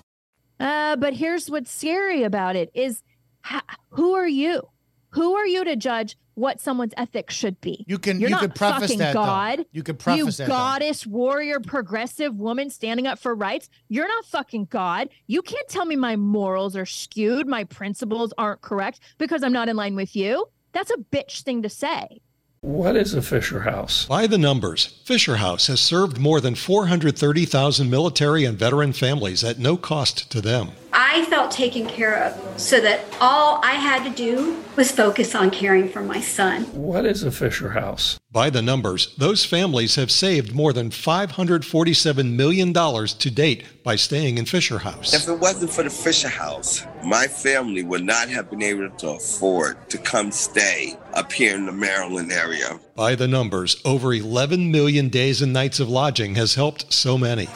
Uh, 0.61 0.95
but 0.95 1.13
here's 1.13 1.51
what's 1.51 1.73
scary 1.73 2.23
about 2.23 2.55
it 2.55 2.71
is 2.75 3.03
ha- 3.41 3.65
who 3.91 4.15
are 4.15 4.29
you? 4.29 4.63
Who 5.11 5.35
are 5.35 5.47
you 5.47 5.65
to 5.65 5.75
judge 5.75 6.17
what 6.35 6.61
someone's 6.61 6.95
ethics 6.97 7.35
should 7.35 7.61
be? 7.61 7.85
You 7.89 7.99
can 7.99 8.21
You're 8.21 8.29
you 8.29 8.37
not 8.37 8.43
could 8.43 8.55
preface 8.55 8.83
fucking 8.83 8.99
that 8.99 9.15
though. 9.15 9.25
God. 9.25 9.67
You 9.73 9.83
could 9.83 9.99
preface 9.99 10.19
you 10.19 10.27
that. 10.27 10.39
though. 10.39 10.47
goddess, 10.47 11.05
warrior, 11.05 11.59
progressive 11.59 12.37
woman 12.37 12.71
standing 12.71 13.09
up 13.09 13.19
for 13.19 13.35
rights. 13.35 13.69
You're 13.89 14.07
not 14.07 14.27
fucking 14.27 14.67
God. 14.67 15.09
You 15.27 15.43
can't 15.43 15.69
tell 15.69 15.87
me 15.87 15.97
my 15.97 16.15
morals 16.15 16.77
are 16.77 16.87
skewed, 16.87 17.49
my 17.49 17.65
principles 17.65 18.33
aren't 18.39 18.61
correct 18.61 19.01
because 19.19 19.43
I'm 19.43 19.53
not 19.53 19.69
in 19.69 19.75
line 19.75 19.97
with 19.97 20.15
you. 20.15 20.47
That's 20.75 20.91
a 20.91 20.97
bitch 20.97 21.43
thing 21.43 21.63
to 21.63 21.69
say. 21.69 22.21
What 22.61 22.97
is 22.97 23.15
a 23.15 23.23
Fisher 23.23 23.61
House? 23.61 24.07
By 24.07 24.27
the 24.27 24.39
numbers, 24.39 24.87
Fisher 25.05 25.37
House 25.37 25.69
has 25.69 25.81
served 25.81 26.19
more 26.19 26.41
than 26.41 26.55
430,000 26.55 27.89
military 27.89 28.45
and 28.45 28.59
veteran 28.59 28.93
families 28.93 29.45
at 29.45 29.59
no 29.59 29.77
cost 29.77 30.31
to 30.33 30.41
them. 30.41 30.73
I 30.97 31.25
felt 31.25 31.51
taken 31.51 31.87
care 31.87 32.23
of 32.23 32.61
so 32.61 32.81
that 32.81 33.01
all 33.21 33.61
I 33.65 33.73
had 33.73 34.05
to 34.05 34.11
do 34.11 34.63
was 34.77 34.93
focus 34.93 35.35
on 35.35 35.51
caring 35.51 35.89
for 35.89 36.03
my 36.03 36.21
son. 36.21 36.63
What 36.67 37.05
is 37.05 37.25
a 37.25 37.33
Fisher 37.33 37.71
House? 37.71 38.21
By 38.31 38.49
the 38.49 38.63
numbers, 38.63 39.13
those 39.17 39.45
families 39.45 39.97
have 39.97 40.13
saved 40.13 40.55
more 40.55 40.73
than 40.73 40.91
$547 40.91 42.35
million 42.37 42.73
to 42.73 43.31
date 43.31 43.65
by 43.83 43.97
staying 43.97 44.39
in 44.39 44.45
Fisher 44.45 44.79
House. 44.79 45.13
If 45.13 45.29
it 45.29 45.41
wasn't 45.41 45.73
for 45.73 45.83
the 45.83 45.91
Fisher 45.91 46.29
House, 46.29 46.87
my 47.05 47.27
family 47.27 47.83
would 47.83 48.05
not 48.05 48.29
have 48.29 48.49
been 48.49 48.63
able 48.63 48.91
to 48.91 49.11
afford 49.11 49.91
to 49.91 49.99
come 49.99 50.31
stay 50.31 50.97
up 51.13 51.33
here 51.33 51.57
in 51.57 51.67
the 51.67 51.73
Maryland 51.73 52.31
area. 52.31 52.79
By 52.95 53.17
the 53.17 53.27
numbers, 53.27 53.81
over 53.85 54.15
11 54.15 54.71
million 54.71 55.09
days 55.09 55.43
and 55.43 55.53
nights 55.53 55.81
of 55.81 55.89
lodging 55.89 56.37
has 56.37 56.55
helped 56.55 56.93
so 56.93 57.19
many. 57.19 57.49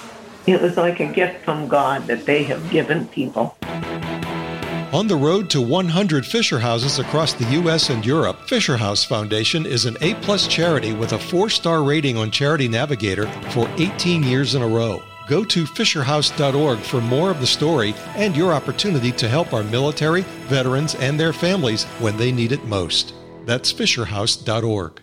It 0.48 0.62
was 0.62 0.78
like 0.78 0.98
a 0.98 1.06
gift 1.06 1.44
from 1.44 1.68
God 1.68 2.06
that 2.06 2.24
they 2.24 2.42
have 2.44 2.70
given 2.70 3.06
people. 3.08 3.54
On 4.94 5.06
the 5.06 5.14
road 5.14 5.50
to 5.50 5.60
100 5.60 6.24
Fisher 6.24 6.58
Houses 6.58 6.98
across 6.98 7.34
the 7.34 7.44
U.S. 7.60 7.90
and 7.90 8.04
Europe, 8.04 8.48
Fisher 8.48 8.78
House 8.78 9.04
Foundation 9.04 9.66
is 9.66 9.84
an 9.84 9.98
A-plus 10.00 10.48
charity 10.48 10.94
with 10.94 11.12
a 11.12 11.18
four-star 11.18 11.82
rating 11.82 12.16
on 12.16 12.30
Charity 12.30 12.66
Navigator 12.66 13.26
for 13.50 13.68
18 13.76 14.22
years 14.22 14.54
in 14.54 14.62
a 14.62 14.66
row. 14.66 15.02
Go 15.28 15.44
to 15.44 15.66
fisherhouse.org 15.66 16.78
for 16.78 17.02
more 17.02 17.30
of 17.30 17.40
the 17.40 17.46
story 17.46 17.94
and 18.16 18.34
your 18.34 18.54
opportunity 18.54 19.12
to 19.12 19.28
help 19.28 19.52
our 19.52 19.64
military, 19.64 20.22
veterans, 20.48 20.94
and 20.94 21.20
their 21.20 21.34
families 21.34 21.84
when 22.00 22.16
they 22.16 22.32
need 22.32 22.52
it 22.52 22.64
most. 22.64 23.12
That's 23.44 23.70
fisherhouse.org. 23.70 25.02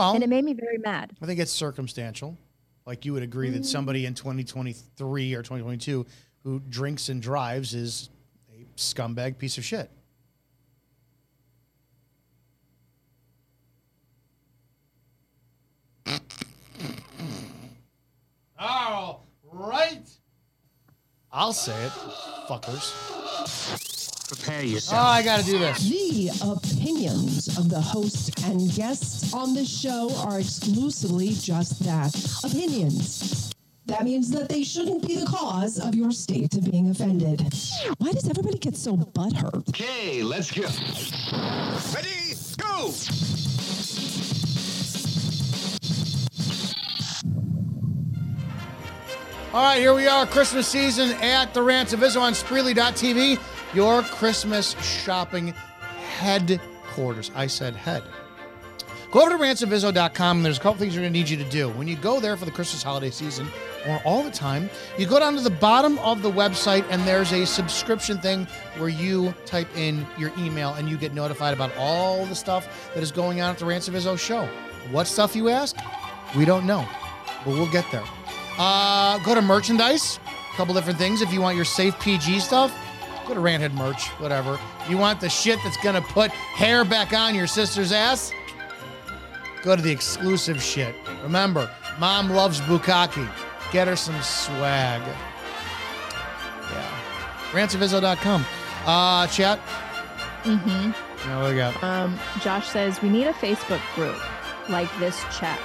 Well, 0.00 0.14
and 0.14 0.24
it 0.24 0.30
made 0.30 0.46
me 0.46 0.54
very 0.54 0.78
mad. 0.78 1.12
I 1.20 1.26
think 1.26 1.40
it's 1.40 1.52
circumstantial. 1.52 2.38
Like 2.86 3.04
you 3.04 3.12
would 3.12 3.22
agree 3.22 3.50
that 3.50 3.62
mm. 3.62 3.66
somebody 3.66 4.06
in 4.06 4.14
2023 4.14 5.34
or 5.34 5.42
2022 5.42 6.06
who 6.42 6.60
drinks 6.70 7.10
and 7.10 7.20
drives 7.20 7.74
is 7.74 8.08
a 8.50 8.64
scumbag 8.78 9.36
piece 9.36 9.58
of 9.58 9.64
shit. 9.64 9.90
All 18.58 19.26
right. 19.52 20.08
I'll 21.30 21.52
say 21.52 21.76
it, 21.84 21.92
fuckers. 22.48 23.99
Prepare 24.30 24.62
Oh. 24.92 24.96
I 24.96 25.22
got 25.24 25.40
to 25.40 25.44
do 25.44 25.58
this. 25.58 25.82
The 25.88 26.30
opinions 26.42 27.58
of 27.58 27.68
the 27.68 27.80
host 27.80 28.38
and 28.44 28.72
guests 28.74 29.34
on 29.34 29.54
this 29.54 29.68
show 29.68 30.14
are 30.18 30.38
exclusively 30.38 31.30
just 31.30 31.82
that 31.82 32.14
opinions. 32.44 33.52
That 33.86 34.04
means 34.04 34.30
that 34.30 34.48
they 34.48 34.62
shouldn't 34.62 35.04
be 35.04 35.16
the 35.16 35.26
cause 35.26 35.80
of 35.80 35.96
your 35.96 36.12
state 36.12 36.54
of 36.54 36.70
being 36.70 36.90
offended. 36.90 37.40
Why 37.98 38.12
does 38.12 38.28
everybody 38.30 38.58
get 38.58 38.76
so 38.76 38.96
butthurt? 38.96 39.68
Okay, 39.70 40.22
let's 40.22 40.52
go. 40.52 40.62
Ready, 41.92 42.36
go! 42.56 42.92
All 49.52 49.64
right, 49.64 49.80
here 49.80 49.92
we 49.92 50.06
are, 50.06 50.24
Christmas 50.24 50.68
season 50.68 51.10
at 51.20 51.52
the 51.52 51.60
Rants 51.60 51.92
of 51.92 51.98
Izzo 51.98 52.20
on 52.20 52.34
Spreely.tv, 52.34 53.40
your 53.74 54.02
Christmas 54.02 54.72
shopping 54.82 55.54
headquarters. 56.18 57.30
I 57.34 57.46
said 57.46 57.74
head. 57.76 58.02
Go 59.10 59.22
over 59.22 59.36
to 59.36 59.42
rantsofizzo.com 59.42 60.36
and 60.36 60.46
there's 60.46 60.58
a 60.58 60.60
couple 60.60 60.78
things 60.78 60.94
you're 60.94 61.02
going 61.02 61.12
to 61.12 61.18
need 61.18 61.28
you 61.28 61.36
to 61.36 61.50
do. 61.50 61.68
When 61.70 61.88
you 61.88 61.96
go 61.96 62.20
there 62.20 62.36
for 62.36 62.44
the 62.44 62.50
Christmas 62.52 62.80
holiday 62.80 63.10
season 63.10 63.48
or 63.88 64.00
all 64.04 64.22
the 64.22 64.30
time, 64.30 64.70
you 64.98 65.06
go 65.06 65.18
down 65.18 65.34
to 65.34 65.40
the 65.40 65.50
bottom 65.50 65.98
of 65.98 66.22
the 66.22 66.30
website 66.30 66.84
and 66.90 67.02
there's 67.02 67.32
a 67.32 67.44
subscription 67.44 68.18
thing 68.18 68.46
where 68.78 68.88
you 68.88 69.34
type 69.46 69.66
in 69.76 70.06
your 70.16 70.30
email 70.38 70.74
and 70.74 70.88
you 70.88 70.96
get 70.96 71.12
notified 71.12 71.52
about 71.52 71.72
all 71.76 72.24
the 72.26 72.36
stuff 72.36 72.92
that 72.94 73.02
is 73.02 73.10
going 73.10 73.40
on 73.40 73.50
at 73.50 73.58
the 73.58 73.64
Rants 73.64 73.88
of 73.88 73.94
Izzo 73.94 74.16
show. 74.16 74.48
What 74.92 75.08
stuff 75.08 75.34
you 75.34 75.48
ask? 75.48 75.76
We 76.36 76.44
don't 76.44 76.64
know, 76.64 76.86
but 77.44 77.54
we'll 77.54 77.70
get 77.72 77.90
there. 77.90 78.04
Uh, 78.58 79.18
go 79.24 79.34
to 79.34 79.42
merchandise, 79.42 80.20
a 80.52 80.56
couple 80.56 80.72
different 80.72 81.00
things. 81.00 81.20
If 81.20 81.32
you 81.32 81.40
want 81.40 81.56
your 81.56 81.64
safe 81.64 81.98
PG 81.98 82.38
stuff, 82.40 82.72
go 83.30 83.34
to 83.34 83.40
Ranthead 83.40 83.74
merch, 83.74 84.08
whatever. 84.20 84.58
You 84.88 84.98
want 84.98 85.20
the 85.20 85.28
shit 85.28 85.58
that's 85.62 85.76
gonna 85.78 86.02
put 86.02 86.30
hair 86.32 86.84
back 86.84 87.12
on 87.12 87.34
your 87.34 87.46
sister's 87.46 87.92
ass? 87.92 88.32
Go 89.62 89.76
to 89.76 89.82
the 89.82 89.90
exclusive 89.90 90.60
shit. 90.62 90.94
Remember, 91.22 91.70
mom 91.98 92.30
loves 92.30 92.60
bukkake. 92.62 93.28
Get 93.72 93.86
her 93.86 93.96
some 93.96 94.20
swag. 94.22 95.02
Yeah. 96.72 97.00
RantsofIzzo.com. 97.52 98.44
Uh, 98.86 99.26
chat. 99.28 99.60
Mm-hmm. 100.42 101.28
Now 101.28 101.42
what 101.42 101.50
we 101.50 101.56
got? 101.56 101.84
Um, 101.84 102.18
Josh 102.40 102.68
says 102.68 103.00
we 103.02 103.10
need 103.10 103.26
a 103.26 103.32
Facebook 103.34 103.82
group 103.94 104.16
like 104.68 104.88
this 104.98 105.22
chat 105.38 105.58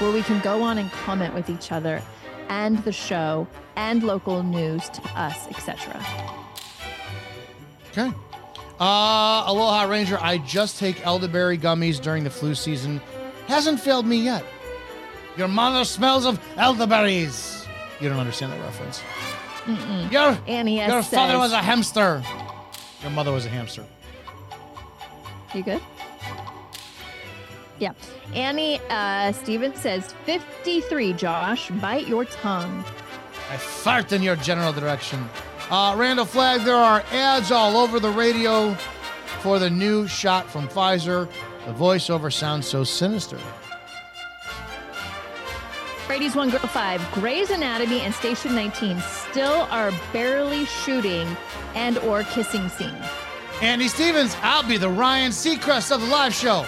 where 0.00 0.10
we 0.10 0.22
can 0.22 0.40
go 0.40 0.62
on 0.62 0.76
and 0.78 0.90
comment 0.90 1.32
with 1.34 1.48
each 1.48 1.72
other 1.72 2.02
and 2.48 2.78
the 2.78 2.92
show 2.92 3.46
and 3.76 4.02
local 4.02 4.42
news 4.42 4.88
to 4.90 5.02
us, 5.14 5.46
etc. 5.48 6.04
Okay. 7.90 8.12
Uh, 8.78 9.44
Aloha 9.46 9.84
Ranger, 9.84 10.18
I 10.20 10.38
just 10.38 10.78
take 10.78 11.04
elderberry 11.04 11.58
gummies 11.58 12.00
during 12.00 12.24
the 12.24 12.30
flu 12.30 12.54
season. 12.54 13.00
Hasn't 13.46 13.80
failed 13.80 14.06
me 14.06 14.16
yet. 14.16 14.44
Your 15.36 15.48
mother 15.48 15.84
smells 15.84 16.24
of 16.24 16.40
elderberries. 16.56 17.66
You 18.00 18.08
don't 18.08 18.18
understand 18.18 18.52
that 18.52 18.60
reference. 18.60 19.02
Mm-mm. 19.64 20.10
Your, 20.10 20.38
Annie 20.46 20.78
your 20.78 21.02
father 21.02 21.38
was 21.38 21.52
a 21.52 21.58
hamster. 21.58 22.22
Your 23.02 23.10
mother 23.10 23.32
was 23.32 23.44
a 23.44 23.48
hamster. 23.48 23.84
You 25.54 25.62
good? 25.62 25.82
Yeah. 27.78 27.92
Annie 28.34 28.80
uh, 28.88 29.32
Stevens 29.32 29.80
says 29.80 30.14
53, 30.24 31.12
Josh. 31.14 31.70
Bite 31.70 32.06
your 32.06 32.24
tongue. 32.24 32.84
I 33.50 33.56
fart 33.56 34.12
in 34.12 34.22
your 34.22 34.36
general 34.36 34.72
direction. 34.72 35.28
Uh, 35.70 35.94
Randall 35.96 36.24
Flag, 36.24 36.62
there 36.62 36.74
are 36.74 37.04
ads 37.12 37.52
all 37.52 37.76
over 37.76 38.00
the 38.00 38.10
radio 38.10 38.74
for 39.40 39.60
the 39.60 39.70
new 39.70 40.08
shot 40.08 40.50
from 40.50 40.66
Pfizer. 40.66 41.28
The 41.64 41.72
voiceover 41.72 42.32
sounds 42.32 42.66
so 42.66 42.82
sinister. 42.82 43.38
Brady's 46.08 46.34
One 46.34 46.50
Girl 46.50 46.58
Five, 46.58 47.00
Grey's 47.12 47.50
Anatomy 47.50 48.00
and 48.00 48.12
Station 48.12 48.52
19 48.52 49.00
still 49.00 49.68
are 49.70 49.92
barely 50.12 50.64
shooting 50.64 51.36
and 51.76 51.98
or 51.98 52.24
kissing 52.24 52.68
scene. 52.68 52.96
Andy 53.62 53.86
Stevens, 53.86 54.36
I'll 54.42 54.66
be 54.66 54.76
the 54.76 54.88
Ryan 54.88 55.30
Seacrest 55.30 55.92
of 55.92 56.00
the 56.00 56.08
live 56.08 56.34
show. 56.34 56.66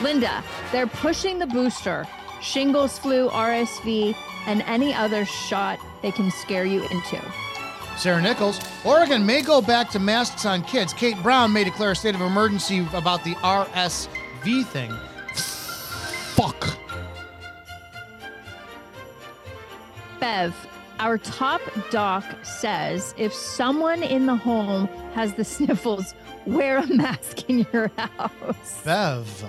Linda, 0.00 0.42
they're 0.72 0.88
pushing 0.88 1.38
the 1.38 1.46
booster, 1.46 2.08
shingles, 2.42 2.98
flu, 2.98 3.28
RSV, 3.28 4.16
and 4.48 4.62
any 4.62 4.92
other 4.92 5.24
shot 5.24 5.78
they 6.02 6.10
can 6.10 6.30
scare 6.30 6.64
you 6.64 6.82
into. 6.84 7.20
Sarah 7.96 8.20
Nichols, 8.20 8.60
Oregon 8.84 9.24
may 9.24 9.40
go 9.40 9.62
back 9.62 9.90
to 9.90 9.98
masks 9.98 10.44
on 10.44 10.62
kids. 10.62 10.92
Kate 10.92 11.20
Brown 11.22 11.52
may 11.52 11.64
declare 11.64 11.92
a 11.92 11.96
state 11.96 12.14
of 12.14 12.20
emergency 12.20 12.86
about 12.92 13.24
the 13.24 13.34
RSV 13.36 14.66
thing. 14.66 14.92
Fuck. 16.34 16.76
Bev, 20.20 20.54
our 20.98 21.16
top 21.16 21.62
doc 21.90 22.24
says 22.42 23.14
if 23.16 23.32
someone 23.32 24.02
in 24.02 24.26
the 24.26 24.36
home 24.36 24.86
has 25.14 25.34
the 25.34 25.44
sniffles, 25.54 26.14
wear 26.44 26.78
a 26.78 26.86
mask 26.86 27.48
in 27.48 27.66
your 27.72 27.90
house. 27.96 28.82
Bev. 28.84 29.44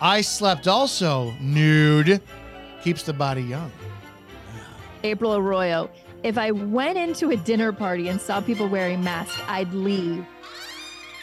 I 0.00 0.20
slept 0.20 0.68
also 0.68 1.32
nude. 1.40 2.20
Keeps 2.82 3.02
the 3.04 3.14
body 3.14 3.42
young. 3.42 3.72
April 5.06 5.36
Arroyo, 5.36 5.90
if 6.22 6.36
I 6.36 6.50
went 6.50 6.98
into 6.98 7.30
a 7.30 7.36
dinner 7.36 7.72
party 7.72 8.08
and 8.08 8.20
saw 8.20 8.40
people 8.40 8.68
wearing 8.68 9.02
masks, 9.02 9.40
I'd 9.46 9.72
leave. 9.72 10.26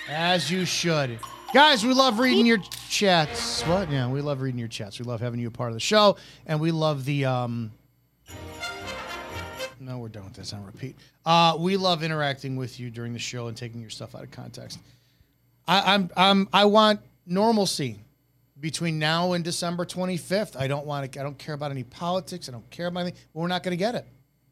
As 0.09 0.49
you 0.49 0.65
should. 0.65 1.19
Guys, 1.53 1.85
we 1.85 1.93
love 1.93 2.17
reading 2.17 2.45
your 2.45 2.59
chats. 2.89 3.61
What? 3.63 3.91
Yeah, 3.91 4.09
we 4.09 4.21
love 4.21 4.41
reading 4.41 4.57
your 4.57 4.67
chats. 4.67 4.99
We 4.99 5.05
love 5.05 5.21
having 5.21 5.39
you 5.39 5.49
a 5.49 5.51
part 5.51 5.69
of 5.69 5.75
the 5.75 5.79
show. 5.79 6.17
And 6.45 6.59
we 6.59 6.71
love 6.71 7.05
the 7.05 7.25
um 7.25 7.71
No, 9.79 9.99
we're 9.99 10.09
done 10.09 10.23
with 10.23 10.33
this 10.33 10.53
on 10.53 10.65
repeat. 10.65 10.95
Uh, 11.25 11.57
we 11.59 11.77
love 11.77 12.03
interacting 12.03 12.55
with 12.55 12.79
you 12.79 12.89
during 12.89 13.13
the 13.13 13.19
show 13.19 13.47
and 13.47 13.57
taking 13.57 13.81
your 13.81 13.89
stuff 13.89 14.15
out 14.15 14.23
of 14.23 14.31
context. 14.31 14.79
I, 15.67 15.93
I'm, 15.93 16.09
I'm, 16.17 16.49
I 16.51 16.65
want 16.65 17.01
normalcy 17.25 17.99
between 18.63 18.97
now 18.97 19.33
and 19.33 19.43
December 19.43 19.83
25th. 19.85 20.55
I 20.57 20.67
don't 20.67 20.85
want 20.85 21.11
to. 21.11 21.19
I 21.19 21.23
don't 21.23 21.37
care 21.37 21.53
about 21.53 21.69
any 21.69 21.83
politics. 21.83 22.47
I 22.47 22.53
don't 22.53 22.67
care 22.69 22.87
about 22.87 23.01
anything. 23.01 23.19
We're 23.33 23.47
not 23.47 23.61
going 23.61 23.73
to 23.73 23.77
get 23.77 23.93
it. 23.93 24.07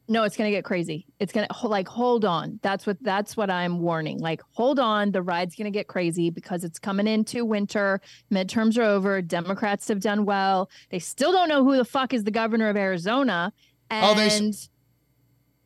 No, 0.06 0.24
it's 0.24 0.36
going 0.36 0.50
to 0.50 0.54
get 0.54 0.64
crazy. 0.64 1.06
It's 1.18 1.32
going 1.32 1.48
to 1.48 1.66
like 1.68 1.88
hold 1.88 2.26
on. 2.26 2.60
That's 2.62 2.86
what 2.86 2.98
that's 3.02 3.38
what 3.38 3.48
I'm 3.50 3.80
warning. 3.80 4.18
Like 4.18 4.42
hold 4.50 4.78
on, 4.78 5.12
the 5.12 5.22
ride's 5.22 5.54
going 5.54 5.64
to 5.64 5.70
get 5.70 5.86
crazy 5.88 6.28
because 6.28 6.62
it's 6.62 6.78
coming 6.78 7.06
into 7.06 7.46
winter. 7.46 8.02
Midterms 8.30 8.76
are 8.76 8.82
over. 8.82 9.22
Democrats 9.22 9.88
have 9.88 10.00
done 10.00 10.26
well. 10.26 10.68
They 10.90 10.98
still 10.98 11.32
don't 11.32 11.48
know 11.48 11.64
who 11.64 11.76
the 11.78 11.84
fuck 11.84 12.12
is 12.12 12.24
the 12.24 12.30
governor 12.30 12.68
of 12.68 12.76
Arizona. 12.76 13.50
And 13.88 14.04
Oh, 14.04 14.14
they 14.14 14.52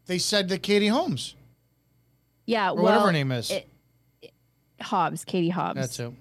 They 0.07 0.19
said 0.19 0.49
that 0.51 0.63
Katie 0.63 0.87
Holmes 0.87 1.35
yeah, 2.47 2.71
or 2.71 2.75
well, 2.77 2.85
whatever 2.85 3.07
her 3.07 3.13
name 3.13 3.33
is. 3.33 3.51
it- 3.51 3.69
Hobbs, 4.81 5.25
Katie 5.25 5.49
Hobbs. 5.49 5.81
That's 5.81 5.99
it. 5.99 6.13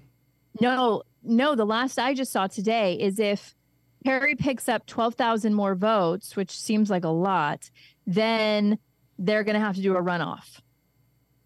No, 0.60 1.04
no. 1.26 1.56
The 1.56 1.66
last 1.66 2.00
I 2.00 2.14
just 2.14 2.32
saw 2.32 2.48
today 2.48 2.96
is 3.00 3.20
if 3.20 3.56
Perry 4.04 4.36
picks 4.36 4.70
up 4.70 4.86
12,000 4.86 5.54
more 5.54 5.76
votes, 5.76 6.36
which 6.36 6.52
seems 6.52 6.90
like 6.90 7.04
a 7.04 7.10
lot, 7.10 7.70
then 8.06 8.78
they're 9.18 9.44
going 9.44 9.56
to 9.56 9.60
have 9.60 9.76
to 9.76 9.82
do 9.82 9.96
a 9.96 10.02
runoff. 10.02 10.62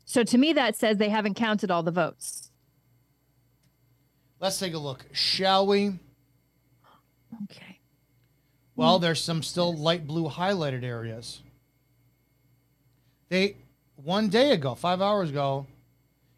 So 0.06 0.24
to 0.24 0.38
me, 0.38 0.54
that 0.54 0.76
says 0.76 0.98
they 0.98 1.10
haven't 1.10 1.36
counted 1.36 1.72
all 1.72 1.84
the 1.84 1.92
votes. 1.92 2.52
Let's 4.40 4.58
take 4.58 4.74
a 4.74 4.78
look, 4.78 5.06
shall 5.12 5.68
we? 5.68 5.94
Okay. 7.44 7.80
Well, 8.76 8.98
there's 8.98 9.22
some 9.22 9.44
still 9.44 9.76
light 9.76 10.08
blue 10.08 10.30
highlighted 10.30 10.84
areas. 10.84 11.42
They 13.28 13.58
one 13.98 14.30
day 14.30 14.52
ago, 14.52 14.76
five 14.76 15.02
hours 15.02 15.30
ago, 15.30 15.68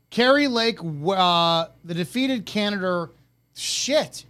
Kari 0.10 0.48
Lake, 0.48 0.80
uh, 0.82 1.68
the 1.86 1.94
defeated 1.94 2.46
candidate, 2.46 3.10
shit. 3.56 4.26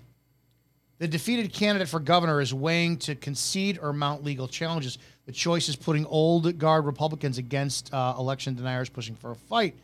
The 1.00 1.08
defeated 1.08 1.52
candidate 1.52 1.90
for 1.90 2.00
governor 2.00 2.42
is 2.42 2.54
weighing 2.54 2.98
to 3.00 3.16
concede 3.16 3.80
or 3.82 3.92
mount 3.92 4.24
legal 4.24 4.48
challenges. 4.48 5.00
The 5.26 5.32
choice 5.32 5.68
is 5.68 5.76
putting 5.76 6.06
old 6.06 6.58
guard 6.60 6.86
Republicans 6.86 7.38
against 7.38 7.92
uh, 7.94 8.16
election 8.20 8.54
deniers 8.54 8.90
pushing 8.90 9.16
for 9.16 9.32
a 9.32 9.36
fight. 9.36 9.76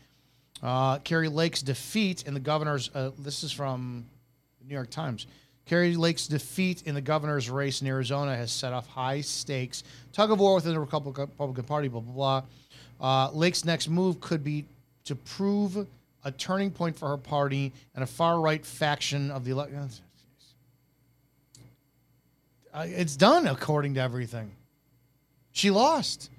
Uh, 0.61 0.99
Kari 0.99 1.27
Lake's 1.27 1.61
defeat 1.61 2.27
in 2.27 2.33
the 2.33 2.39
governor's, 2.39 2.91
uh, 2.93 3.11
this 3.17 3.43
is 3.43 3.51
from 3.51 4.05
the 4.59 4.67
New 4.67 4.73
York 4.73 4.89
Times. 4.89 5.27
Kari 5.65 5.95
Lake's 5.95 6.27
defeat 6.27 6.83
in 6.83 6.95
the 6.95 7.01
governor's 7.01 7.49
race 7.49 7.81
in 7.81 7.87
Arizona 7.87 8.35
has 8.35 8.51
set 8.51 8.71
off 8.71 8.87
high 8.87 9.21
stakes 9.21 9.83
tug 10.13 10.31
of 10.31 10.39
war 10.39 10.55
within 10.55 10.73
the 10.73 10.79
Republican, 10.79 11.63
Party, 11.63 11.87
blah, 11.87 11.99
blah, 11.99 12.41
blah. 12.99 13.27
Uh, 13.27 13.31
Lake's 13.31 13.65
next 13.65 13.89
move 13.89 14.19
could 14.21 14.43
be 14.43 14.65
to 15.05 15.15
prove 15.15 15.85
a 16.27 16.31
turning 16.31 16.69
point 16.71 16.97
for 16.97 17.07
her 17.07 17.17
party 17.17 17.71
and 17.95 18.03
a 18.03 18.07
far 18.07 18.41
right 18.41 18.65
faction 18.65 19.31
of 19.31 19.45
the 19.45 19.51
election. 19.51 19.89
Uh, 22.73 22.85
it's 22.85 23.15
done 23.15 23.47
according 23.47 23.93
to 23.93 24.01
everything. 24.01 24.51
She 25.53 25.71
lost. 25.71 26.29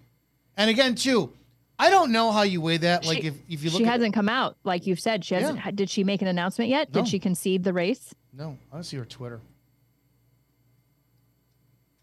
And 0.58 0.68
again, 0.68 0.94
too, 0.94 1.32
I 1.78 1.88
don't 1.88 2.12
know 2.12 2.30
how 2.32 2.42
you 2.42 2.60
weigh 2.60 2.76
that. 2.76 3.06
Like, 3.06 3.22
She- 3.22 3.28
if, 3.28 3.34
if 3.48 3.64
you 3.64 3.70
look 3.70 3.78
she 3.78 3.84
hasn't 3.84 4.12
come 4.12 4.28
out, 4.28 4.56
like 4.62 4.86
you've 4.86 5.00
said. 5.00 5.24
She 5.24 5.34
hasn't. 5.34 5.56
Yeah. 5.64 5.70
Did 5.70 5.88
she 5.88 6.04
make 6.04 6.20
an 6.20 6.28
announcement 6.28 6.68
yet? 6.70 6.92
No. 6.94 7.00
Did 7.00 7.08
she 7.08 7.18
concede 7.18 7.64
the 7.64 7.72
race? 7.72 8.14
No, 8.32 8.58
I 8.70 8.76
don't 8.76 8.84
see 8.84 8.98
her 8.98 9.06
Twitter. 9.06 9.40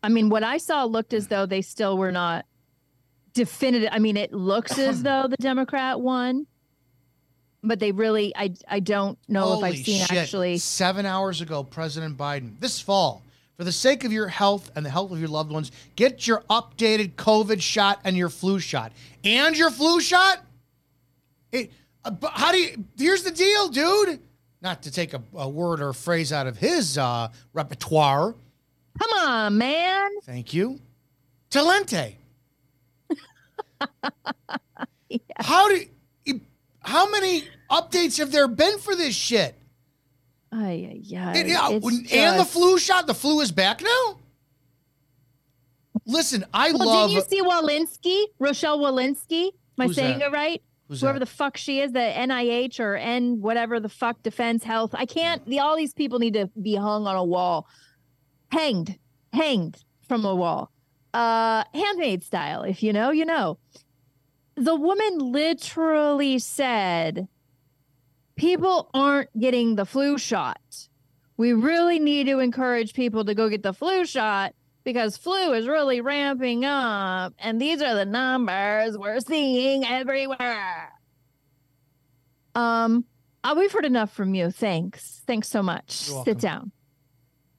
I 0.03 0.09
mean, 0.09 0.29
what 0.29 0.43
I 0.43 0.57
saw 0.57 0.83
looked 0.85 1.13
as 1.13 1.27
though 1.27 1.45
they 1.45 1.61
still 1.61 1.97
were 1.97 2.11
not 2.11 2.45
definitive. 3.33 3.89
I 3.91 3.99
mean, 3.99 4.17
it 4.17 4.33
looks 4.33 4.77
as 4.79 5.03
though 5.03 5.27
the 5.27 5.37
Democrat 5.37 6.01
won, 6.01 6.47
but 7.65 7.79
they 7.79 7.91
really, 7.91 8.33
I, 8.35 8.53
I 8.67 8.79
don't 8.79 9.17
know 9.27 9.57
if 9.57 9.63
I've 9.63 9.77
seen 9.77 10.05
shit. 10.05 10.17
actually. 10.17 10.57
Seven 10.57 11.05
hours 11.05 11.41
ago, 11.41 11.63
President 11.63 12.17
Biden, 12.17 12.59
this 12.59 12.79
fall, 12.79 13.23
for 13.57 13.63
the 13.63 13.71
sake 13.71 14.03
of 14.03 14.11
your 14.11 14.27
health 14.27 14.71
and 14.75 14.85
the 14.85 14.89
health 14.89 15.11
of 15.11 15.19
your 15.19 15.29
loved 15.29 15.51
ones, 15.51 15.71
get 15.95 16.27
your 16.27 16.41
updated 16.49 17.13
COVID 17.13 17.61
shot 17.61 17.99
and 18.03 18.15
your 18.15 18.29
flu 18.29 18.59
shot. 18.59 18.91
And 19.23 19.57
your 19.57 19.71
flu 19.71 20.01
shot? 20.01 20.41
It, 21.51 21.71
uh, 22.03 22.11
but 22.11 22.31
how 22.33 22.51
do 22.51 22.59
you, 22.59 22.83
here's 22.97 23.23
the 23.23 23.31
deal, 23.31 23.69
dude. 23.69 24.19
Not 24.61 24.83
to 24.83 24.91
take 24.91 25.13
a, 25.13 25.21
a 25.35 25.47
word 25.47 25.81
or 25.81 25.89
a 25.89 25.93
phrase 25.93 26.33
out 26.33 26.47
of 26.47 26.57
his 26.57 26.97
uh, 26.97 27.29
repertoire. 27.53 28.35
Come 28.99 29.27
on, 29.27 29.57
man. 29.57 30.09
Thank 30.23 30.53
you. 30.53 30.79
Talente. 31.49 32.15
How 35.37 35.67
do 35.69 35.75
you, 35.75 35.87
how 36.85 37.09
many 37.09 37.43
updates 37.69 38.17
have 38.17 38.31
there 38.31 38.47
been 38.47 38.77
for 38.79 38.95
this 38.95 39.15
shit? 39.15 39.55
Ay, 40.51 40.99
yeah. 41.01 41.33
It- 41.35 41.47
yeah, 41.47 41.69
and 41.69 42.39
the 42.39 42.45
flu 42.45 42.77
shot. 42.79 43.07
The 43.07 43.13
flu 43.13 43.41
is 43.41 43.51
back 43.51 43.81
now. 43.81 44.19
Listen, 46.05 46.45
I 46.53 46.71
Well, 46.71 46.85
love. 46.87 47.09
didn't 47.11 47.29
you 47.31 47.37
see 47.37 47.41
Walensky, 47.43 48.25
Rochelle 48.39 48.79
Walensky? 48.79 49.51
Am 49.79 49.89
I 49.89 49.91
saying 49.91 50.19
that? 50.19 50.27
it 50.27 50.31
right? 50.31 50.61
Who's 50.87 51.01
Whoever 51.01 51.17
that? 51.19 51.25
the 51.25 51.31
fuck 51.31 51.57
she 51.57 51.79
is, 51.79 51.93
the 51.93 51.99
NIH 51.99 52.79
or 52.79 52.95
N 52.95 53.41
whatever 53.41 53.79
the 53.79 53.89
fuck 53.89 54.21
Defense 54.21 54.63
Health. 54.63 54.91
I 54.93 55.05
can't. 55.05 55.43
The, 55.47 55.59
all 55.59 55.75
these 55.75 55.93
people 55.93 56.19
need 56.19 56.33
to 56.35 56.47
be 56.61 56.75
hung 56.75 57.07
on 57.07 57.15
a 57.15 57.23
wall, 57.23 57.67
hanged, 58.51 58.97
hanged 59.33 59.83
from 60.07 60.23
a 60.25 60.35
wall, 60.35 60.71
uh, 61.13 61.63
handmade 61.73 62.23
style. 62.23 62.61
If 62.63 62.83
you 62.83 62.93
know, 62.93 63.09
you 63.09 63.25
know. 63.25 63.57
The 64.55 64.75
woman 64.75 65.31
literally 65.31 66.39
said, 66.39 67.27
"People 68.35 68.89
aren't 68.93 69.37
getting 69.37 69.75
the 69.75 69.85
flu 69.85 70.17
shot. 70.17 70.87
We 71.37 71.53
really 71.53 71.99
need 71.99 72.27
to 72.27 72.39
encourage 72.39 72.93
people 72.93 73.25
to 73.25 73.35
go 73.35 73.49
get 73.49 73.63
the 73.63 73.73
flu 73.73 74.05
shot." 74.05 74.53
because 74.85 75.17
flu 75.17 75.51
is 75.51 75.67
really 75.67 75.99
ramping 75.99 76.63
up 76.63 77.33
and 77.39 77.59
these 77.59 77.81
are 77.81 77.95
the 77.95 78.05
numbers 78.05 78.97
we're 78.97 79.19
seeing 79.19 79.83
everywhere. 79.83 80.93
Um 82.53 83.03
uh, 83.43 83.53
we've 83.55 83.71
heard 83.71 83.85
enough 83.85 84.11
from 84.11 84.33
you. 84.33 84.49
Thanks. 84.49 85.21
Thanks 85.27 85.47
so 85.47 85.61
much. 85.61 85.91
Sit 86.23 86.39
down. 86.39 86.71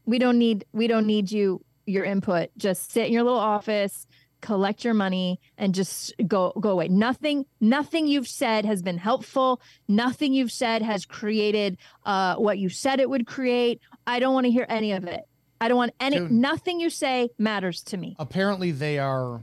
We 0.04 0.18
don't 0.18 0.38
need 0.38 0.64
we 0.72 0.86
don't 0.86 1.06
need 1.06 1.30
you 1.30 1.62
your 1.84 2.04
input. 2.04 2.50
Just 2.56 2.90
sit 2.90 3.06
in 3.06 3.12
your 3.12 3.22
little 3.22 3.38
office 3.38 4.06
collect 4.46 4.84
your 4.84 4.94
money 4.94 5.40
and 5.58 5.74
just 5.74 6.14
go 6.28 6.52
go 6.60 6.70
away 6.70 6.86
nothing 6.86 7.44
nothing 7.60 8.06
you've 8.06 8.28
said 8.28 8.64
has 8.64 8.80
been 8.80 8.98
helpful 8.98 9.60
nothing 9.88 10.32
you've 10.32 10.52
said 10.52 10.82
has 10.82 11.04
created 11.04 11.76
uh 12.04 12.36
what 12.36 12.56
you 12.56 12.68
said 12.68 13.00
it 13.00 13.10
would 13.10 13.26
create 13.26 13.80
i 14.06 14.20
don't 14.20 14.34
want 14.34 14.44
to 14.46 14.50
hear 14.52 14.66
any 14.68 14.92
of 14.92 15.02
it 15.04 15.26
i 15.60 15.66
don't 15.66 15.76
want 15.76 15.92
any 15.98 16.18
Dude. 16.18 16.30
nothing 16.30 16.78
you 16.78 16.90
say 16.90 17.28
matters 17.38 17.82
to 17.82 17.96
me 17.96 18.14
apparently, 18.20 18.70
they 18.70 18.98
are 18.98 19.40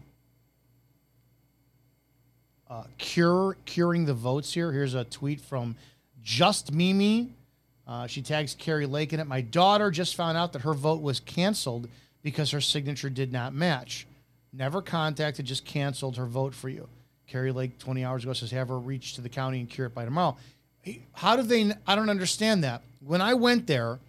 uh, 2.69 2.83
cure 2.97 3.55
curing 3.65 4.05
the 4.05 4.13
votes 4.13 4.53
here. 4.53 4.71
Here's 4.71 4.95
a 4.95 5.03
tweet 5.03 5.39
from 5.39 5.75
Just 6.23 6.71
Mimi. 6.71 7.29
Uh, 7.85 8.07
she 8.07 8.21
tags 8.21 8.55
Kari 8.55 8.87
Lake 8.87 9.13
in 9.13 9.19
it. 9.19 9.27
My 9.27 9.41
daughter 9.41 9.91
just 9.91 10.15
found 10.15 10.37
out 10.37 10.53
that 10.53 10.63
her 10.63 10.73
vote 10.73 11.01
was 11.01 11.19
canceled 11.19 11.87
because 12.23 12.49
her 12.51 12.61
signature 12.61 13.09
did 13.09 13.31
not 13.31 13.53
match. 13.53 14.07
Never 14.53 14.81
contacted, 14.81 15.45
just 15.45 15.65
canceled 15.65 16.17
her 16.17 16.27
vote 16.27 16.53
for 16.53 16.69
you. 16.69 16.87
Kari 17.27 17.51
Lake, 17.51 17.79
20 17.79 18.05
hours 18.05 18.23
ago, 18.23 18.33
says 18.33 18.51
have 18.51 18.67
her 18.67 18.77
reach 18.77 19.15
to 19.15 19.21
the 19.21 19.29
county 19.29 19.59
and 19.59 19.69
cure 19.69 19.87
it 19.87 19.95
by 19.95 20.05
tomorrow. 20.05 20.37
How 21.13 21.35
do 21.35 21.41
they? 21.41 21.71
I 21.87 21.95
don't 21.95 22.09
understand 22.09 22.63
that. 22.63 22.83
When 22.99 23.21
I 23.21 23.33
went 23.33 23.65
there, 23.67 23.99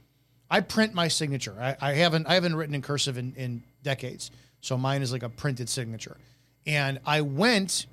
I 0.51 0.61
print 0.61 0.93
my 0.93 1.09
signature. 1.09 1.55
I, 1.59 1.77
I 1.81 1.95
haven't 1.95 2.27
I 2.27 2.35
haven't 2.35 2.57
written 2.57 2.75
in 2.75 2.83
cursive 2.83 3.17
in, 3.17 3.33
in 3.37 3.63
decades, 3.83 4.31
so 4.61 4.77
mine 4.77 5.01
is 5.01 5.13
like 5.13 5.23
a 5.23 5.29
printed 5.29 5.69
signature. 5.69 6.17
And 6.67 6.99
I 7.07 7.21
went, 7.21 7.87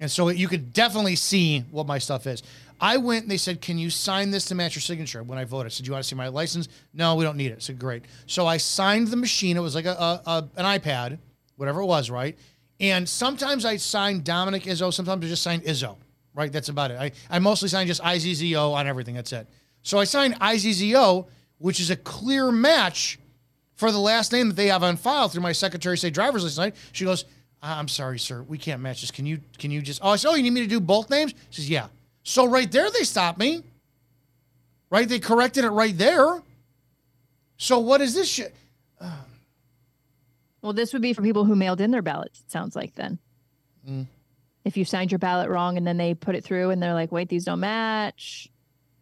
and 0.00 0.10
so 0.10 0.28
you 0.28 0.48
could 0.48 0.72
definitely 0.72 1.16
see 1.16 1.60
what 1.70 1.86
my 1.86 1.98
stuff 1.98 2.26
is. 2.26 2.42
I 2.80 2.96
went 2.96 3.22
and 3.22 3.30
they 3.30 3.36
said, 3.36 3.60
"Can 3.60 3.78
you 3.78 3.88
sign 3.88 4.30
this 4.30 4.46
to 4.46 4.54
match 4.54 4.74
your 4.74 4.82
signature?" 4.82 5.22
When 5.22 5.38
I 5.38 5.44
voted, 5.44 5.66
I 5.66 5.68
said, 5.70 5.84
Do 5.84 5.88
"You 5.88 5.92
want 5.92 6.04
to 6.04 6.08
see 6.08 6.16
my 6.16 6.28
license?" 6.28 6.68
No, 6.92 7.14
we 7.14 7.24
don't 7.24 7.36
need 7.36 7.52
it. 7.52 7.56
I 7.56 7.60
said, 7.60 7.78
"Great." 7.78 8.04
So 8.26 8.46
I 8.46 8.56
signed 8.56 9.08
the 9.08 9.16
machine. 9.16 9.56
It 9.56 9.60
was 9.60 9.76
like 9.76 9.86
a, 9.86 9.92
a, 9.92 10.22
a 10.26 10.48
an 10.56 10.80
iPad, 10.80 11.18
whatever 11.56 11.80
it 11.80 11.86
was, 11.86 12.10
right? 12.10 12.36
And 12.80 13.08
sometimes 13.08 13.64
I 13.64 13.76
sign 13.76 14.22
Dominick 14.22 14.64
Izzo. 14.64 14.92
Sometimes 14.92 15.24
I 15.24 15.28
just 15.28 15.42
sign 15.42 15.60
Izzo. 15.60 15.96
Right, 16.34 16.50
that's 16.50 16.68
about 16.68 16.90
it. 16.90 16.98
I, 16.98 17.12
I 17.30 17.38
mostly 17.38 17.68
sign 17.68 17.86
just 17.86 18.02
IZZO 18.02 18.72
on 18.72 18.88
everything. 18.88 19.14
That's 19.14 19.32
it. 19.32 19.46
So 19.82 19.98
I 19.98 20.04
signed 20.04 20.34
IZZO, 20.40 21.26
which 21.58 21.78
is 21.78 21.90
a 21.90 21.96
clear 21.96 22.50
match 22.50 23.20
for 23.76 23.92
the 23.92 23.98
last 24.00 24.32
name 24.32 24.48
that 24.48 24.54
they 24.54 24.66
have 24.66 24.82
on 24.82 24.96
file 24.96 25.28
through 25.28 25.42
my 25.42 25.52
Secretary 25.52 25.96
State 25.96 26.12
driver's 26.14 26.42
license. 26.42 26.76
She 26.92 27.04
goes, 27.04 27.24
"I- 27.62 27.78
"I'm 27.78 27.86
sorry, 27.88 28.18
sir, 28.18 28.42
we 28.42 28.58
can't 28.58 28.82
match 28.82 29.00
this. 29.02 29.10
Can 29.12 29.26
you 29.26 29.40
can 29.58 29.70
you 29.70 29.80
just?" 29.80 30.00
Oh, 30.02 30.10
I 30.10 30.16
said, 30.16 30.28
"Oh, 30.30 30.34
you 30.34 30.42
need 30.42 30.52
me 30.52 30.62
to 30.62 30.66
do 30.66 30.80
both 30.80 31.08
names?" 31.10 31.34
She 31.50 31.62
says, 31.62 31.70
"Yeah." 31.70 31.86
So 32.24 32.44
right 32.46 32.70
there, 32.70 32.90
they 32.90 33.04
stopped 33.04 33.38
me. 33.38 33.62
Right, 34.90 35.08
they 35.08 35.18
corrected 35.20 35.64
it 35.64 35.70
right 35.70 35.96
there. 35.96 36.42
So 37.56 37.78
what 37.78 38.00
is 38.00 38.14
this 38.14 38.28
shit? 38.28 38.54
Well 40.64 40.72
this 40.72 40.92
would 40.92 41.02
be 41.02 41.12
for 41.12 41.22
people 41.22 41.44
who 41.44 41.54
mailed 41.54 41.80
in 41.80 41.92
their 41.92 42.02
ballots 42.02 42.40
it 42.40 42.50
sounds 42.50 42.74
like 42.74 42.94
then 42.96 43.20
Mm. 43.88 44.06
If 44.64 44.76
you 44.76 44.84
signed 44.84 45.12
your 45.12 45.18
ballot 45.18 45.50
wrong 45.50 45.76
and 45.76 45.86
then 45.86 45.96
they 45.96 46.14
put 46.14 46.34
it 46.34 46.44
through 46.44 46.70
and 46.70 46.82
they're 46.82 46.94
like, 46.94 47.12
wait, 47.12 47.28
these 47.28 47.44
don't 47.44 47.60
match. 47.60 48.48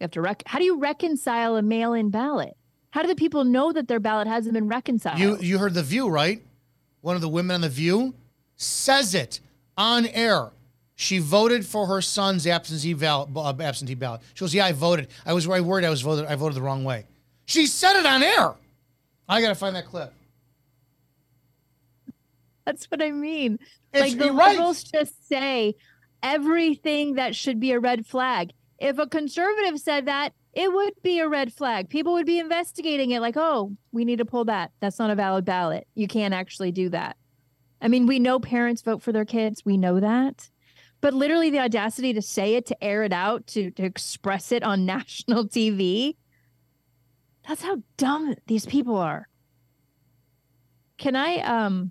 You 0.01 0.05
have 0.05 0.11
to 0.13 0.21
rec. 0.21 0.43
How 0.47 0.59
do 0.59 0.65
you 0.65 0.79
reconcile 0.79 1.57
a 1.57 1.63
mail-in 1.63 2.11
ballot? 2.11 2.57
How 2.91 3.03
do 3.03 3.09
the 3.09 3.15
people 3.15 3.45
know 3.45 3.73
that 3.73 3.89
their 3.89 4.01
ballot 4.01 4.27
hasn't 4.27 4.55
been 4.55 4.69
reconciled? 4.69 5.19
You 5.19 5.39
you 5.39 5.59
heard 5.59 5.75
the 5.75 5.83
View, 5.83 6.09
right? 6.09 6.43
One 7.01 7.15
of 7.15 7.23
the 7.23 7.29
women 7.29 7.55
on 7.55 7.61
the 7.61 7.69
View 7.69 8.15
says 8.57 9.15
it 9.15 9.41
on 9.79 10.07
air. 10.07 10.51
She 10.95 11.19
voted 11.19 11.65
for 11.65 11.87
her 11.87 12.03
son's 12.03 12.47
absentee 12.47 12.95
ballot. 12.95 13.31
Uh, 13.35 13.55
absentee 13.61 13.95
ballot. 13.95 14.21
She 14.35 14.41
goes, 14.41 14.55
"Yeah, 14.55 14.67
I 14.67 14.73
voted. 14.73 15.09
I 15.25 15.33
was 15.33 15.47
right 15.47 15.63
worried 15.63 15.85
I 15.85 15.91
was 15.91 16.03
voted. 16.03 16.27
I 16.27 16.35
voted 16.35 16.57
the 16.57 16.63
wrong 16.63 16.85
way." 16.85 17.07
She 17.47 17.67
said 17.67 17.99
it 17.99 18.05
on 18.05 18.23
air. 18.23 18.55
I 19.29 19.41
gotta 19.41 19.55
find 19.55 19.75
that 19.77 19.87
clip. 19.87 20.13
That's 22.65 22.87
what 22.87 23.03
I 23.03 23.11
mean. 23.11 23.59
It's- 23.93 24.11
like 24.11 24.19
the 24.19 24.33
right. 24.33 24.51
liberals 24.51 24.85
just 24.85 25.29
say 25.29 25.75
everything 26.23 27.15
that 27.15 27.35
should 27.35 27.59
be 27.59 27.73
a 27.73 27.81
red 27.81 28.07
flag. 28.07 28.53
If 28.79 28.99
a 28.99 29.07
conservative 29.07 29.79
said 29.79 30.07
that, 30.07 30.33
it 30.55 30.73
would 30.73 30.95
be 31.03 31.19
a 31.19 31.29
red 31.29 31.53
flag. 31.53 31.89
People 31.89 32.13
would 32.15 32.27
be 32.27 32.39
investigating 32.39 33.11
it 33.11 33.21
like, 33.21 33.37
oh, 33.37 33.75
we 33.91 34.05
need 34.05 34.19
to 34.19 34.25
pull 34.25 34.45
that. 34.47 34.71
That's 34.81 34.99
not 34.99 35.11
a 35.11 35.15
valid 35.15 35.45
ballot. 35.45 35.87
You 35.95 36.07
can't 36.07 36.35
actually 36.35 36.73
do 36.73 36.89
that. 36.91 37.17
I 37.81 37.89
mean, 37.89 38.07
we 38.07 38.19
know 38.19 38.39
parents 38.39 38.83
vote 38.83 39.03
for 39.03 39.13
their 39.13 39.25
kids. 39.25 39.65
We 39.65 39.77
know 39.77 39.99
that. 39.99 40.51
But 41.01 41.15
literally 41.15 41.51
the 41.51 41.59
audacity 41.59 42.13
to 42.13 42.23
say 42.23 42.55
it, 42.55 42.67
to 42.67 42.85
air 42.85 43.03
it 43.03 43.13
out, 43.13 43.47
to, 43.49 43.71
to 43.73 43.83
express 43.83 44.53
it 44.53 44.63
on 44.63 44.87
national 44.87 45.47
TV, 45.47 46.17
that's 47.47 47.63
how 47.63 47.83
dumb 47.97 48.35
these 48.47 48.67
people 48.67 48.97
are. 48.97 49.29
Can 50.99 51.17
I 51.17 51.39
um 51.39 51.91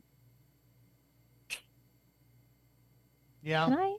Yeah. 3.44 3.66
Can 3.66 3.74
I 3.74 3.96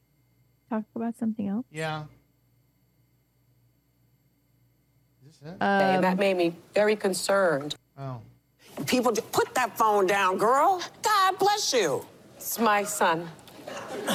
talk 0.70 0.84
about 0.94 1.16
something 1.18 1.48
else? 1.48 1.66
Yeah. 1.70 2.04
Is 5.28 5.38
this 5.38 5.52
it? 5.52 5.56
and 5.60 6.04
that 6.04 6.18
made 6.18 6.36
me 6.36 6.54
very 6.74 6.96
concerned. 6.96 7.74
Oh. 7.98 8.20
People 8.86 9.12
just 9.12 9.30
put 9.32 9.54
that 9.54 9.76
phone 9.76 10.06
down, 10.06 10.38
girl. 10.38 10.80
God 11.02 11.38
bless 11.38 11.72
you. 11.72 12.06
It's 12.36 12.58
my 12.58 12.84
son. 12.84 13.28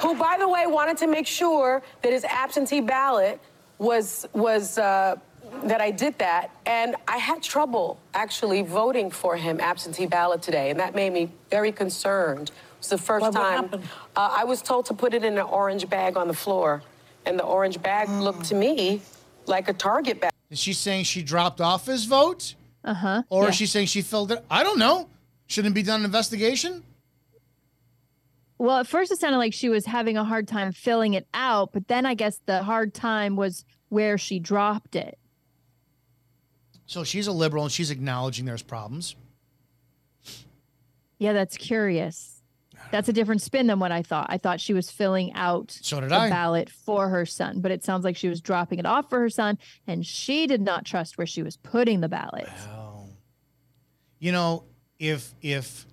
Who, 0.00 0.14
by 0.16 0.36
the 0.38 0.48
way, 0.48 0.66
wanted 0.66 0.96
to 0.98 1.06
make 1.06 1.26
sure 1.26 1.82
that 2.02 2.12
his 2.12 2.24
absentee 2.24 2.80
ballot 2.80 3.40
was 3.78 4.26
was 4.32 4.78
uh, 4.78 5.16
that 5.64 5.80
I 5.80 5.90
did 5.90 6.18
that, 6.18 6.50
and 6.66 6.96
I 7.08 7.16
had 7.16 7.42
trouble 7.42 7.98
actually 8.14 8.62
voting 8.62 9.10
for 9.10 9.36
him 9.36 9.60
absentee 9.60 10.06
ballot 10.06 10.42
today, 10.42 10.70
and 10.70 10.78
that 10.78 10.94
made 10.94 11.12
me 11.12 11.30
very 11.50 11.72
concerned. 11.72 12.50
It 12.80 12.84
was 12.84 12.88
the 12.88 12.98
first 12.98 13.20
What- 13.22 13.34
what 13.34 13.40
time 13.42 13.64
happened? 13.64 13.84
uh, 14.16 14.34
I 14.38 14.44
was 14.44 14.62
told 14.62 14.86
to 14.86 14.94
put 14.94 15.12
it 15.12 15.22
in 15.22 15.34
an 15.34 15.44
orange 15.44 15.86
bag 15.90 16.16
on 16.16 16.28
the 16.28 16.34
floor, 16.34 16.82
and 17.26 17.38
the 17.38 17.44
orange 17.44 17.82
bag 17.82 18.08
looked 18.08 18.46
to 18.46 18.54
me 18.54 19.02
like 19.44 19.68
a 19.68 19.74
Target 19.74 20.18
bag. 20.18 20.32
Is 20.48 20.58
she 20.58 20.72
saying 20.72 21.04
she 21.04 21.22
dropped 21.22 21.60
off 21.60 21.84
his 21.84 22.06
vote? 22.06 22.54
Uh 22.82 22.94
huh. 22.94 23.22
Or 23.28 23.50
is 23.50 23.54
she 23.54 23.66
saying 23.66 23.88
she 23.88 24.00
filled 24.00 24.32
it? 24.32 24.42
I 24.50 24.62
don't 24.62 24.78
know. 24.78 25.10
Shouldn't 25.46 25.72
it 25.72 25.74
be 25.74 25.82
done 25.82 26.00
an 26.00 26.06
investigation? 26.06 26.82
Well, 28.56 28.78
at 28.78 28.86
first 28.86 29.12
it 29.12 29.18
sounded 29.20 29.36
like 29.38 29.52
she 29.52 29.68
was 29.68 29.84
having 29.84 30.16
a 30.16 30.24
hard 30.24 30.48
time 30.48 30.72
filling 30.72 31.12
it 31.12 31.26
out, 31.34 31.72
but 31.72 31.86
then 31.86 32.06
I 32.06 32.14
guess 32.14 32.40
the 32.46 32.62
hard 32.62 32.94
time 32.94 33.36
was 33.36 33.66
where 33.90 34.16
she 34.16 34.38
dropped 34.38 34.96
it. 34.96 35.18
So 36.86 37.04
she's 37.04 37.26
a 37.26 37.32
liberal 37.32 37.64
and 37.64 37.72
she's 37.72 37.90
acknowledging 37.90 38.46
there's 38.46 38.62
problems. 38.62 39.16
Yeah, 41.18 41.34
that's 41.34 41.58
curious. 41.58 42.39
That's 42.90 43.08
a 43.08 43.12
different 43.12 43.42
spin 43.42 43.66
than 43.66 43.78
what 43.78 43.92
I 43.92 44.02
thought. 44.02 44.26
I 44.28 44.38
thought 44.38 44.60
she 44.60 44.74
was 44.74 44.90
filling 44.90 45.32
out 45.34 45.78
So 45.82 46.00
did 46.00 46.10
the 46.10 46.16
I. 46.16 46.30
ballot 46.30 46.70
for 46.70 47.08
her 47.08 47.24
son, 47.24 47.60
but 47.60 47.70
it 47.70 47.84
sounds 47.84 48.04
like 48.04 48.16
she 48.16 48.28
was 48.28 48.40
dropping 48.40 48.78
it 48.78 48.86
off 48.86 49.08
for 49.08 49.20
her 49.20 49.30
son, 49.30 49.58
and 49.86 50.04
she 50.04 50.46
did 50.46 50.60
not 50.60 50.84
trust 50.84 51.18
where 51.18 51.26
she 51.26 51.42
was 51.42 51.56
putting 51.56 52.00
the 52.00 52.08
ballot. 52.08 52.48
You 54.18 54.32
know, 54.32 54.64
if 54.98 55.34
if 55.40 55.86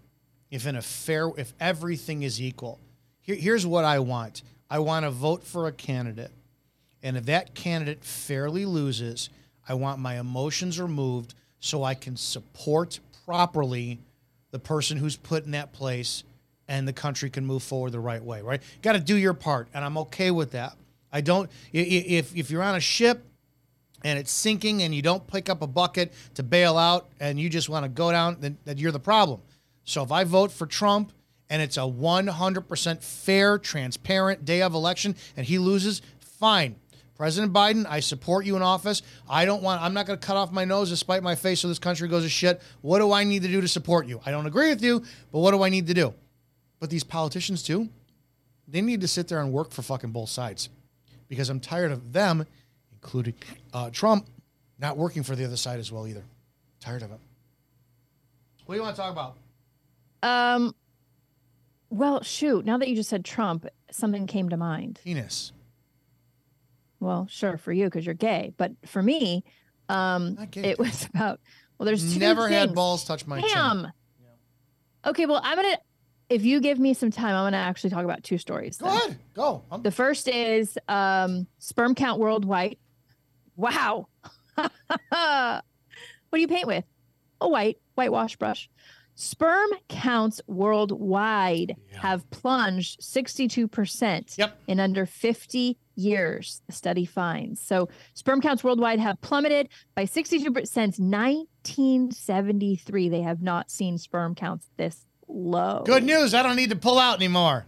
if 0.52 0.66
in 0.68 0.76
a 0.76 0.82
fair 0.82 1.30
if 1.38 1.54
everything 1.60 2.24
is 2.24 2.42
equal, 2.42 2.80
here, 3.22 3.36
here's 3.36 3.66
what 3.66 3.86
I 3.86 4.00
want. 4.00 4.42
I 4.70 4.80
want 4.80 5.06
to 5.06 5.12
vote 5.12 5.44
for 5.44 5.68
a 5.68 5.72
candidate. 5.72 6.32
And 7.04 7.16
if 7.16 7.26
that 7.28 7.54
candidate 7.54 8.04
fairly 8.04 8.66
loses, 8.66 9.30
I 9.68 9.76
want 9.76 10.00
my 10.00 10.20
emotions 10.20 10.80
removed 10.80 11.36
so 11.60 11.84
I 11.84 11.94
can 11.94 12.18
support 12.18 13.00
properly 13.26 14.00
the 14.52 14.60
person 14.60 14.98
who's 14.98 15.16
put 15.16 15.46
in 15.46 15.52
that 15.52 15.72
place 15.74 16.24
and 16.68 16.88
the 16.88 16.94
country 16.94 17.30
can 17.30 17.46
move 17.46 17.64
forward 17.64 17.92
the 17.92 18.00
right 18.00 18.24
way, 18.24 18.42
right? 18.42 18.62
Got 18.82 18.94
to 18.94 19.00
do 19.00 19.16
your 19.16 19.34
part, 19.34 19.68
and 19.74 19.86
I'm 19.86 19.98
okay 20.00 20.32
with 20.32 20.52
that. 20.52 20.76
I 21.12 21.22
don't 21.22 21.50
if 21.72 22.36
if 22.36 22.52
you're 22.52 22.64
on 22.64 22.76
a 22.76 22.80
ship 22.80 23.24
and 24.04 24.20
it's 24.20 24.32
sinking 24.32 24.84
and 24.84 24.94
you 24.94 25.02
don't 25.02 25.26
pick 25.28 25.50
up 25.50 25.62
a 25.62 25.68
bucket 25.68 26.14
to 26.36 26.44
bail 26.44 26.78
out 26.78 27.10
and 27.20 27.40
you 27.40 27.50
just 27.50 27.70
want 27.70 27.84
to 27.84 27.90
go 27.90 28.12
down, 28.12 28.38
then, 28.40 28.58
then 28.66 28.78
you're 28.78 28.92
the 28.92 29.00
problem. 29.00 29.42
So 29.84 30.04
if 30.04 30.12
I 30.12 30.24
vote 30.24 30.52
for 30.52 30.66
Trump 30.68 31.14
and 31.50 31.62
it's 31.62 31.78
a 31.78 31.82
100% 31.82 33.04
fair, 33.04 33.58
transparent 33.58 34.46
day 34.46 34.62
of 34.62 34.74
election 34.74 35.16
and 35.36 35.46
he 35.46 35.58
loses, 35.58 36.02
fine. 36.20 36.76
President 37.16 37.52
Biden, 37.52 37.88
I 37.90 38.00
support 38.00 38.46
you 38.46 38.56
in 38.56 38.62
office. 38.62 39.02
I 39.28 39.46
don't 39.46 39.64
want, 39.64 39.82
I'm 39.82 39.96
not 39.96 40.06
going 40.06 40.20
to 40.20 40.26
cut 40.26 40.38
off 40.38 40.52
my 40.52 40.66
nose 40.66 40.92
to 40.92 40.98
spite 40.98 41.24
my 41.24 41.34
face 41.34 41.62
so 41.62 41.68
this 41.68 41.80
country 41.80 42.08
goes 42.08 42.24
to 42.24 42.30
shit. 42.30 42.62
What 42.82 43.00
do 43.00 43.12
I 43.12 43.24
need 43.24 43.42
to 43.42 43.48
do 43.48 43.60
to 43.60 43.68
support 43.68 44.06
you? 44.06 44.22
I 44.24 44.30
don't 44.30 44.46
agree 44.46 44.70
with 44.70 44.84
you, 44.84 45.04
but 45.32 45.40
what 45.40 45.52
do 45.52 45.64
I 45.64 45.70
need 45.70 45.88
to 45.88 45.96
do? 45.96 46.14
But 46.80 46.90
these 46.90 47.04
politicians, 47.04 47.64
too, 47.64 47.90
they 48.68 48.82
need 48.82 49.02
to 49.02 49.08
sit 49.08 49.28
there 49.28 49.40
and 49.40 49.52
work 49.52 49.72
for 49.72 49.82
fucking 49.82 50.12
both 50.12 50.30
sides 50.30 50.70
because 51.28 51.50
I'm 51.50 51.60
tired 51.60 51.92
of 51.92 52.14
them, 52.14 52.46
including 52.94 53.36
uh, 53.74 53.90
Trump, 53.90 54.28
not 54.80 54.98
working 54.98 55.24
for 55.24 55.36
the 55.36 55.46
other 55.46 55.58
side 55.58 55.80
as 55.80 55.92
well 55.92 56.08
either. 56.08 56.24
Tired 56.80 57.02
of 57.04 57.12
it. 57.12 57.20
What 58.66 58.76
do 58.76 58.80
you 58.80 58.84
want 58.84 58.96
to 58.96 59.02
talk 59.02 59.12
about? 59.12 59.38
Um, 60.22 60.76
well, 61.90 62.22
shoot. 62.22 62.66
Now 62.66 62.78
that 62.78 62.88
you 62.90 62.96
just 62.96 63.10
said 63.10 63.24
Trump, 63.24 63.66
something 63.92 64.28
came 64.28 64.50
to 64.50 64.58
mind. 64.58 65.00
Penis. 65.04 65.54
Well, 67.00 67.28
sure 67.30 67.58
for 67.58 67.72
you 67.72 67.86
because 67.86 68.06
you're 68.06 68.16
gay, 68.16 68.54
but 68.58 68.74
for 68.86 69.02
me, 69.02 69.44
um, 69.88 70.38
it 70.56 70.78
was 70.80 71.08
about. 71.14 71.40
Well, 71.78 71.86
there's 71.86 72.14
two 72.14 72.20
Never 72.20 72.48
had 72.48 72.74
balls 72.74 73.04
touch 73.06 73.28
my 73.28 73.40
chin. 73.40 73.50
Damn. 73.54 73.92
Okay, 75.06 75.26
well, 75.26 75.40
I'm 75.44 75.56
gonna. 75.56 75.78
If 76.30 76.44
you 76.44 76.60
give 76.60 76.78
me 76.80 76.94
some 76.94 77.10
time, 77.12 77.36
I'm 77.36 77.46
gonna 77.46 77.56
actually 77.58 77.90
talk 77.92 78.04
about 78.04 78.24
two 78.24 78.38
stories. 78.38 78.78
Go 78.78 78.88
ahead. 78.88 79.18
Go. 79.34 79.64
I'm- 79.72 79.82
The 79.82 79.92
first 79.92 80.28
is 80.28 80.78
um, 80.88 81.48
sperm 81.58 81.96
count 81.96 82.20
worldwide. 82.20 82.78
Wow. 83.56 84.08
what 84.56 85.64
do 86.34 86.40
you 86.40 86.48
paint 86.48 86.68
with? 86.68 86.84
A 87.42 87.48
white 87.48 87.78
whitewash 87.96 88.36
brush. 88.36 88.70
Sperm 89.16 89.70
counts 89.90 90.42
worldwide 90.46 91.76
have 92.02 92.30
plunged 92.30 93.02
62% 93.02 94.38
in 94.68 94.80
under 94.80 95.08
50 95.08 95.76
years, 95.96 96.62
the 96.68 96.74
study 96.74 97.04
finds. 97.04 97.60
So 97.60 97.90
sperm 98.14 98.42
counts 98.42 98.64
worldwide 98.64 99.00
have 99.00 99.20
plummeted 99.22 99.70
by 99.96 100.04
62% 100.06 100.68
since 100.68 101.00
1973. 101.00 103.10
They 103.10 103.22
have 103.22 103.42
not 103.42 103.72
seen 103.72 103.98
sperm 103.98 104.36
counts 104.36 104.70
this 104.78 105.07
low. 105.28 105.84
Good 105.86 106.04
news. 106.04 106.34
I 106.34 106.44
don't 106.44 106.56
need 106.56 106.70
to 106.70 106.76
pull 106.76 107.00
out 107.00 107.18
anymore. 107.18 107.66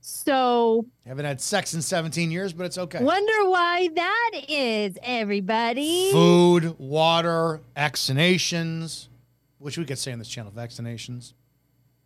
So 0.00 0.86
Haven't 1.06 1.24
had 1.24 1.40
sex 1.40 1.74
in 1.74 1.82
17 1.82 2.30
years, 2.30 2.52
but 2.52 2.64
it's 2.66 2.78
okay. 2.78 3.02
wonder 3.02 3.48
why 3.48 3.88
that 3.94 4.30
is, 4.48 4.96
everybody. 5.02 6.10
Food, 6.12 6.76
water, 6.78 7.60
vaccinations, 7.76 9.08
which 9.58 9.78
we 9.78 9.84
could 9.84 9.98
say 9.98 10.12
on 10.12 10.18
this 10.18 10.28
channel, 10.28 10.52
vaccinations. 10.52 11.34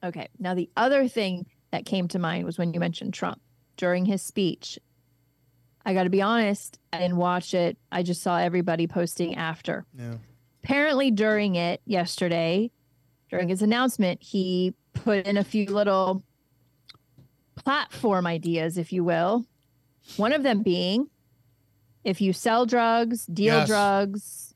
Okay. 0.04 0.28
Now, 0.38 0.54
the 0.54 0.68
other 0.76 1.08
thing 1.08 1.46
that 1.70 1.86
came 1.86 2.08
to 2.08 2.18
mind 2.18 2.44
was 2.44 2.58
when 2.58 2.72
you 2.74 2.80
mentioned 2.80 3.14
Trump 3.14 3.40
during 3.76 4.04
his 4.04 4.22
speech. 4.22 4.78
I 5.84 5.94
got 5.94 6.04
to 6.04 6.10
be 6.10 6.22
honest, 6.22 6.78
I 6.92 6.98
didn't 6.98 7.16
watch 7.16 7.54
it. 7.54 7.78
I 7.92 8.02
just 8.02 8.22
saw 8.22 8.38
everybody 8.38 8.86
posting 8.86 9.36
after. 9.36 9.84
Yeah. 9.96 10.14
Apparently, 10.64 11.10
during 11.10 11.54
it 11.54 11.80
yesterday, 11.84 12.70
during 13.30 13.48
his 13.48 13.62
announcement, 13.62 14.22
he 14.22 14.74
put 14.94 15.26
in 15.26 15.36
a 15.36 15.44
few 15.44 15.66
little 15.66 16.22
platform 17.56 18.26
ideas, 18.26 18.78
if 18.78 18.92
you 18.92 19.04
will. 19.04 19.44
One 20.16 20.32
of 20.32 20.42
them 20.42 20.62
being 20.62 21.08
if 22.04 22.20
you 22.20 22.32
sell 22.32 22.66
drugs, 22.66 23.26
deal 23.26 23.56
Yes. 23.56 23.66
drugs, 23.66 24.54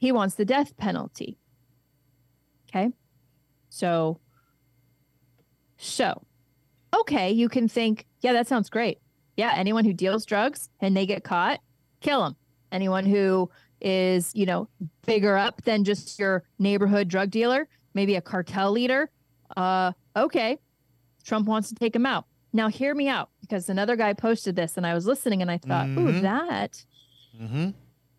he 0.00 0.10
wants 0.10 0.34
the 0.34 0.46
death 0.46 0.74
penalty. 0.78 1.36
Okay. 2.68 2.90
So, 3.68 4.18
so, 5.76 6.22
okay, 6.98 7.30
you 7.30 7.50
can 7.50 7.68
think, 7.68 8.06
yeah, 8.20 8.32
that 8.32 8.48
sounds 8.48 8.70
great. 8.70 8.98
Yeah, 9.36 9.52
anyone 9.54 9.84
who 9.84 9.92
deals 9.92 10.24
drugs 10.24 10.70
and 10.80 10.96
they 10.96 11.04
get 11.04 11.22
caught, 11.22 11.60
kill 12.00 12.22
them. 12.24 12.36
Anyone 12.70 13.04
who 13.04 13.50
is, 13.82 14.30
you 14.34 14.46
know, 14.46 14.68
bigger 15.04 15.36
up 15.36 15.62
than 15.62 15.84
just 15.84 16.18
your 16.18 16.44
neighborhood 16.58 17.08
drug 17.08 17.30
dealer, 17.30 17.68
maybe 17.94 18.14
a 18.14 18.20
cartel 18.20 18.70
leader. 18.70 19.10
Uh, 19.56 19.92
okay, 20.16 20.58
Trump 21.24 21.46
wants 21.48 21.68
to 21.68 21.74
take 21.74 21.94
him 21.94 22.06
out. 22.06 22.24
Now, 22.52 22.68
hear 22.68 22.94
me 22.94 23.08
out 23.08 23.30
because 23.40 23.68
another 23.68 23.96
guy 23.96 24.12
posted 24.12 24.56
this, 24.56 24.76
and 24.76 24.86
I 24.86 24.94
was 24.94 25.06
listening, 25.06 25.42
and 25.42 25.50
I 25.50 25.58
thought, 25.58 25.86
ooh, 25.88 26.12
Mhm. 26.12 26.22
that 26.22 26.84
Mm-hmm. 27.40 27.70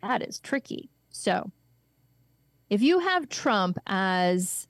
that 0.02 0.22
is 0.22 0.38
tricky. 0.40 0.90
So, 1.10 1.50
if 2.68 2.82
you 2.82 2.98
have 2.98 3.28
Trump 3.28 3.78
as 3.86 4.66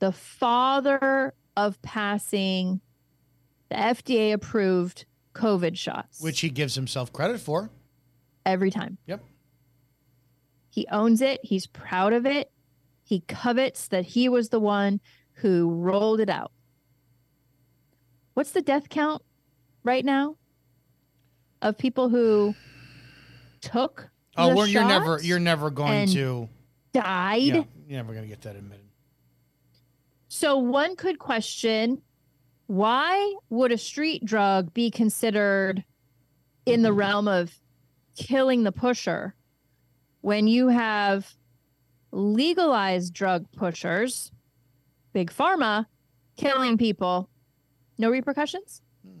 the 0.00 0.12
father 0.12 1.32
of 1.56 1.80
passing 1.82 2.80
the 3.70 3.76
FDA 3.76 4.32
approved 4.32 5.06
COVID 5.34 5.76
shots 5.78 6.20
Which 6.20 6.40
he 6.40 6.50
gives 6.50 6.74
himself 6.74 7.12
credit 7.12 7.40
for. 7.40 7.70
every 8.44 8.70
time, 8.70 8.98
Yep. 9.06 9.22
He 10.74 10.88
owns 10.90 11.20
it, 11.20 11.38
he's 11.44 11.68
proud 11.68 12.12
of 12.12 12.26
it, 12.26 12.50
he 13.04 13.20
covets 13.20 13.86
that 13.88 14.04
he 14.04 14.28
was 14.28 14.48
the 14.48 14.58
one 14.58 15.00
who 15.34 15.70
rolled 15.70 16.18
it 16.18 16.28
out. 16.28 16.50
What's 18.34 18.50
the 18.50 18.60
death 18.60 18.88
count 18.88 19.22
right 19.84 20.04
now 20.04 20.36
of 21.62 21.78
people 21.78 22.08
who 22.08 22.56
took 23.60 24.10
Oh, 24.36 24.52
well, 24.52 24.66
you're 24.66 24.84
never 24.84 25.20
you're 25.22 25.38
never 25.38 25.70
going 25.70 26.08
to 26.08 26.48
died? 26.92 27.42
yeah, 27.42 27.54
you're 27.86 27.98
never 27.98 28.12
gonna 28.12 28.26
get 28.26 28.42
that 28.42 28.56
admitted. 28.56 28.88
So 30.26 30.58
one 30.58 30.96
could 30.96 31.20
question 31.20 32.02
why 32.66 33.36
would 33.48 33.70
a 33.70 33.78
street 33.78 34.24
drug 34.24 34.74
be 34.74 34.90
considered 34.90 35.84
in 36.66 36.82
the 36.82 36.92
realm 36.92 37.28
of 37.28 37.54
killing 38.16 38.64
the 38.64 38.72
pusher 38.72 39.36
when 40.24 40.46
you 40.46 40.68
have 40.68 41.34
legalized 42.10 43.12
drug 43.12 43.44
pushers, 43.52 44.32
big 45.12 45.30
pharma, 45.30 45.84
killing 46.38 46.78
people, 46.78 47.28
no 47.98 48.08
repercussions? 48.08 48.80
Hmm. 49.06 49.20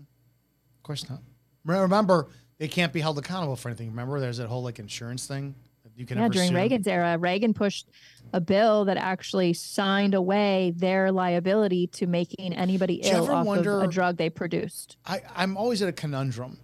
Of 0.78 0.82
course 0.82 1.10
not. 1.10 1.20
Remember, 1.66 2.28
they 2.58 2.68
can't 2.68 2.90
be 2.90 3.00
held 3.00 3.18
accountable 3.18 3.54
for 3.54 3.68
anything. 3.68 3.90
Remember, 3.90 4.18
there's 4.18 4.38
that 4.38 4.48
whole 4.48 4.62
like 4.62 4.78
insurance 4.78 5.26
thing 5.26 5.54
you 5.94 6.06
can 6.06 6.18
yeah, 6.18 6.28
during 6.28 6.48
sue. 6.48 6.56
Reagan's 6.56 6.86
era, 6.86 7.18
Reagan 7.18 7.52
pushed 7.54 7.90
a 8.32 8.40
bill 8.40 8.86
that 8.86 8.96
actually 8.96 9.52
signed 9.52 10.14
away 10.14 10.72
their 10.74 11.12
liability 11.12 11.86
to 11.88 12.06
making 12.06 12.54
anybody 12.54 13.00
Do 13.00 13.10
ill 13.10 13.30
off 13.30 13.46
wonder- 13.46 13.78
of 13.82 13.88
a 13.90 13.92
drug 13.92 14.16
they 14.16 14.30
produced. 14.30 14.96
I, 15.04 15.20
I'm 15.36 15.56
always 15.56 15.82
at 15.82 15.88
a 15.88 15.92
conundrum 15.92 16.58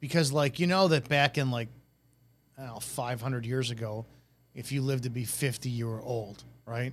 because, 0.00 0.32
like, 0.32 0.58
you 0.58 0.66
know 0.66 0.88
that 0.88 1.08
back 1.08 1.38
in 1.38 1.50
like, 1.50 1.68
know, 2.64 2.78
500 2.80 3.44
years 3.44 3.70
ago, 3.70 4.06
if 4.54 4.72
you 4.72 4.80
lived 4.80 5.04
to 5.04 5.10
be 5.10 5.24
50, 5.24 5.68
you 5.68 5.86
were 5.86 6.00
old, 6.00 6.42
right? 6.64 6.92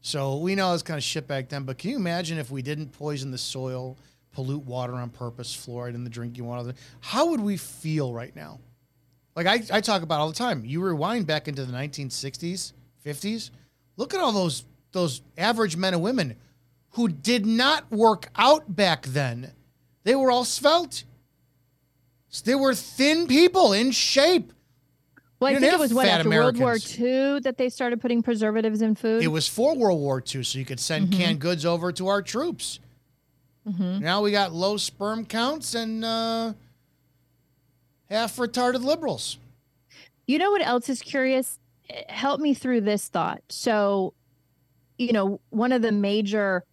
So 0.00 0.36
we 0.36 0.54
know 0.54 0.74
it's 0.74 0.82
kind 0.82 0.98
of 0.98 1.04
shit 1.04 1.26
back 1.26 1.48
then. 1.48 1.64
But 1.64 1.78
can 1.78 1.90
you 1.90 1.96
imagine 1.96 2.38
if 2.38 2.50
we 2.50 2.62
didn't 2.62 2.92
poison 2.92 3.30
the 3.30 3.38
soil, 3.38 3.96
pollute 4.32 4.64
water 4.64 4.94
on 4.94 5.10
purpose, 5.10 5.56
fluoride 5.56 5.94
in 5.94 6.04
the 6.04 6.10
drinking 6.10 6.44
water? 6.44 6.74
How 7.00 7.30
would 7.30 7.40
we 7.40 7.56
feel 7.56 8.12
right 8.12 8.34
now? 8.36 8.60
Like 9.34 9.46
I, 9.46 9.76
I 9.76 9.80
talk 9.80 10.02
about 10.02 10.20
all 10.20 10.28
the 10.28 10.34
time. 10.34 10.64
You 10.64 10.82
rewind 10.82 11.26
back 11.26 11.48
into 11.48 11.64
the 11.64 11.72
1960s, 11.72 12.72
50s. 13.04 13.50
Look 13.96 14.14
at 14.14 14.20
all 14.20 14.32
those 14.32 14.64
those 14.92 15.22
average 15.36 15.76
men 15.76 15.94
and 15.94 16.02
women 16.02 16.36
who 16.90 17.08
did 17.08 17.46
not 17.46 17.90
work 17.90 18.30
out 18.36 18.74
back 18.74 19.06
then. 19.06 19.52
They 20.04 20.14
were 20.14 20.30
all 20.30 20.44
svelte. 20.44 21.04
They 22.44 22.54
were 22.54 22.74
thin 22.74 23.26
people 23.26 23.72
in 23.72 23.90
shape. 23.90 24.52
Well, 25.40 25.54
I 25.54 25.58
think 25.60 25.72
it 25.72 25.78
was 25.78 25.94
what 25.94 26.06
after 26.08 26.28
World 26.28 26.58
War 26.58 26.76
II 26.98 27.40
that 27.40 27.56
they 27.58 27.68
started 27.68 28.00
putting 28.00 28.22
preservatives 28.22 28.82
in 28.82 28.94
food. 28.96 29.22
It 29.22 29.28
was 29.28 29.46
for 29.46 29.76
World 29.76 30.00
War 30.00 30.20
II, 30.34 30.42
so 30.42 30.58
you 30.58 30.64
could 30.64 30.80
send 30.80 31.08
Mm-hmm. 31.08 31.20
canned 31.20 31.38
goods 31.40 31.64
over 31.64 31.92
to 31.92 32.08
our 32.08 32.22
troops. 32.22 32.80
Mhm. 33.68 34.00
Now 34.00 34.22
we 34.22 34.30
got 34.32 34.52
low 34.52 34.76
sperm 34.76 35.24
counts 35.26 35.74
and 35.74 36.04
uh, 36.04 36.54
half 38.10 38.36
retarded 38.36 38.82
liberals. 38.82 39.38
You 40.26 40.38
know 40.38 40.50
what 40.50 40.66
else 40.66 40.88
is 40.88 41.00
curious? 41.02 41.58
Help 42.08 42.40
me 42.40 42.52
through 42.54 42.80
this 42.82 43.08
thought. 43.08 43.42
So, 43.48 44.14
you 44.98 45.12
know, 45.12 45.40
one 45.50 45.72
of 45.72 45.82
the 45.82 45.92
major 45.92 46.64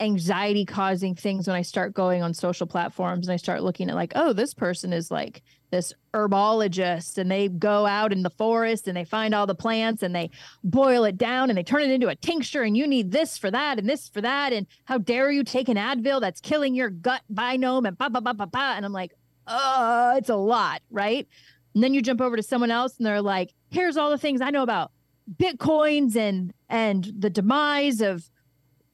anxiety 0.00 0.64
causing 0.64 1.14
things 1.14 1.46
when 1.46 1.56
I 1.56 1.62
start 1.62 1.94
going 1.94 2.22
on 2.22 2.32
social 2.32 2.66
platforms 2.66 3.26
and 3.26 3.32
I 3.32 3.36
start 3.36 3.62
looking 3.62 3.90
at 3.90 3.96
like, 3.96 4.12
oh, 4.14 4.32
this 4.32 4.54
person 4.54 4.92
is 4.92 5.10
like 5.10 5.42
this 5.70 5.92
herbologist 6.14 7.18
and 7.18 7.30
they 7.30 7.48
go 7.48 7.84
out 7.84 8.12
in 8.12 8.22
the 8.22 8.30
forest 8.30 8.88
and 8.88 8.96
they 8.96 9.04
find 9.04 9.34
all 9.34 9.46
the 9.46 9.54
plants 9.54 10.02
and 10.02 10.14
they 10.14 10.30
boil 10.64 11.04
it 11.04 11.18
down 11.18 11.50
and 11.50 11.58
they 11.58 11.62
turn 11.62 11.82
it 11.82 11.90
into 11.90 12.08
a 12.08 12.14
tincture 12.14 12.62
and 12.62 12.76
you 12.76 12.86
need 12.86 13.10
this 13.10 13.36
for 13.36 13.50
that 13.50 13.78
and 13.78 13.88
this 13.88 14.08
for 14.08 14.20
that 14.20 14.52
and 14.52 14.66
how 14.84 14.98
dare 14.98 15.30
you 15.30 15.44
take 15.44 15.68
an 15.68 15.76
Advil 15.76 16.20
that's 16.20 16.40
killing 16.40 16.74
your 16.74 16.90
gut 16.90 17.22
biome 17.32 17.86
and 17.86 17.98
ba 17.98 18.08
ba 18.08 18.20
ba 18.20 18.34
ba 18.34 18.46
ba 18.46 18.74
and 18.76 18.86
I'm 18.86 18.92
like, 18.92 19.12
oh, 19.46 20.14
it's 20.16 20.30
a 20.30 20.36
lot, 20.36 20.80
right? 20.90 21.26
And 21.74 21.82
then 21.82 21.92
you 21.92 22.02
jump 22.02 22.20
over 22.20 22.36
to 22.36 22.42
someone 22.42 22.70
else 22.70 22.96
and 22.98 23.06
they're 23.06 23.22
like, 23.22 23.52
here's 23.70 23.96
all 23.96 24.10
the 24.10 24.18
things 24.18 24.40
I 24.40 24.50
know 24.50 24.62
about 24.62 24.92
bitcoins 25.36 26.16
and 26.16 26.54
and 26.70 27.12
the 27.18 27.28
demise 27.28 28.00
of 28.00 28.30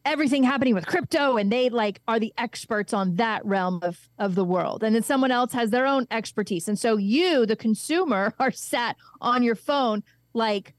everything 0.05 0.43
happening 0.43 0.75
with 0.75 0.87
crypto 0.87 1.37
and 1.37 1.51
they 1.51 1.71
like 1.71 2.01
are 2.07 2.21
the 2.21 2.33
experts 2.37 2.93
on 2.93 3.17
that 3.17 3.45
realm 3.47 3.81
of 3.83 4.09
of 4.19 4.35
the 4.35 4.45
world 4.45 4.83
and 4.83 4.95
then 4.95 5.03
someone 5.03 5.31
else 5.31 5.53
has 5.53 5.71
their 5.71 5.87
own 5.87 6.07
expertise 6.11 6.69
and 6.69 6.79
so 6.79 6.97
you 6.97 7.47
the 7.47 7.57
consumer 7.57 8.35
are 8.39 8.51
sat 8.51 8.97
on 9.21 9.43
your 9.43 9.55
phone 9.55 10.03
like 10.35 10.75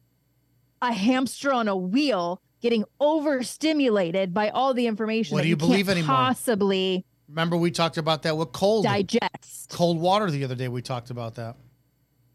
a 0.82 0.94
hamster 0.94 1.52
on 1.52 1.68
a 1.68 1.76
wheel 1.76 2.42
getting 2.62 2.84
overstimulated 3.00 4.34
by 4.34 4.50
all 4.50 4.74
the 4.74 4.88
information 4.88 5.34
What 5.34 5.40
that 5.40 5.44
do 5.44 5.50
you 5.50 5.58
can't 5.58 5.70
believe 5.70 5.90
anymore? 5.90 6.16
possibly 6.16 7.06
Remember, 7.28 7.58
we 7.58 7.72
talked 7.72 7.98
about 7.98 8.24
that 8.24 8.38
with 8.38 8.52
cold 8.52 8.86
digest 8.86 9.70
cold 9.70 10.00
water 10.00 10.30
the 10.30 10.44
other 10.44 10.56
day. 10.56 10.68
We 10.68 10.82
talked 10.82 11.10
about 11.10 11.36
that. 11.36 11.56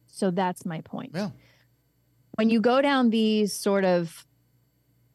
So 0.09 0.31
that's 0.31 0.67
my 0.67 0.81
point. 0.81 1.13
Yeah. 1.15 1.31
When 2.33 2.51
you 2.51 2.61
go 2.61 2.83
down 2.83 3.11
these 3.11 3.53
sort 3.53 3.85
of 3.85 4.27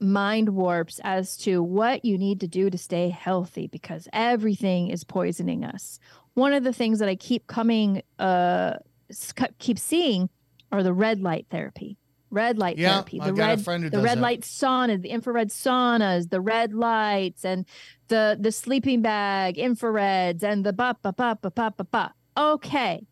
mind 0.06 0.50
warps 0.50 1.00
as 1.04 1.36
to 1.38 1.62
what 1.62 2.06
you 2.06 2.18
need 2.18 2.40
to 2.42 2.48
do 2.48 2.70
to 2.70 2.78
stay 2.78 3.10
healthy 3.10 3.68
because 3.68 4.08
everything 4.14 4.88
is 4.90 5.04
poisoning 5.04 5.64
us. 5.66 6.00
One 6.34 6.54
of 6.54 6.64
the 6.64 6.74
things 6.74 7.00
that 7.00 7.10
I 7.10 7.16
keep 7.16 7.48
coming 7.48 8.02
uh 8.20 8.78
keep 9.60 9.78
seeing 9.80 10.30
are 10.72 10.84
the 10.84 10.94
red 10.94 11.22
light 11.22 11.48
therapy. 11.50 11.98
Red 12.32 12.58
light 12.58 12.78
Yeah, 12.78 12.94
therapy. 12.94 13.20
The 13.20 13.32
got 13.32 13.44
a 13.44 13.48
red 13.48 13.62
friend 13.64 13.84
who 13.84 13.90
the 13.90 14.00
red 14.02 14.18
that. 14.18 14.22
light 14.22 14.42
sauna, 14.42 15.02
the 15.02 15.10
infrared 15.10 15.50
saunas, 15.50 16.30
the 16.30 16.42
red 16.42 16.74
lights 16.74 17.46
and 17.46 17.66
the 18.08 18.36
the 18.40 18.52
sleeping 18.52 19.02
bag 19.02 19.56
infrareds 19.56 20.44
and 20.44 20.66
the 20.66 20.74
ba 20.74 20.98
ba 21.02 21.14
ba 21.14 21.38
ba 21.42 21.52
ba 21.52 21.74
ba 21.78 21.84
ba. 21.84 22.14
Okay. 22.38 23.06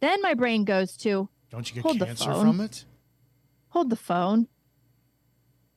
Then 0.00 0.22
my 0.22 0.34
brain 0.34 0.64
goes 0.64 0.96
to 0.98 1.28
Don't 1.50 1.68
you 1.68 1.74
get 1.74 1.82
Hold 1.82 1.98
the 1.98 2.06
cancer 2.06 2.32
from 2.32 2.60
it? 2.60 2.84
hold 3.70 3.90
the 3.90 3.96
phone. 3.96 4.48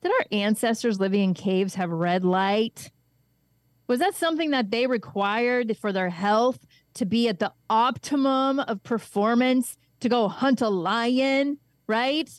Did 0.02 0.12
our 0.12 0.26
ancestors 0.32 0.98
living 0.98 1.20
in 1.22 1.34
caves 1.34 1.74
have 1.74 1.90
red 1.90 2.24
light? 2.24 2.90
Was 3.86 3.98
that 3.98 4.14
something 4.14 4.50
that 4.52 4.70
they 4.70 4.86
required 4.86 5.76
for 5.76 5.92
their 5.92 6.10
health 6.10 6.64
to 6.94 7.04
be 7.04 7.28
at 7.28 7.38
the 7.38 7.52
optimum 7.68 8.60
of 8.60 8.82
performance 8.82 9.76
to 10.00 10.08
go 10.08 10.28
hunt 10.28 10.60
a 10.60 10.68
lion, 10.68 11.58
right? 11.86 12.30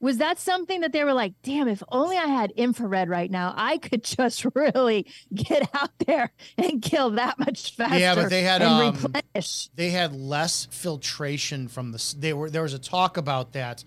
Was 0.00 0.18
that 0.18 0.38
something 0.38 0.80
that 0.82 0.92
they 0.92 1.02
were 1.02 1.12
like, 1.12 1.34
damn, 1.42 1.66
if 1.66 1.82
only 1.88 2.16
I 2.16 2.26
had 2.26 2.50
infrared 2.52 3.08
right 3.08 3.30
now, 3.30 3.54
I 3.56 3.78
could 3.78 4.04
just 4.04 4.46
really 4.54 5.06
get 5.34 5.68
out 5.74 5.90
there 6.06 6.32
and 6.58 6.80
kill 6.80 7.10
that 7.10 7.38
much 7.38 7.74
faster. 7.74 7.98
Yeah, 7.98 8.14
but 8.14 8.30
they 8.30 8.42
had 8.42 8.62
um, 8.62 8.94
replenish. 8.94 9.68
they 9.74 9.90
had 9.90 10.14
less 10.14 10.66
filtration 10.70 11.68
from 11.68 11.92
the. 11.92 12.14
They 12.18 12.32
were 12.32 12.50
there 12.50 12.62
was 12.62 12.74
a 12.74 12.78
talk 12.78 13.16
about 13.16 13.52
that, 13.54 13.82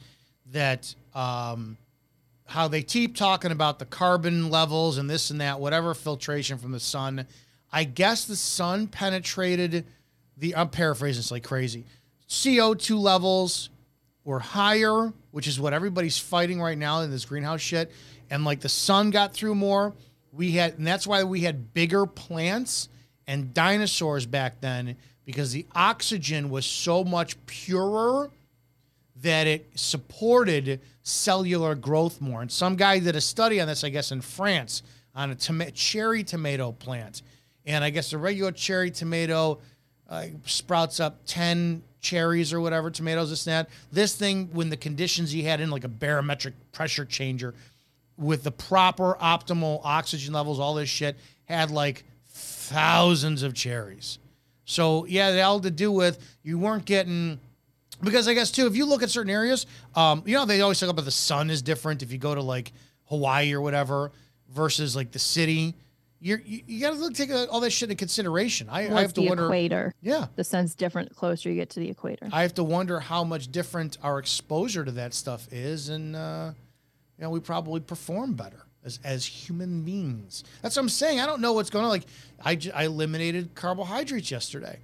that 0.52 0.94
um, 1.14 1.78
how 2.48 2.68
they 2.68 2.82
keep 2.82 3.16
talking 3.16 3.52
about 3.52 3.78
the 3.78 3.86
carbon 3.86 4.50
levels 4.50 4.98
and 4.98 5.10
this 5.10 5.30
and 5.30 5.42
that, 5.42 5.60
whatever 5.60 5.94
filtration 5.94 6.58
from 6.58 6.72
the 6.72 6.80
sun. 6.80 7.28
I 7.72 7.84
guess 7.84 8.26
the 8.26 8.36
sun 8.36 8.88
penetrated 8.88 9.86
the. 10.38 10.56
I'm 10.56 10.70
paraphrasing 10.70 11.20
this 11.20 11.32
like 11.32 11.44
crazy. 11.44 11.86
CO 12.30 12.74
two 12.74 12.98
levels 12.98 13.70
were 14.24 14.40
higher, 14.40 15.14
which 15.32 15.48
is 15.48 15.60
what 15.60 15.74
everybody's 15.74 16.18
fighting 16.18 16.62
right 16.62 16.78
now 16.78 17.02
in 17.02 17.12
this 17.12 17.26
greenhouse 17.26 17.62
shit. 17.62 17.92
And 18.30 18.44
like 18.44 18.62
the 18.62 18.70
sun 18.70 19.10
got 19.10 19.34
through 19.34 19.56
more. 19.56 19.94
We 20.34 20.52
had, 20.52 20.78
and 20.78 20.86
that's 20.86 21.08
why 21.08 21.24
we 21.24 21.42
had 21.42 21.74
bigger 21.74 22.06
plants 22.06 22.90
and 23.26 23.54
dinosaurs 23.54 24.26
back 24.26 24.60
then 24.62 24.98
because 25.26 25.52
the 25.52 25.66
oxygen 25.76 26.50
was 26.50 26.66
so 26.66 27.04
much 27.04 27.38
purer 27.46 28.30
that 29.22 29.48
it 29.48 29.70
supported 29.76 30.82
cellular 31.08 31.74
growth 31.74 32.20
more. 32.20 32.42
And 32.42 32.52
some 32.52 32.76
guy 32.76 33.00
did 33.00 33.16
a 33.16 33.22
study 33.22 33.62
on 33.62 33.68
this, 33.68 33.84
I 33.84 33.90
guess, 33.90 34.12
in 34.12 34.22
France 34.22 34.84
on 35.16 35.32
a 35.32 35.36
toma- 35.36 35.72
cherry 35.72 36.24
tomato 36.24 36.72
plant. 36.74 37.22
And 37.66 37.84
I 37.84 37.90
guess 37.90 38.14
a 38.14 38.18
regular 38.18 38.52
cherry 38.52 38.92
tomato 38.92 39.60
uh, 40.10 40.26
sprouts 40.46 41.00
up 41.00 41.22
10 41.26 41.82
cherries 42.02 42.54
or 42.54 42.62
whatever, 42.62 42.92
tomatoes, 42.92 43.30
this 43.30 43.48
and 43.48 43.54
that. 43.54 43.70
This 43.92 44.16
thing, 44.16 44.50
when 44.52 44.70
the 44.70 44.78
conditions 44.78 45.32
he 45.32 45.44
had 45.44 45.62
in 45.62 45.70
like 45.70 45.84
a 45.84 45.90
barometric 45.90 46.54
pressure 46.72 47.06
changer, 47.06 47.54
with 48.18 48.44
the 48.44 48.52
proper 48.52 49.16
optimal 49.22 49.80
oxygen 49.84 50.34
levels, 50.34 50.60
all 50.60 50.74
this 50.74 50.90
shit, 50.90 51.18
had 51.46 51.72
like 51.72 52.04
thousands 52.26 53.44
of 53.44 53.54
cherries. 53.54 54.20
So 54.66 55.06
yeah, 55.06 55.32
they 55.32 55.42
all 55.42 55.60
to 55.62 55.72
do 55.72 55.92
with 55.92 56.20
you 56.44 56.60
weren't 56.60 56.86
getting 56.86 57.40
because 58.02 58.28
I 58.28 58.34
guess 58.34 58.52
too, 58.52 58.68
if 58.68 58.76
you 58.76 58.86
look 58.86 59.04
at 59.04 59.10
certain 59.10 59.32
areas, 59.32 59.66
um, 59.96 60.24
you 60.26 60.36
know 60.36 60.46
they 60.46 60.62
always 60.62 60.80
talk 60.80 60.90
about 60.90 61.06
the 61.06 61.12
sun 61.12 61.50
is 61.50 61.62
different 61.62 62.04
if 62.04 62.12
you 62.12 62.18
go 62.18 62.34
to 62.36 62.42
like 62.42 62.72
Hawaii 63.06 63.54
or 63.54 63.62
whatever 63.62 64.12
versus 64.50 64.96
like 64.96 65.12
the 65.12 65.20
city. 65.20 65.76
You're, 66.20 66.42
you 66.44 66.62
you 66.66 66.82
got 66.82 66.94
to 66.94 66.96
look 66.96 67.14
take 67.14 67.30
all 67.32 67.60
that 67.60 67.70
shit 67.70 67.92
into 67.92 68.00
consideration. 68.00 68.70
I, 68.72 68.88
Well, 68.88 68.98
I 68.98 69.02
have 69.02 69.14
to 69.14 69.22
the 69.22 69.28
wonder. 69.28 69.46
equator. 69.46 69.94
Yeah. 70.02 70.26
The 70.36 70.44
sun's 70.44 70.74
different 70.74 71.16
closer 71.16 71.50
you 71.50 71.56
get 71.56 71.70
to 71.72 71.80
the 71.80 71.90
equator. 71.90 72.28
I 72.32 72.42
have 72.42 72.56
to 72.56 72.64
wonder 72.64 73.00
how 73.00 73.24
much 73.24 73.52
different 73.52 74.00
our 74.02 74.18
exposure 74.18 74.84
to 74.84 74.92
that 74.94 75.14
stuff 75.14 75.48
is, 75.52 75.90
and 75.90 76.16
uh, 76.16 76.54
you 77.18 77.24
know, 77.24 77.30
we 77.30 77.40
probably 77.40 77.82
perform 77.82 78.34
better 78.34 78.66
as 78.84 79.00
as 79.04 79.26
human 79.28 79.84
beings. 79.84 80.44
That's 80.64 80.76
what 80.76 80.82
I'm 80.82 80.90
saying. 80.90 81.20
I 81.20 81.28
don't 81.28 81.40
know 81.40 81.54
what's 81.54 81.70
going 81.70 81.86
on. 81.86 81.92
Like, 81.92 82.08
I 82.44 82.58
I 82.74 82.86
eliminated 82.86 83.54
carbohydrates 83.54 84.32
yesterday, 84.32 84.80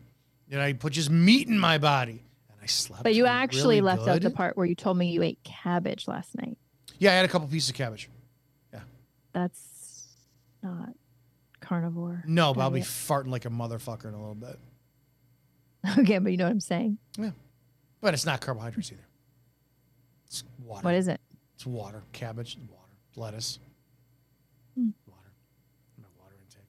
and 0.52 0.62
I 0.62 0.74
put 0.74 0.94
just 0.94 1.10
meat 1.10 1.48
in 1.48 1.58
my 1.58 1.80
body, 1.80 2.22
I 2.64 2.66
slept. 2.66 3.04
But 3.04 3.14
you 3.14 3.26
actually 3.26 3.82
really 3.82 3.82
left 3.82 4.08
out 4.08 4.22
the 4.22 4.32
part 4.32 4.56
where 4.56 4.66
you 4.66 4.74
told 4.74 4.98
me 4.98 5.12
you 5.12 5.22
ate 5.22 5.44
cabbage 5.44 6.08
last 6.08 6.36
night. 6.38 6.58
Yeah, 6.98 7.12
I 7.12 7.16
had 7.16 7.26
a 7.26 7.28
couple 7.28 7.48
pieces 7.50 7.70
of 7.70 7.76
cabbage. 7.76 8.10
Yeah. 8.72 8.80
That's 9.34 10.08
not 10.62 10.92
carnivore. 11.60 12.24
No, 12.26 12.54
but 12.54 12.62
I'll 12.62 12.70
be 12.70 12.80
farting 12.80 13.28
like 13.28 13.44
a 13.44 13.50
motherfucker 13.50 14.06
in 14.06 14.14
a 14.14 14.18
little 14.18 14.36
bit. 14.36 14.58
okay, 16.00 16.20
but 16.20 16.32
you 16.32 16.38
know 16.38 16.46
what 16.46 16.52
I'm 16.52 16.62
saying. 16.62 16.98
Yeah, 17.18 17.32
but 18.00 18.14
it's 18.14 18.26
not 18.26 18.40
carbohydrates 18.40 18.94
either. 18.94 19.08
It's 20.28 20.46
water. 20.60 20.86
What 20.86 20.96
is 20.96 21.10
it? 21.10 21.20
It's 21.56 21.66
water, 21.66 22.04
cabbage, 22.14 22.58
water, 22.70 22.94
lettuce. 23.18 23.60
Hmm. 24.76 24.90
Water. 25.06 25.34
My 25.98 26.08
water 26.18 26.36
intake. 26.42 26.64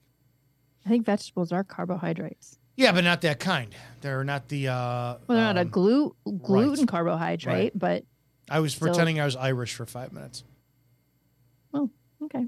I 0.84 0.88
think 0.88 1.06
vegetables 1.06 1.52
are 1.52 1.62
carbohydrates. 1.62 2.58
Yeah, 2.76 2.92
but 2.92 3.04
not 3.04 3.20
that 3.22 3.38
kind. 3.38 3.74
They're 4.00 4.24
not 4.24 4.48
the. 4.48 4.68
uh 4.68 4.72
Well, 4.74 5.18
they're 5.28 5.36
not 5.38 5.56
a 5.56 5.60
um, 5.60 5.68
glu- 5.68 6.16
gluten 6.42 6.80
right. 6.80 6.88
carbohydrate, 6.88 7.54
Right. 7.56 7.78
but 7.78 8.04
I 8.50 8.60
was 8.60 8.74
still- 8.74 8.88
pretending 8.88 9.20
I 9.20 9.24
was 9.24 9.36
Irish 9.36 9.74
for 9.74 9.86
five 9.86 10.12
minutes. 10.12 10.42
oh, 11.72 11.88
okay. 12.24 12.46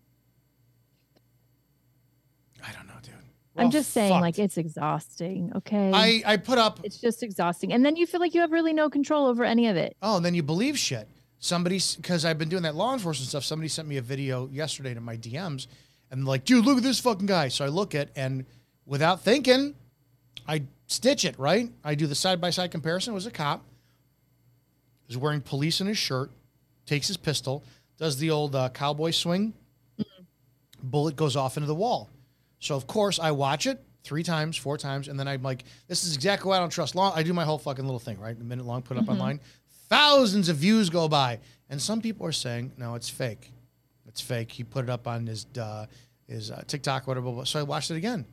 I 2.66 2.72
don't 2.72 2.86
know, 2.86 2.94
dude. 3.02 3.14
I'm 3.56 3.70
just 3.70 3.92
saying, 3.92 4.10
fucked. 4.10 4.22
like, 4.22 4.38
it's 4.38 4.56
exhausting. 4.58 5.52
Okay. 5.56 5.90
I 5.94 6.22
I 6.26 6.36
put 6.36 6.58
up. 6.58 6.80
It's 6.82 6.98
just 7.00 7.22
exhausting, 7.22 7.72
and 7.72 7.84
then 7.84 7.96
you 7.96 8.06
feel 8.06 8.20
like 8.20 8.34
you 8.34 8.40
have 8.40 8.52
really 8.52 8.72
no 8.72 8.90
control 8.90 9.26
over 9.26 9.44
any 9.44 9.68
of 9.68 9.76
it. 9.76 9.96
Oh, 10.02 10.16
and 10.16 10.24
then 10.24 10.34
you 10.34 10.42
believe 10.42 10.78
shit. 10.78 11.08
Somebody, 11.38 11.80
because 11.96 12.24
I've 12.24 12.38
been 12.38 12.48
doing 12.48 12.62
that 12.64 12.74
law 12.74 12.92
enforcement 12.94 13.28
stuff. 13.28 13.44
Somebody 13.44 13.68
sent 13.68 13.86
me 13.86 13.98
a 13.98 14.02
video 14.02 14.48
yesterday 14.48 14.94
to 14.94 15.00
my 15.00 15.16
DMs, 15.16 15.66
and 16.10 16.24
like, 16.26 16.44
dude, 16.44 16.64
look 16.64 16.78
at 16.78 16.82
this 16.82 16.98
fucking 16.98 17.26
guy. 17.26 17.48
So 17.48 17.64
I 17.64 17.68
look 17.68 17.94
at, 17.94 18.08
and 18.16 18.46
without 18.86 19.20
thinking, 19.20 19.74
I 20.48 20.62
stitch 20.86 21.24
it. 21.24 21.38
Right? 21.38 21.70
I 21.84 21.94
do 21.94 22.06
the 22.06 22.14
side 22.14 22.40
by 22.40 22.50
side 22.50 22.70
comparison. 22.70 23.12
It 23.12 23.14
was 23.14 23.26
a 23.26 23.30
cop. 23.30 23.64
Is 25.08 25.16
wearing 25.16 25.40
police 25.40 25.80
in 25.80 25.86
his 25.86 25.98
shirt, 25.98 26.30
takes 26.84 27.06
his 27.06 27.16
pistol, 27.16 27.62
does 27.96 28.16
the 28.18 28.30
old 28.30 28.56
uh, 28.56 28.68
cowboy 28.70 29.12
swing. 29.12 29.54
Bullet 30.82 31.16
goes 31.16 31.36
off 31.36 31.56
into 31.56 31.66
the 31.66 31.74
wall. 31.74 32.10
So 32.58 32.74
of 32.76 32.86
course 32.86 33.18
I 33.18 33.30
watch 33.30 33.66
it 33.66 33.82
three 34.04 34.22
times, 34.22 34.56
four 34.56 34.76
times, 34.76 35.08
and 35.08 35.18
then 35.18 35.26
I'm 35.28 35.42
like, 35.42 35.64
this 35.88 36.04
is 36.04 36.14
exactly 36.14 36.48
why 36.48 36.56
I 36.56 36.60
don't 36.60 36.70
trust 36.70 36.94
law. 36.94 37.12
I 37.14 37.22
do 37.22 37.32
my 37.32 37.44
whole 37.44 37.58
fucking 37.58 37.84
little 37.84 37.98
thing, 37.98 38.18
right? 38.20 38.36
A 38.38 38.44
minute 38.44 38.64
long, 38.66 38.82
put 38.82 38.96
it 38.96 39.00
up 39.00 39.06
Mhm. 39.06 39.12
online. 39.12 39.40
Thousands 39.88 40.48
of 40.48 40.56
views 40.56 40.90
go 40.90 41.08
by, 41.08 41.38
and 41.70 41.80
some 41.80 42.00
people 42.00 42.26
are 42.26 42.32
saying, 42.32 42.72
no, 42.76 42.94
it's 42.94 43.08
fake. 43.08 43.52
It's 44.06 44.20
fake. 44.20 44.50
He 44.52 44.64
put 44.64 44.84
it 44.84 44.90
up 44.90 45.06
on 45.06 45.26
his 45.26 45.46
uh, 45.58 45.86
his 46.26 46.50
uh, 46.50 46.62
TikTok, 46.66 47.06
whatever. 47.06 47.44
So 47.44 47.60
I 47.60 47.62
watched 47.62 47.90
it 47.90 47.96
again. 47.96 48.24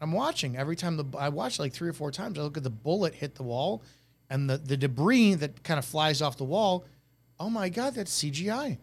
I'm 0.00 0.12
watching 0.12 0.56
every 0.56 0.76
time 0.76 0.96
the 0.96 1.04
I 1.18 1.28
watch 1.28 1.58
like 1.58 1.72
three 1.72 1.88
or 1.88 1.92
four 1.92 2.10
times. 2.10 2.38
I 2.38 2.42
look 2.42 2.56
at 2.56 2.62
the 2.62 2.70
bullet 2.70 3.14
hit 3.14 3.34
the 3.34 3.42
wall, 3.42 3.82
and 4.30 4.48
the 4.48 4.58
the 4.58 4.76
debris 4.76 5.34
that 5.34 5.62
kind 5.62 5.78
of 5.78 5.84
flies 5.84 6.22
off 6.22 6.36
the 6.36 6.44
wall. 6.44 6.84
Oh 7.40 7.50
my 7.50 7.68
god, 7.68 7.94
that's 7.94 8.22
CGI. 8.22 8.78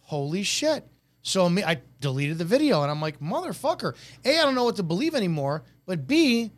Holy 0.00 0.42
shit. 0.42 0.86
So 1.22 1.46
I 1.46 1.80
deleted 2.00 2.38
the 2.38 2.44
video 2.44 2.82
and 2.82 2.90
I'm 2.90 3.00
like, 3.00 3.20
motherfucker. 3.20 3.94
A, 4.24 4.38
I 4.38 4.42
don't 4.42 4.54
know 4.54 4.64
what 4.64 4.76
to 4.76 4.82
believe 4.82 5.14
anymore. 5.14 5.62
But 5.84 6.06
B, 6.06 6.50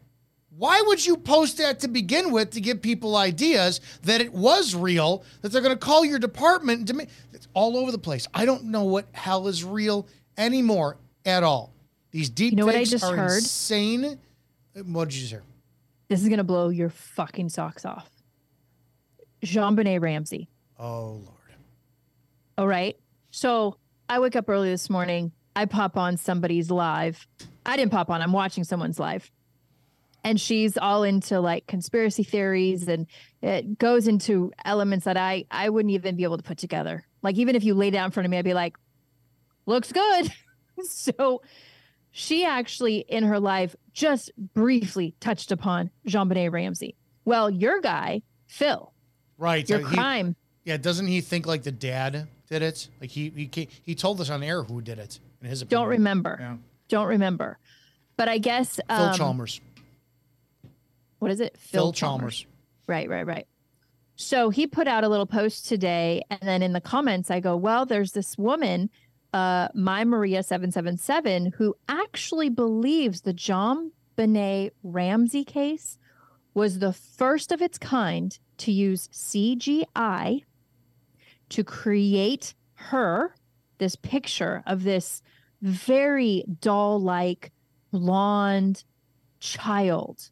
why 0.57 0.83
would 0.87 1.05
you 1.05 1.17
post 1.17 1.59
that 1.59 1.81
to 1.81 1.89
begin 1.89 2.31
with 2.31 2.51
to 2.51 2.61
give 2.61 2.83
people 2.83 3.17
ideas 3.17 3.81
that 4.03 4.21
it 4.21 4.33
was 4.33 4.75
real, 4.75 5.25
that 5.41 5.51
they're 5.51 5.63
going 5.63 5.75
to 5.75 5.79
call 5.79 6.05
your 6.05 6.19
department? 6.19 6.89
It's 7.33 7.49
all 7.55 7.77
over 7.77 7.91
the 7.91 7.99
place. 7.99 8.29
I 8.35 8.45
don't 8.45 8.65
know 8.65 8.85
what 8.85 9.07
hell 9.13 9.49
is 9.49 9.65
real 9.65 10.07
anymore 10.37 10.99
at 11.25 11.43
all. 11.43 11.73
These 12.11 12.31
deep 12.31 12.55
know 12.55 12.67
what 12.67 12.75
I 12.75 12.85
just 12.85 13.05
are 13.05 13.17
heard? 13.17 13.39
insane. 13.39 14.19
What 14.85 15.09
did 15.09 15.15
you 15.15 15.21
just 15.21 15.33
hear? 15.33 15.43
This 16.09 16.23
is 16.23 16.29
gonna 16.29 16.45
blow 16.45 16.69
your 16.69 16.91
fucking 16.91 17.49
socks 17.51 17.85
off. 17.85 18.09
JonBenét 19.45 20.01
Ramsey. 20.01 20.49
Oh 20.79 21.23
Lord. 21.25 21.37
All 22.59 22.67
right. 22.67 22.97
So 23.31 23.77
I 24.09 24.19
wake 24.19 24.37
up 24.37 24.49
early 24.49 24.71
this 24.71 24.91
morning. 24.91 25.33
I 25.55 25.67
pop 25.67 25.97
on 25.97 26.17
somebody's 26.17 26.71
live. 26.71 27.27
I 27.65 27.77
didn't 27.77 27.93
pop 27.93 28.11
on, 28.11 28.23
I'm 28.23 28.33
watching 28.33 28.65
someone's 28.65 28.99
live. 28.99 29.31
And 30.23 30.41
she's 30.41 30.77
all 30.77 31.03
into 31.03 31.41
like 31.41 31.67
conspiracy 31.67 32.25
theories 32.25 32.89
and 32.89 33.07
it 33.41 33.79
goes 33.79 34.07
into 34.07 34.53
elements 34.65 35.05
that 35.07 35.17
I 35.17 35.47
I 35.51 35.69
wouldn't 35.71 35.93
even 35.93 36.17
be 36.17 36.25
able 36.25 36.37
to 36.37 36.43
put 36.43 36.59
together. 36.59 37.07
Like 37.23 37.37
even 37.37 37.57
if 37.57 37.65
you 37.65 37.75
lay 37.75 37.91
down 37.91 38.07
in 38.07 38.11
front 38.11 38.27
of 38.27 38.31
me, 38.31 38.37
I'd 38.37 38.45
be 38.45 38.53
like, 38.55 38.77
looks 39.65 39.93
good. 39.93 40.33
so 40.83 41.41
she 42.11 42.45
actually 42.45 42.99
in 43.09 43.25
her 43.25 43.39
life 43.41 43.77
just 43.93 44.31
briefly 44.55 45.15
touched 45.21 45.53
upon 45.53 45.91
JonBenét 46.07 46.53
Ramsey. 46.53 46.97
Well, 47.25 47.51
your 47.51 47.81
guy, 47.81 48.23
Phil, 48.47 48.93
Right. 49.39 49.69
your 49.69 49.85
uh, 49.85 49.89
he- 49.89 49.97
crime 49.97 50.37
yeah, 50.65 50.77
doesn't 50.77 51.07
he 51.07 51.21
think 51.21 51.47
like 51.47 51.63
the 51.63 51.73
dad 51.73 52.29
did 52.49 52.63
it? 52.63 52.89
Like 53.01 53.11
he 53.11 53.31
he 53.53 53.69
he 53.83 53.95
told 53.95 54.21
us 54.21 54.31
on 54.31 54.43
air 54.43 54.63
who 54.63 54.81
did 54.81 54.99
it 54.99 55.19
in 55.43 55.49
his 55.49 55.63
opinion. 55.63 55.83
Don't 55.83 55.91
remember. 55.91 56.37
Yeah. 56.41 56.57
Don't 56.89 57.07
remember. 57.09 57.59
But 58.17 58.29
I 58.29 58.39
guess 58.39 58.79
Phil 58.89 58.97
um, 58.97 59.17
Chalmers. 59.17 59.61
What 61.19 61.31
is 61.31 61.41
it? 61.41 61.57
Phil 61.59 61.93
Chalmers. 61.93 62.47
Right, 62.87 63.09
right, 63.09 63.27
right. 63.27 63.47
So 64.17 64.51
he 64.51 64.67
put 64.67 64.87
out 64.87 65.03
a 65.03 65.09
little 65.09 65.27
post 65.27 65.67
today, 65.67 66.23
and 66.31 66.41
then 66.43 66.63
in 66.63 66.73
the 66.73 66.81
comments, 66.81 67.31
I 67.31 67.41
go, 67.41 67.57
"Well, 67.57 67.87
there's 67.87 68.13
this 68.13 68.37
woman, 68.37 68.91
uh, 69.33 69.69
my 69.75 70.05
Maria 70.05 70.43
seven 70.43 70.73
seven 70.73 70.97
seven, 70.97 71.53
who 71.57 71.77
actually 71.89 72.49
believes 72.49 73.21
the 73.23 73.33
John 73.33 73.93
Benet 74.17 74.73
Ramsey 74.83 75.45
case 75.45 75.99
was 76.55 76.79
the 76.79 76.93
first 76.93 77.53
of 77.53 77.63
its 77.63 77.79
kind 77.79 78.39
to 78.59 78.73
use 78.73 79.09
CGI 79.09 80.45
to 81.49 81.65
create 81.65 82.55
her 82.75 83.35
this 83.79 83.97
picture 83.97 84.63
of 84.67 84.83
this 84.85 85.23
very 85.63 86.45
doll-like 86.61 87.53
blonde 87.91 88.85
child. 89.41 90.31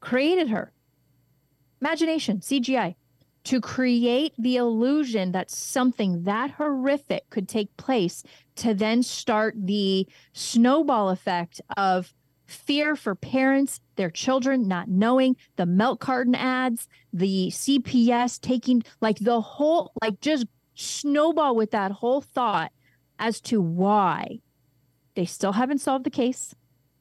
Created 0.00 0.48
her. 0.48 0.72
Imagination 1.80 2.38
cgi 2.40 2.94
to 3.44 3.60
create 3.60 4.32
the 4.38 4.56
illusion 4.56 5.32
that 5.32 5.50
something 5.50 6.24
that 6.24 6.52
horrific 6.52 7.28
could 7.30 7.48
take 7.48 7.74
place 7.76 8.22
to 8.56 8.74
then 8.74 9.02
start 9.02 9.54
the 9.56 10.06
snowball 10.32 11.10
effect 11.10 11.60
of 11.76 12.14
fear 12.46 12.94
for 12.94 13.14
parents 13.14 13.80
their 13.96 14.10
children 14.10 14.68
not 14.68 14.88
knowing 14.88 15.34
the 15.56 15.64
milk 15.64 15.98
carton 15.98 16.34
ads 16.34 16.86
the 17.12 17.48
cps 17.48 18.38
taking 18.38 18.82
like 19.00 19.18
the 19.18 19.40
whole 19.40 19.92
like 20.02 20.20
just 20.20 20.46
snowball 20.74 21.56
with 21.56 21.70
that 21.70 21.90
whole 21.90 22.20
thought 22.20 22.70
as 23.18 23.40
to 23.40 23.62
why 23.62 24.38
they 25.14 25.24
still 25.24 25.52
haven't 25.52 25.78
solved 25.78 26.04
the 26.04 26.10
case 26.10 26.54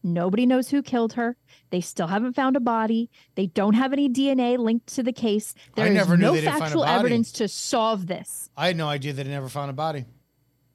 Nobody 0.03 0.45
knows 0.45 0.69
who 0.69 0.81
killed 0.81 1.13
her. 1.13 1.37
They 1.69 1.79
still 1.81 2.07
haven't 2.07 2.33
found 2.33 2.57
a 2.57 2.59
body. 2.59 3.09
They 3.35 3.47
don't 3.47 3.73
have 3.73 3.93
any 3.93 4.09
DNA 4.09 4.57
linked 4.57 4.87
to 4.95 5.03
the 5.03 5.13
case. 5.13 5.53
There 5.75 5.85
I 5.85 5.89
is 5.89 5.95
never 5.95 6.17
knew 6.17 6.23
no 6.25 6.33
they 6.33 6.41
didn't 6.41 6.51
find 6.51 6.63
a 6.63 6.65
factual 6.65 6.83
evidence 6.85 7.31
to 7.33 7.47
solve 7.47 8.07
this. 8.07 8.49
I 8.57 8.67
had 8.67 8.75
no 8.75 8.89
idea 8.89 9.13
that 9.13 9.23
they 9.23 9.29
never 9.29 9.49
found 9.49 9.69
a 9.69 9.73
body. 9.73 10.05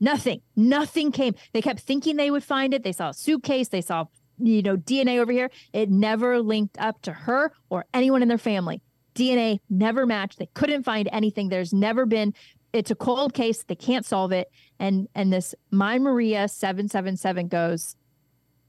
Nothing. 0.00 0.40
Nothing 0.56 1.12
came. 1.12 1.34
They 1.52 1.60
kept 1.60 1.80
thinking 1.80 2.16
they 2.16 2.30
would 2.30 2.44
find 2.44 2.72
it. 2.72 2.84
They 2.84 2.92
saw 2.92 3.10
a 3.10 3.14
suitcase. 3.14 3.68
They 3.68 3.80
saw, 3.80 4.06
you 4.38 4.62
know, 4.62 4.76
DNA 4.76 5.18
over 5.18 5.32
here. 5.32 5.50
It 5.72 5.90
never 5.90 6.40
linked 6.40 6.78
up 6.78 7.02
to 7.02 7.12
her 7.12 7.52
or 7.68 7.84
anyone 7.92 8.22
in 8.22 8.28
their 8.28 8.38
family. 8.38 8.80
DNA 9.14 9.58
never 9.68 10.06
matched. 10.06 10.38
They 10.38 10.48
couldn't 10.54 10.84
find 10.84 11.08
anything. 11.12 11.48
There's 11.48 11.72
never 11.72 12.06
been. 12.06 12.32
It's 12.72 12.90
a 12.90 12.94
cold 12.94 13.34
case. 13.34 13.64
They 13.64 13.74
can't 13.74 14.06
solve 14.06 14.30
it. 14.30 14.48
And 14.78 15.08
and 15.14 15.32
this 15.32 15.54
my 15.70 15.98
Maria 15.98 16.48
seven 16.48 16.88
seven 16.88 17.16
seven 17.16 17.48
goes. 17.48 17.96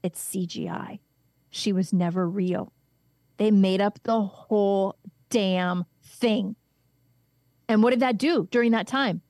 It's 0.02 0.22
CGI. 0.22 1.00
She 1.50 1.72
was 1.72 1.92
never 1.92 2.28
real. 2.28 2.72
They 3.36 3.50
made 3.50 3.80
up 3.80 4.02
the 4.02 4.20
whole 4.20 4.96
damn 5.30 5.84
thing. 6.04 6.56
And 7.68 7.82
what 7.82 7.90
did 7.90 8.00
that 8.00 8.18
do 8.18 8.48
during 8.50 8.72
that 8.72 8.86
time? 8.86 9.22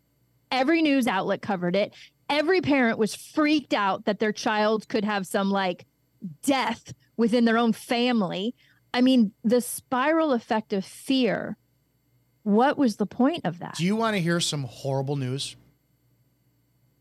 Every 0.50 0.82
news 0.82 1.06
outlet 1.06 1.42
covered 1.42 1.76
it. 1.76 1.94
Every 2.28 2.60
parent 2.60 2.98
was 2.98 3.14
freaked 3.14 3.74
out 3.74 4.04
that 4.04 4.18
their 4.18 4.32
child 4.32 4.88
could 4.88 5.04
have 5.04 5.26
some 5.26 5.50
like 5.50 5.86
death 6.42 6.92
within 7.16 7.44
their 7.44 7.58
own 7.58 7.72
family. 7.72 8.54
I 8.92 9.00
mean, 9.00 9.32
the 9.44 9.60
spiral 9.60 10.32
effect 10.32 10.72
of 10.72 10.84
fear. 10.84 11.56
What 12.42 12.78
was 12.78 12.96
the 12.96 13.06
point 13.06 13.42
of 13.44 13.58
that? 13.58 13.76
Do 13.76 13.84
you 13.84 13.94
want 13.94 14.16
to 14.16 14.22
hear 14.22 14.40
some 14.40 14.64
horrible 14.64 15.16
news? 15.16 15.56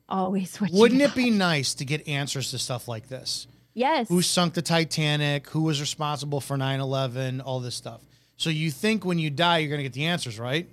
Always 0.09 0.59
what 0.59 0.71
Wouldn't 0.71 1.01
it 1.01 1.15
be 1.15 1.29
nice 1.29 1.73
to 1.75 1.85
get 1.85 2.07
answers 2.07 2.51
to 2.51 2.59
stuff 2.59 2.87
like 2.87 3.07
this? 3.07 3.47
Yes. 3.73 4.09
Who 4.09 4.21
sunk 4.21 4.53
the 4.55 4.61
Titanic? 4.61 5.47
Who 5.49 5.61
was 5.63 5.79
responsible 5.79 6.41
for 6.41 6.57
9 6.57 6.79
11? 6.79 7.41
All 7.41 7.59
this 7.59 7.75
stuff. 7.75 8.01
So 8.37 8.49
you 8.49 8.71
think 8.71 9.05
when 9.05 9.19
you 9.19 9.29
die, 9.29 9.59
you're 9.59 9.69
going 9.69 9.79
to 9.79 9.83
get 9.83 9.93
the 9.93 10.05
answers, 10.05 10.39
right? 10.39 10.67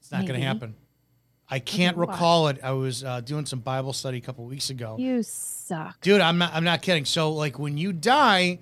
It's 0.00 0.10
not 0.12 0.26
going 0.26 0.40
to 0.40 0.46
happen. 0.46 0.74
I 1.50 1.58
can't 1.60 1.96
recall 1.96 2.48
it. 2.48 2.58
I 2.62 2.72
was 2.72 3.02
uh, 3.04 3.20
doing 3.20 3.46
some 3.46 3.60
Bible 3.60 3.92
study 3.92 4.18
a 4.18 4.20
couple 4.20 4.44
weeks 4.44 4.68
ago. 4.70 4.96
You 4.98 5.22
suck. 5.22 6.00
Dude, 6.02 6.20
I'm 6.20 6.38
not. 6.38 6.52
I'm 6.54 6.64
not 6.64 6.82
kidding. 6.82 7.04
So, 7.06 7.32
like, 7.32 7.58
when 7.58 7.78
you 7.78 7.92
die, 7.92 8.58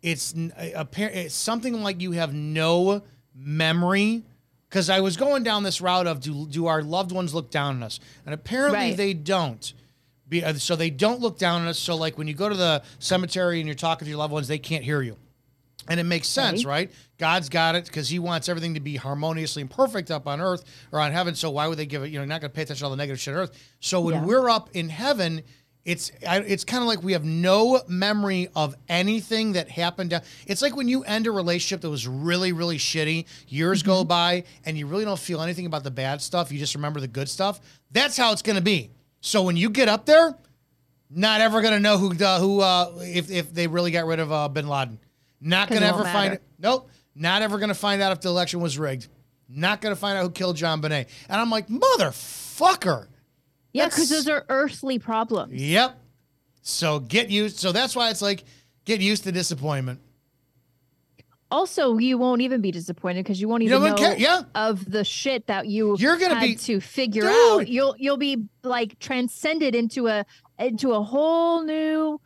it's 0.00 0.32
n- 0.34 0.52
a, 0.56 0.72
a 0.72 0.84
par- 0.84 1.10
It's 1.12 1.34
something 1.34 1.82
like 1.82 2.00
you 2.00 2.12
have 2.12 2.32
no 2.32 3.02
memory. 3.34 4.22
Because 4.68 4.88
I 4.88 5.00
was 5.00 5.16
going 5.16 5.42
down 5.42 5.64
this 5.64 5.80
route 5.80 6.06
of 6.06 6.20
do 6.20 6.46
do 6.46 6.66
our 6.66 6.82
loved 6.84 7.10
ones 7.10 7.34
look 7.34 7.50
down 7.50 7.76
on 7.76 7.82
us, 7.82 7.98
and 8.24 8.32
apparently 8.32 8.78
Right. 8.78 8.96
they 8.96 9.12
don't. 9.12 9.72
Be, 10.30 10.42
uh, 10.42 10.54
so 10.54 10.76
they 10.76 10.88
don't 10.88 11.20
look 11.20 11.38
down 11.38 11.60
on 11.62 11.68
us. 11.68 11.78
So 11.78 11.94
like 11.96 12.16
when 12.16 12.26
you 12.28 12.34
go 12.34 12.48
to 12.48 12.56
the 12.56 12.82
cemetery 13.00 13.58
and 13.60 13.66
you're 13.68 13.74
talking 13.74 14.06
to 14.06 14.08
your 14.10 14.18
loved 14.18 14.32
ones, 14.32 14.48
they 14.48 14.58
can't 14.58 14.84
hear 14.84 15.02
you. 15.02 15.16
And 15.88 15.98
it 15.98 16.04
makes 16.04 16.28
sense, 16.28 16.60
Okay. 16.60 16.68
right? 16.68 16.90
God's 17.18 17.48
got 17.48 17.74
it 17.74 17.84
because 17.86 18.08
He 18.08 18.18
wants 18.18 18.48
everything 18.48 18.74
to 18.74 18.80
be 18.80 18.96
harmoniously 18.96 19.60
and 19.62 19.70
perfect 19.70 20.10
up 20.10 20.26
on 20.28 20.40
earth 20.40 20.62
or 20.92 21.00
on 21.00 21.10
heaven. 21.12 21.34
So 21.34 21.50
why 21.50 21.66
would 21.66 21.78
they 21.78 21.86
give 21.86 22.02
it? 22.04 22.10
You 22.10 22.20
know, 22.20 22.24
not 22.24 22.40
going 22.40 22.50
to 22.50 22.54
pay 22.54 22.62
attention 22.62 22.80
to 22.80 22.84
all 22.84 22.90
the 22.90 22.96
negative 22.96 23.20
shit 23.20 23.34
on 23.34 23.40
earth. 23.40 23.58
So 23.80 24.00
when 24.00 24.14
Yeah. 24.14 24.24
we're 24.24 24.48
up 24.48 24.70
in 24.74 24.88
heaven, 24.88 25.42
it's 25.84 26.12
I- 26.28 26.40
it's 26.40 26.62
kind 26.64 26.82
of 26.82 26.86
like 26.88 27.02
we 27.02 27.12
have 27.14 27.24
no 27.24 27.82
memory 27.88 28.48
of 28.54 28.76
anything 28.88 29.52
that 29.52 29.70
happened. 29.70 30.10
Down. 30.10 30.20
It's 30.46 30.60
like 30.62 30.76
when 30.76 30.86
you 30.88 31.02
end 31.04 31.26
a 31.26 31.30
relationship 31.32 31.80
that 31.80 31.90
was 31.90 32.06
really 32.06 32.52
really 32.52 32.76
shitty. 32.78 33.24
Years 33.48 33.82
go 33.82 34.04
by 34.04 34.44
and 34.66 34.76
you 34.78 34.86
really 34.86 35.06
don't 35.06 35.18
feel 35.18 35.40
anything 35.40 35.64
about 35.66 35.82
the 35.82 35.90
bad 35.90 36.20
stuff. 36.20 36.52
You 36.52 36.58
just 36.58 36.74
remember 36.74 37.00
the 37.00 37.08
good 37.08 37.28
stuff. 37.30 37.60
That's 37.90 38.16
how 38.18 38.30
it's 38.32 38.42
going 38.42 38.56
to 38.56 38.62
be. 38.62 38.90
So 39.20 39.42
when 39.42 39.56
you 39.56 39.70
get 39.70 39.88
up 39.88 40.06
there, 40.06 40.34
not 41.10 41.40
ever 41.40 41.60
going 41.60 41.74
to 41.74 41.80
know 41.80 41.98
who 41.98 42.12
uh, 42.24 42.38
who 42.38 42.60
uh, 42.60 42.92
if 43.00 43.30
if 43.30 43.52
they 43.52 43.66
really 43.66 43.90
got 43.90 44.06
rid 44.06 44.20
of 44.20 44.32
uh, 44.32 44.48
Bin 44.48 44.68
Laden. 44.68 44.98
Not 45.40 45.68
going 45.68 45.80
to 45.80 45.86
ever 45.86 46.04
find 46.04 46.34
it. 46.34 46.42
Nope. 46.58 46.90
Not 47.14 47.42
ever 47.42 47.58
going 47.58 47.68
to 47.68 47.74
find 47.74 48.02
out 48.02 48.12
if 48.12 48.20
the 48.20 48.28
election 48.28 48.60
was 48.60 48.78
rigged. 48.78 49.08
Not 49.48 49.80
going 49.80 49.94
to 49.94 50.00
find 50.00 50.16
out 50.16 50.22
who 50.22 50.30
killed 50.30 50.56
JonBenét. 50.56 51.08
And 51.28 51.40
I'm 51.40 51.50
like, 51.50 51.68
motherfucker. 51.68 53.08
Yeah, 53.72 53.86
because 53.86 54.10
those 54.10 54.28
are 54.28 54.44
earthly 54.48 54.98
problems. 54.98 55.54
Yep. 55.54 55.98
So 56.62 57.00
get 57.00 57.30
used. 57.30 57.58
So 57.58 57.72
that's 57.72 57.96
why 57.96 58.10
it's 58.10 58.22
like 58.22 58.44
get 58.84 59.00
used 59.00 59.24
to 59.24 59.32
disappointment. 59.32 60.00
Also, 61.50 61.98
you 61.98 62.16
won't 62.16 62.40
even 62.42 62.60
be 62.60 62.70
disappointed 62.70 63.24
because 63.24 63.40
you 63.40 63.48
won't 63.48 63.62
even 63.62 63.80
don't 63.80 63.90
know 63.90 63.96
care- 63.96 64.16
yeah. 64.16 64.42
of 64.54 64.88
the 64.90 65.04
shit 65.04 65.46
that 65.48 65.66
you 65.66 65.96
You're 65.98 66.16
gonna 66.16 66.40
be- 66.40 66.54
to 66.54 66.80
figure 66.80 67.22
Dude. 67.22 67.32
out. 67.32 67.68
You'll 67.68 67.96
you'll 67.98 68.16
be 68.16 68.44
like 68.62 68.98
transcended 69.00 69.74
into 69.74 70.06
a 70.06 70.24
into 70.58 70.92
a 70.92 71.02
whole 71.02 71.62
new. 71.64 72.20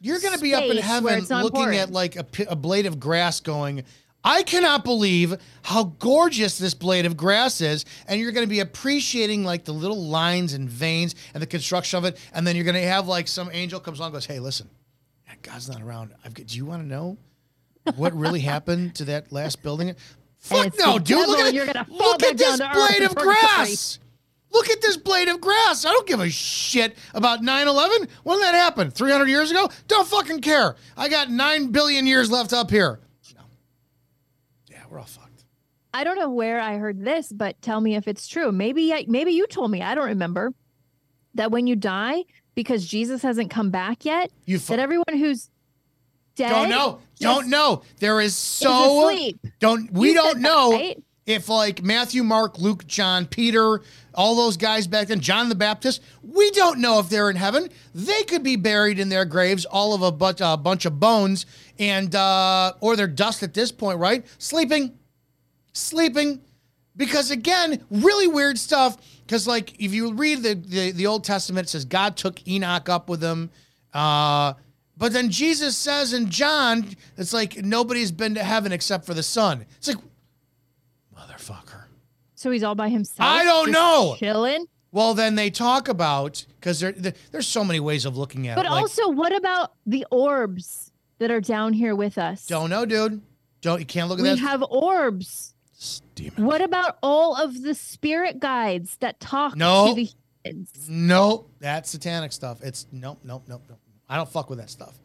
You're 0.00 0.20
going 0.20 0.34
to 0.34 0.40
be 0.40 0.54
up 0.54 0.62
in 0.62 0.76
heaven 0.76 1.24
looking 1.24 1.60
important. 1.62 1.76
at 1.76 1.90
like 1.90 2.14
a, 2.14 2.24
a 2.50 2.54
blade 2.54 2.86
of 2.86 3.00
grass 3.00 3.40
going, 3.40 3.82
I 4.22 4.44
cannot 4.44 4.84
believe 4.84 5.34
how 5.62 5.84
gorgeous 5.98 6.56
this 6.56 6.72
blade 6.72 7.04
of 7.04 7.16
grass 7.16 7.60
is. 7.60 7.84
And 8.06 8.20
you're 8.20 8.30
going 8.30 8.46
to 8.46 8.50
be 8.50 8.60
appreciating 8.60 9.42
like 9.42 9.64
the 9.64 9.72
little 9.72 10.00
lines 10.00 10.54
and 10.54 10.70
veins 10.70 11.16
and 11.34 11.42
the 11.42 11.48
construction 11.48 11.98
of 11.98 12.04
it. 12.04 12.16
And 12.32 12.46
then 12.46 12.54
you're 12.54 12.64
going 12.64 12.76
to 12.76 12.86
have 12.86 13.08
like 13.08 13.26
some 13.26 13.50
angel 13.52 13.80
comes 13.80 13.98
along 13.98 14.08
and 14.10 14.14
goes, 14.14 14.26
Hey, 14.26 14.38
listen, 14.38 14.68
God's 15.42 15.68
not 15.68 15.82
around. 15.82 16.14
I've 16.24 16.34
got, 16.34 16.46
do 16.46 16.56
you 16.56 16.64
want 16.64 16.82
to 16.82 16.86
know 16.88 17.16
what 17.96 18.14
really 18.14 18.40
happened 18.40 18.94
to 18.96 19.04
that 19.06 19.32
last 19.32 19.62
building? 19.62 19.94
Fuck 20.38 20.78
no, 20.78 20.98
dude. 20.98 21.28
Look 21.28 21.40
at, 21.40 21.48
it. 21.48 21.54
you're 21.54 21.66
gonna 21.66 21.84
fall 21.84 21.96
Look 21.96 22.22
at 22.22 22.36
this 22.38 22.58
down 22.58 22.72
to 22.72 22.78
earth 22.78 22.96
blade 22.96 23.02
of 23.02 23.14
grass. 23.16 23.98
Look 24.50 24.70
at 24.70 24.80
this 24.80 24.96
blade 24.96 25.28
of 25.28 25.40
grass. 25.40 25.84
I 25.84 25.90
don't 25.90 26.06
give 26.06 26.20
a 26.20 26.30
shit 26.30 26.96
about 27.12 27.42
9 27.42 27.68
11. 27.68 28.08
When 28.22 28.38
did 28.38 28.46
that 28.46 28.54
happen? 28.54 28.90
300 28.90 29.28
years 29.28 29.50
ago? 29.50 29.68
Don't 29.88 30.06
fucking 30.08 30.40
care. 30.40 30.76
I 30.96 31.08
got 31.08 31.30
9 31.30 31.70
billion 31.70 32.06
years 32.06 32.30
left 32.30 32.52
up 32.52 32.70
here. 32.70 32.98
No. 33.34 33.42
Yeah, 34.70 34.82
we're 34.90 34.98
all 35.00 35.04
fucked. 35.04 35.44
I 35.92 36.04
don't 36.04 36.18
know 36.18 36.30
where 36.30 36.60
I 36.60 36.78
heard 36.78 37.04
this, 37.04 37.30
but 37.30 37.60
tell 37.60 37.80
me 37.80 37.94
if 37.96 38.08
it's 38.08 38.26
true. 38.26 38.50
Maybe 38.50 38.92
I, 38.92 39.04
maybe 39.06 39.32
you 39.32 39.46
told 39.46 39.70
me. 39.70 39.82
I 39.82 39.94
don't 39.94 40.08
remember 40.08 40.54
that 41.34 41.50
when 41.50 41.66
you 41.66 41.76
die, 41.76 42.24
because 42.54 42.86
Jesus 42.86 43.22
hasn't 43.22 43.50
come 43.50 43.70
back 43.70 44.04
yet, 44.04 44.30
You 44.46 44.58
fu- 44.58 44.72
that 44.72 44.80
everyone 44.80 45.04
who's 45.12 45.50
dead 46.38 46.48
Don't 46.50 46.70
know. 46.70 47.00
just- 47.10 47.22
Don't 47.22 47.48
know. 47.48 47.82
There 48.00 48.20
is 48.20 48.34
so. 48.34 49.10
Don't 49.58 49.92
we 49.92 50.08
You 50.08 50.14
don't 50.14 50.40
that, 50.40 50.48
know 50.48 50.72
right? 50.72 51.02
if 51.26 51.48
like 51.48 51.82
Matthew, 51.82 52.22
Mark, 52.24 52.58
Luke, 52.58 52.86
John, 52.86 53.26
Peter, 53.26 53.82
all 54.14 54.34
those 54.36 54.56
guys 54.56 54.86
back 54.86 55.08
then, 55.08 55.20
John 55.20 55.48
the 55.50 55.54
Baptist. 55.54 56.00
We 56.22 56.50
don't 56.52 56.78
know 56.78 56.98
if 57.00 57.08
they're 57.08 57.28
in 57.28 57.36
heaven. 57.36 57.68
They 57.94 58.22
could 58.22 58.42
be 58.42 58.56
buried 58.56 58.98
in 58.98 59.08
their 59.10 59.24
graves, 59.24 59.64
all 59.64 59.94
of 59.94 60.02
a 60.02 60.10
bunch, 60.12 60.40
a 60.40 60.56
bunch 60.56 60.86
of 60.86 60.98
bones, 61.00 61.44
and 61.78 62.14
uh, 62.14 62.72
or 62.80 62.96
they're 62.96 63.06
dust 63.06 63.42
at 63.42 63.52
this 63.52 63.70
point, 63.72 63.98
right? 63.98 64.24
Sleeping, 64.38 64.96
sleeping. 65.72 66.40
Because 66.96 67.30
again, 67.30 67.84
really 67.90 68.26
weird 68.26 68.58
stuff. 68.58 68.96
Because 69.24 69.46
like 69.46 69.74
if 69.80 69.92
you 69.94 70.12
read 70.14 70.42
the, 70.42 70.54
the 70.54 70.90
the 70.92 71.06
Old 71.06 71.22
Testament, 71.24 71.66
it 71.68 71.70
says 71.70 71.84
God 71.84 72.16
took 72.16 72.46
Enoch 72.48 72.88
up 72.88 73.08
with 73.08 73.22
him. 73.22 73.50
Uh, 73.94 74.54
but 74.98 75.12
then 75.12 75.30
Jesus 75.30 75.76
says 75.76 76.12
in 76.12 76.28
John, 76.28 76.84
it's 77.16 77.32
like 77.32 77.56
nobody's 77.64 78.10
been 78.12 78.34
to 78.34 78.42
heaven 78.44 78.72
except 78.72 79.06
for 79.06 79.14
the 79.14 79.22
Son. 79.22 79.64
It's 79.78 79.88
like, 79.88 79.96
motherfucker. 81.16 81.84
So 82.34 82.50
he's 82.50 82.62
all 82.62 82.74
by 82.74 82.88
himself. 82.88 83.18
I 83.20 83.44
don't 83.44 83.70
know. 83.70 84.16
Chilling. 84.18 84.66
Well, 84.92 85.14
then 85.14 85.34
they 85.34 85.50
talk 85.50 85.88
about 85.88 86.44
because 86.60 86.80
there, 86.80 86.92
there- 86.92 87.14
there's 87.30 87.46
so 87.46 87.64
many 87.64 87.80
ways 87.80 88.04
of 88.04 88.16
looking 88.16 88.48
at 88.48 88.56
But 88.56 88.66
it. 88.66 88.70
Like, 88.70 88.80
also, 88.82 89.08
what 89.08 89.34
about 89.34 89.72
the 89.86 90.06
orbs 90.10 90.92
that 91.18 91.30
are 91.30 91.40
down 91.40 91.72
here 91.72 91.94
with 91.94 92.16
us? 92.18 92.46
don't 92.46 92.70
know, 92.70 92.84
dude. 92.86 93.20
Don't 93.60 93.80
you 93.80 93.86
can't 93.86 94.08
look 94.08 94.18
at 94.18 94.22
we 94.22 94.28
that. 94.30 94.38
have 94.38 94.62
orbs. 94.62 95.54
Demon. 96.14 96.44
What 96.44 96.60
about 96.60 96.98
all 97.02 97.36
of 97.36 97.62
the 97.62 97.74
spirit 97.74 98.40
guides 98.40 98.96
that 99.00 99.20
talk 99.20 99.54
No. 99.56 99.88
to 99.88 99.94
the 99.94 100.10
humans? 100.44 100.70
Nope, 100.88 101.50
that's 101.60 101.90
satanic 101.90 102.32
stuff. 102.32 102.62
It's 102.62 102.86
nope, 102.90 103.18
nope, 103.24 103.44
nope, 103.46 103.62
nope. 103.68 103.78
I 104.08 104.16
don't 104.16 104.28
fuck 104.28 104.48
with 104.50 104.58
that 104.58 104.70
stuff. 104.70 104.98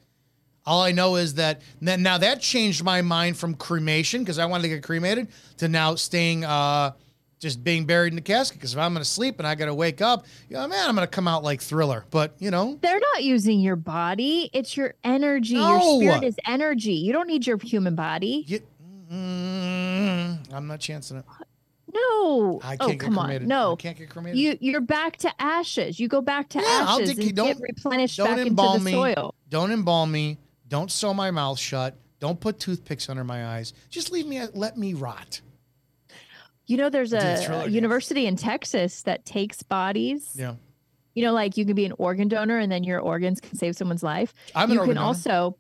All 0.66 0.82
I 0.82 0.94
know 0.94 1.16
is 1.18 1.34
that 1.36 1.62
now 1.82 2.18
that 2.18 2.40
changed 2.40 2.84
my 2.84 3.02
mind 3.02 3.36
from 3.38 3.54
cremation 3.56 4.22
because 4.22 4.40
I 4.40 4.46
wanted 4.46 4.64
to 4.64 4.70
get 4.70 4.84
cremated 4.84 5.28
to 5.58 5.68
now 5.68 5.96
staying, 5.96 6.46
uh, 6.46 6.94
just 7.40 7.62
being 7.66 7.86
buried 7.86 8.14
in 8.14 8.16
the 8.16 8.22
casket. 8.22 8.60
Because 8.60 8.72
if 8.74 8.80
I'm 8.80 8.94
gonna 8.94 9.04
sleep 9.04 9.40
and 9.40 9.46
I 9.46 9.56
gotta 9.56 9.74
wake 9.74 10.02
up, 10.02 10.26
you 10.48 10.56
know, 10.56 10.66
man, 10.66 10.88
I'm 10.88 10.96
gonna 10.96 11.08
come 11.08 11.28
out 11.28 11.44
like 11.44 11.62
Thriller. 11.62 12.06
But 12.12 12.36
you 12.40 12.50
know, 12.50 12.80
They're 12.82 13.02
not 13.14 13.24
using 13.24 13.60
your 13.60 13.76
body. 13.76 14.50
It's 14.54 14.78
your 14.78 14.94
energy. 15.04 15.56
No. 15.56 16.00
Your 16.00 16.14
spirit 16.14 16.24
is 16.30 16.38
energy. 16.46 16.94
You 16.94 17.12
don't 17.12 17.28
need 17.28 17.46
your 17.46 17.58
human 17.58 17.96
body. 17.96 18.46
mm, 19.12 20.54
I'm 20.54 20.68
not 20.68 20.80
chancing 20.80 21.18
it. 21.18 21.26
No. 21.94 22.60
I 22.64 22.78
oh, 22.80 22.88
can't 22.88 23.00
get 23.00 23.00
come 23.00 23.18
on. 23.20 23.48
No. 23.48 23.74
I 23.74 23.76
can't 23.76 23.98
get 23.98 24.10
cremated. 24.10 24.40
You 24.40 24.58
you're 24.60 24.82
back 24.82 25.18
to 25.18 25.32
ashes. 25.40 26.00
You 26.00 26.08
go 26.08 26.22
back 26.22 26.50
to 26.50 26.60
Yeah, 26.60 26.66
I'll 26.88 27.02
ashes 27.02 27.16
dig- 27.16 27.28
and 27.28 27.36
don't- 27.36 27.48
get 27.48 27.60
replenished 27.62 28.18
Don't 28.18 28.28
back 28.28 28.38
into 28.40 28.50
embalm 28.50 28.80
the 28.80 28.86
me. 28.86 28.92
soil. 28.92 29.36
Don't 29.50 29.72
embalm 29.72 30.12
me. 30.12 30.38
Don't 30.68 30.92
sew 30.92 31.14
my 31.14 31.32
mouth 31.32 31.60
shut. 31.60 31.98
Don't 32.20 32.40
put 32.40 32.60
toothpicks 32.60 33.10
under 33.10 33.24
my 33.24 33.46
eyes. 33.46 33.74
Just 33.90 34.12
leave 34.12 34.26
me. 34.26 34.42
Let 34.54 34.78
me 34.78 34.94
rot. 34.94 35.42
You 36.66 36.78
know, 36.78 36.90
there's 36.90 37.12
the 37.12 37.64
a, 37.64 37.68
university 37.68 38.26
in 38.26 38.38
Texas 38.38 39.04
that 39.04 39.26
takes 39.26 39.62
bodies. 39.62 40.34
Yeah. 40.34 40.56
You 41.14 41.24
know, 41.26 41.34
like 41.34 41.58
you 41.58 41.66
can 41.66 41.76
be 41.76 41.86
an 41.86 41.94
organ 41.98 42.28
donor 42.28 42.58
and 42.58 42.72
then 42.72 42.84
your 42.84 43.00
organs 43.00 43.40
can 43.40 43.58
save 43.58 43.76
someone's 43.76 44.02
life. 44.04 44.34
I'm 44.56 44.70
an 44.70 44.76
you 44.76 44.80
organ 44.80 44.96
can 44.96 45.02
donor. 45.02 45.08
also, 45.08 45.58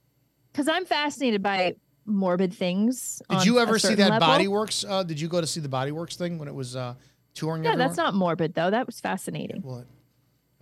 because 0.51 0.67
I'm 0.67 0.85
fascinated 0.85 1.43
by 1.43 1.75
morbid 2.05 2.53
things. 2.53 3.21
Did 3.29 3.45
you 3.45 3.59
ever 3.59 3.79
see 3.79 3.95
that 3.95 4.11
level. 4.11 4.27
Body 4.27 4.47
Worlds? 4.47 4.85
Uh, 4.87 5.03
did 5.03 5.19
you 5.19 5.27
go 5.27 5.41
to 5.41 5.47
see 5.47 5.59
the 5.59 5.69
Body 5.69 5.91
Worlds 5.91 6.15
thing 6.15 6.37
when 6.37 6.47
it 6.47 6.53
was 6.55 6.75
uh, 6.75 6.95
touring? 7.33 7.63
Yeah, 7.63 7.71
everywhere? 7.71 7.87
that's 7.87 7.97
not 7.97 8.13
morbid 8.13 8.53
though. 8.53 8.69
That 8.69 8.85
was 8.85 8.99
fascinating. 8.99 9.61
Well, 9.63 9.85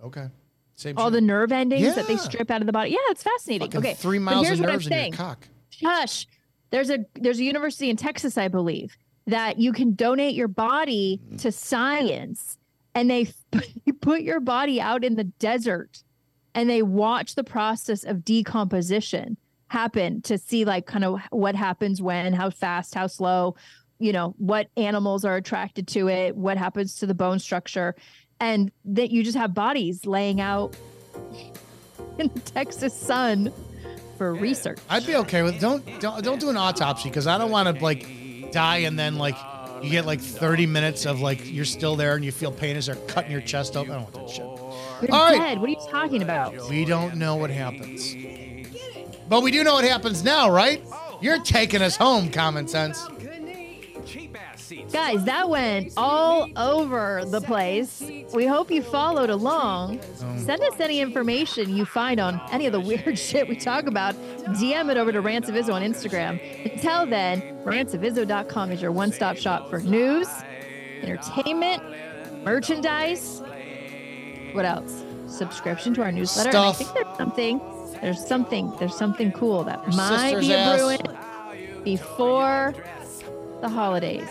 okay. 0.04 0.28
Same. 0.74 0.96
All 0.98 1.06
shit. 1.06 1.14
the 1.14 1.20
nerve 1.20 1.52
endings 1.52 1.94
that 1.94 2.06
they 2.06 2.16
strip 2.16 2.50
out 2.50 2.60
of 2.62 2.66
the 2.66 2.72
body. 2.72 2.90
Yeah, 2.90 2.96
it's 3.08 3.22
fascinating. 3.22 3.70
Fucking 3.70 3.80
okay, 3.80 3.94
three 3.94 4.18
miles 4.18 4.46
here's 4.46 4.58
of 4.58 4.64
what 4.64 4.72
nerves 4.72 4.86
in 4.86 4.98
your 4.98 5.10
cock. 5.10 5.46
Hush. 5.82 6.26
There's 6.70 6.90
a 6.90 7.00
there's 7.14 7.38
a 7.38 7.44
university 7.44 7.90
in 7.90 7.96
Texas, 7.96 8.38
I 8.38 8.48
believe, 8.48 8.96
that 9.26 9.58
you 9.58 9.72
can 9.72 9.94
donate 9.94 10.34
your 10.34 10.48
body 10.48 11.20
Mm-hmm. 11.22 11.36
to 11.36 11.52
science, 11.52 12.56
and 12.94 13.10
they 13.10 13.28
put 14.00 14.22
your 14.22 14.40
body 14.40 14.80
out 14.80 15.04
in 15.04 15.16
the 15.16 15.24
desert, 15.24 16.02
and 16.54 16.70
they 16.70 16.82
watch 16.82 17.34
the 17.34 17.44
process 17.44 18.04
of 18.04 18.24
decomposition 18.24 19.36
happen 19.72 20.20
to 20.20 20.36
see 20.36 20.64
like 20.66 20.86
kind 20.86 21.04
of 21.04 21.18
what 21.30 21.54
happens 21.54 22.00
when, 22.00 22.34
how 22.34 22.50
fast, 22.50 22.94
how 22.94 23.06
slow, 23.06 23.56
you 23.98 24.12
know, 24.12 24.34
what 24.36 24.68
animals 24.76 25.24
are 25.24 25.36
attracted 25.36 25.88
to 25.88 26.08
it, 26.08 26.36
what 26.36 26.58
happens 26.58 26.96
to 26.96 27.06
the 27.06 27.14
bone 27.14 27.38
structure, 27.38 27.96
and 28.38 28.70
that 28.84 29.10
you 29.10 29.24
just 29.24 29.36
have 29.36 29.54
bodies 29.54 30.04
laying 30.04 30.40
out 30.40 30.76
in 32.18 32.30
the 32.34 32.40
Texas 32.40 32.94
sun 32.94 33.50
for 34.18 34.34
research. 34.34 34.78
I'd 34.90 35.06
be 35.06 35.16
okay 35.16 35.42
with 35.42 35.58
don't 35.58 35.84
don't 36.00 36.22
don't 36.22 36.38
do 36.38 36.50
an 36.50 36.56
autopsy 36.58 37.08
because 37.08 37.26
I 37.26 37.38
don't 37.38 37.50
want 37.50 37.74
to 37.74 37.82
like 37.82 38.06
die 38.52 38.78
and 38.78 38.98
then 38.98 39.16
like 39.16 39.36
you 39.82 39.90
get 39.90 40.04
like 40.04 40.20
30 40.20 40.66
minutes 40.66 41.06
of 41.06 41.20
like 41.22 41.50
you're 41.50 41.64
still 41.64 41.96
there 41.96 42.14
and 42.14 42.24
you 42.24 42.30
feel 42.30 42.52
pain 42.52 42.76
as 42.76 42.86
they're 42.86 42.96
cutting 43.06 43.32
your 43.32 43.40
chest 43.40 43.76
open. 43.76 43.92
I 43.92 43.94
don't 43.94 44.12
want 44.12 44.14
that 44.14 44.28
shit. 44.28 44.44
You're 45.08 45.18
All 45.18 45.30
right. 45.30 45.38
dead. 45.38 45.58
What 45.58 45.68
are 45.68 45.72
you 45.72 45.88
talking 45.90 46.22
about? 46.22 46.68
We 46.68 46.84
don't 46.84 47.16
know 47.16 47.36
what 47.36 47.50
happens. 47.50 48.14
But 49.32 49.42
we 49.42 49.50
do 49.50 49.64
know 49.64 49.72
what 49.72 49.84
happens 49.84 50.22
now, 50.22 50.50
right? 50.50 50.84
You're 51.22 51.40
taking 51.40 51.80
us 51.80 51.96
home, 51.96 52.30
common 52.30 52.68
sense. 52.68 53.08
Guys, 54.92 55.24
that 55.24 55.48
went 55.48 55.94
all 55.96 56.50
over 56.54 57.24
the 57.24 57.40
place. 57.40 58.02
We 58.34 58.44
hope 58.44 58.70
you 58.70 58.82
followed 58.82 59.30
along. 59.30 60.00
Um. 60.20 60.38
Send 60.38 60.60
us 60.60 60.78
any 60.78 61.00
information 61.00 61.74
you 61.74 61.86
find 61.86 62.20
on 62.20 62.42
any 62.50 62.66
of 62.66 62.72
the 62.72 62.80
weird 62.88 63.18
shit 63.18 63.48
we 63.48 63.56
talk 63.56 63.86
about. 63.86 64.14
DM 64.48 64.90
it 64.90 64.98
over 64.98 65.12
to 65.12 65.22
RantsofIzzo 65.22 65.72
on 65.72 65.80
Instagram. 65.80 66.38
Until 66.70 67.06
then, 67.06 67.40
rantsofizzo.com 67.64 68.70
is 68.70 68.82
your 68.82 68.92
one 68.92 69.12
stop 69.12 69.38
shop 69.38 69.70
for 69.70 69.78
news, 69.78 70.28
entertainment, 71.00 71.82
merchandise. 72.44 73.40
What 74.52 74.66
else? 74.66 75.02
Subscription 75.26 75.94
to 75.94 76.02
our 76.02 76.12
newsletter. 76.12 76.50
And 76.50 76.58
I 76.58 76.72
think 76.72 76.92
there's 76.92 77.16
something. 77.16 77.71
There's 78.02 78.24
something. 78.26 78.72
There's 78.78 78.96
something 78.96 79.32
cool 79.32 79.64
that 79.64 79.82
Your 79.86 79.96
might 79.96 80.40
be 80.40 80.52
a 80.52 80.58
ass. 80.58 80.76
brewing 80.76 81.82
before 81.84 82.74
the 83.60 83.68
holidays. 83.68 84.28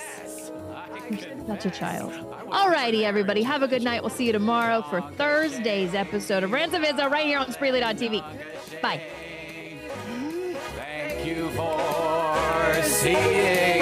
Such 1.47 1.65
a 1.65 1.69
child. 1.71 2.11
Alrighty, 2.49 3.03
everybody. 3.03 3.43
Have 3.43 3.63
a 3.63 3.67
good 3.67 3.81
night. 3.81 4.01
We'll 4.03 4.09
see 4.09 4.25
you 4.25 4.33
tomorrow 4.33 4.81
for 4.83 5.01
Thursday's 5.01 5.93
episode 5.93 6.43
of 6.43 6.51
Rants 6.51 6.75
of 6.75 6.81
Izzo 6.83 7.09
right 7.09 7.25
here 7.25 7.39
on 7.39 7.47
Spreely.tv. 7.47 8.21
Bye. 8.81 9.01
Thank 10.75 11.25
you 11.25 11.49
for 11.51 12.81
seeing 12.83 13.80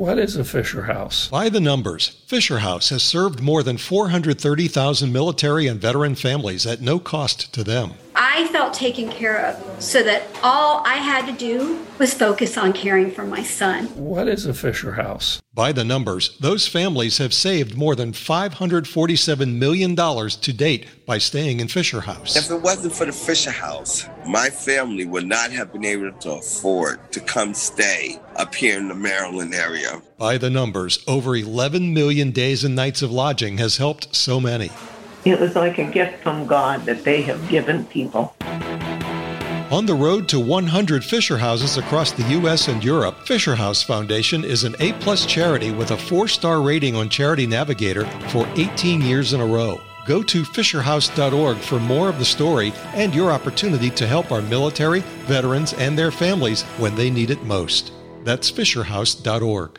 What 0.00 0.18
is 0.18 0.34
a 0.34 0.44
Fisher 0.44 0.84
House? 0.84 1.28
By 1.28 1.50
the 1.50 1.60
numbers, 1.60 2.08
Fisher 2.26 2.60
House 2.60 2.88
has 2.88 3.02
served 3.02 3.42
more 3.42 3.62
than 3.62 3.76
430,000 3.76 5.12
military 5.12 5.66
and 5.66 5.78
veteran 5.78 6.14
families 6.14 6.64
at 6.66 6.80
no 6.80 6.98
cost 6.98 7.52
to 7.52 7.62
them. 7.62 7.92
I 8.40 8.46
felt 8.46 8.72
taken 8.72 9.10
care 9.10 9.36
of 9.36 9.82
so 9.82 10.02
that 10.02 10.22
all 10.42 10.82
I 10.86 10.94
had 10.94 11.26
to 11.26 11.32
do 11.32 11.86
was 11.98 12.14
focus 12.14 12.56
on 12.56 12.72
caring 12.72 13.10
for 13.10 13.26
my 13.26 13.42
son. 13.42 13.84
What 13.88 14.28
is 14.28 14.46
a 14.46 14.54
Fisher 14.54 14.92
House? 14.92 15.42
By 15.52 15.72
the 15.72 15.84
numbers, 15.84 16.38
those 16.38 16.66
families 16.66 17.18
have 17.18 17.34
saved 17.34 17.76
more 17.76 17.94
than 17.94 18.12
$547 18.12 19.58
million 19.58 19.94
to 19.94 20.52
date 20.54 20.86
by 21.04 21.18
staying 21.18 21.60
in 21.60 21.68
Fisher 21.68 22.00
House. 22.00 22.34
If 22.34 22.50
it 22.50 22.62
wasn't 22.62 22.94
for 22.94 23.04
the 23.04 23.12
Fisher 23.12 23.50
House, 23.50 24.08
my 24.26 24.48
family 24.48 25.04
would 25.04 25.26
not 25.26 25.50
have 25.50 25.70
been 25.70 25.84
able 25.84 26.10
to 26.10 26.30
afford 26.30 27.12
to 27.12 27.20
come 27.20 27.52
stay 27.52 28.18
up 28.36 28.54
here 28.54 28.78
in 28.78 28.88
the 28.88 28.94
Maryland 28.94 29.52
area. 29.52 30.00
By 30.16 30.38
the 30.38 30.48
numbers, 30.48 31.04
over 31.06 31.36
11 31.36 31.92
million 31.92 32.30
days 32.30 32.64
and 32.64 32.74
nights 32.74 33.02
of 33.02 33.12
lodging 33.12 33.58
has 33.58 33.76
helped 33.76 34.16
so 34.16 34.40
many. 34.40 34.70
It 35.24 35.38
was 35.38 35.54
like 35.54 35.78
a 35.78 35.84
gift 35.84 36.22
from 36.22 36.46
God 36.46 36.84
that 36.86 37.04
they 37.04 37.22
have 37.22 37.48
given 37.48 37.84
people. 37.86 38.34
On 39.70 39.86
the 39.86 39.94
road 39.94 40.28
to 40.30 40.40
100 40.40 41.04
Fisher 41.04 41.38
Houses 41.38 41.76
across 41.76 42.10
the 42.10 42.24
U.S. 42.30 42.66
and 42.66 42.82
Europe, 42.82 43.24
Fisher 43.26 43.54
House 43.54 43.84
Foundation 43.84 44.42
is 44.42 44.64
an 44.64 44.74
A-plus 44.80 45.26
charity 45.26 45.70
with 45.70 45.92
a 45.92 45.96
four-star 45.96 46.60
rating 46.60 46.96
on 46.96 47.08
Charity 47.08 47.46
Navigator 47.46 48.04
for 48.30 48.48
18 48.56 49.00
years 49.00 49.32
in 49.32 49.40
a 49.40 49.46
row. 49.46 49.80
Go 50.06 50.24
to 50.24 50.42
fisherhouse.org 50.42 51.58
for 51.58 51.78
more 51.78 52.08
of 52.08 52.18
the 52.18 52.24
story 52.24 52.72
and 52.94 53.14
your 53.14 53.30
opportunity 53.30 53.90
to 53.90 54.08
help 54.08 54.32
our 54.32 54.42
military, 54.42 55.00
veterans, 55.26 55.72
and 55.74 55.96
their 55.96 56.10
families 56.10 56.62
when 56.78 56.96
they 56.96 57.10
need 57.10 57.30
it 57.30 57.44
most. 57.44 57.92
That's 58.24 58.50
fisherhouse.org. 58.50 59.78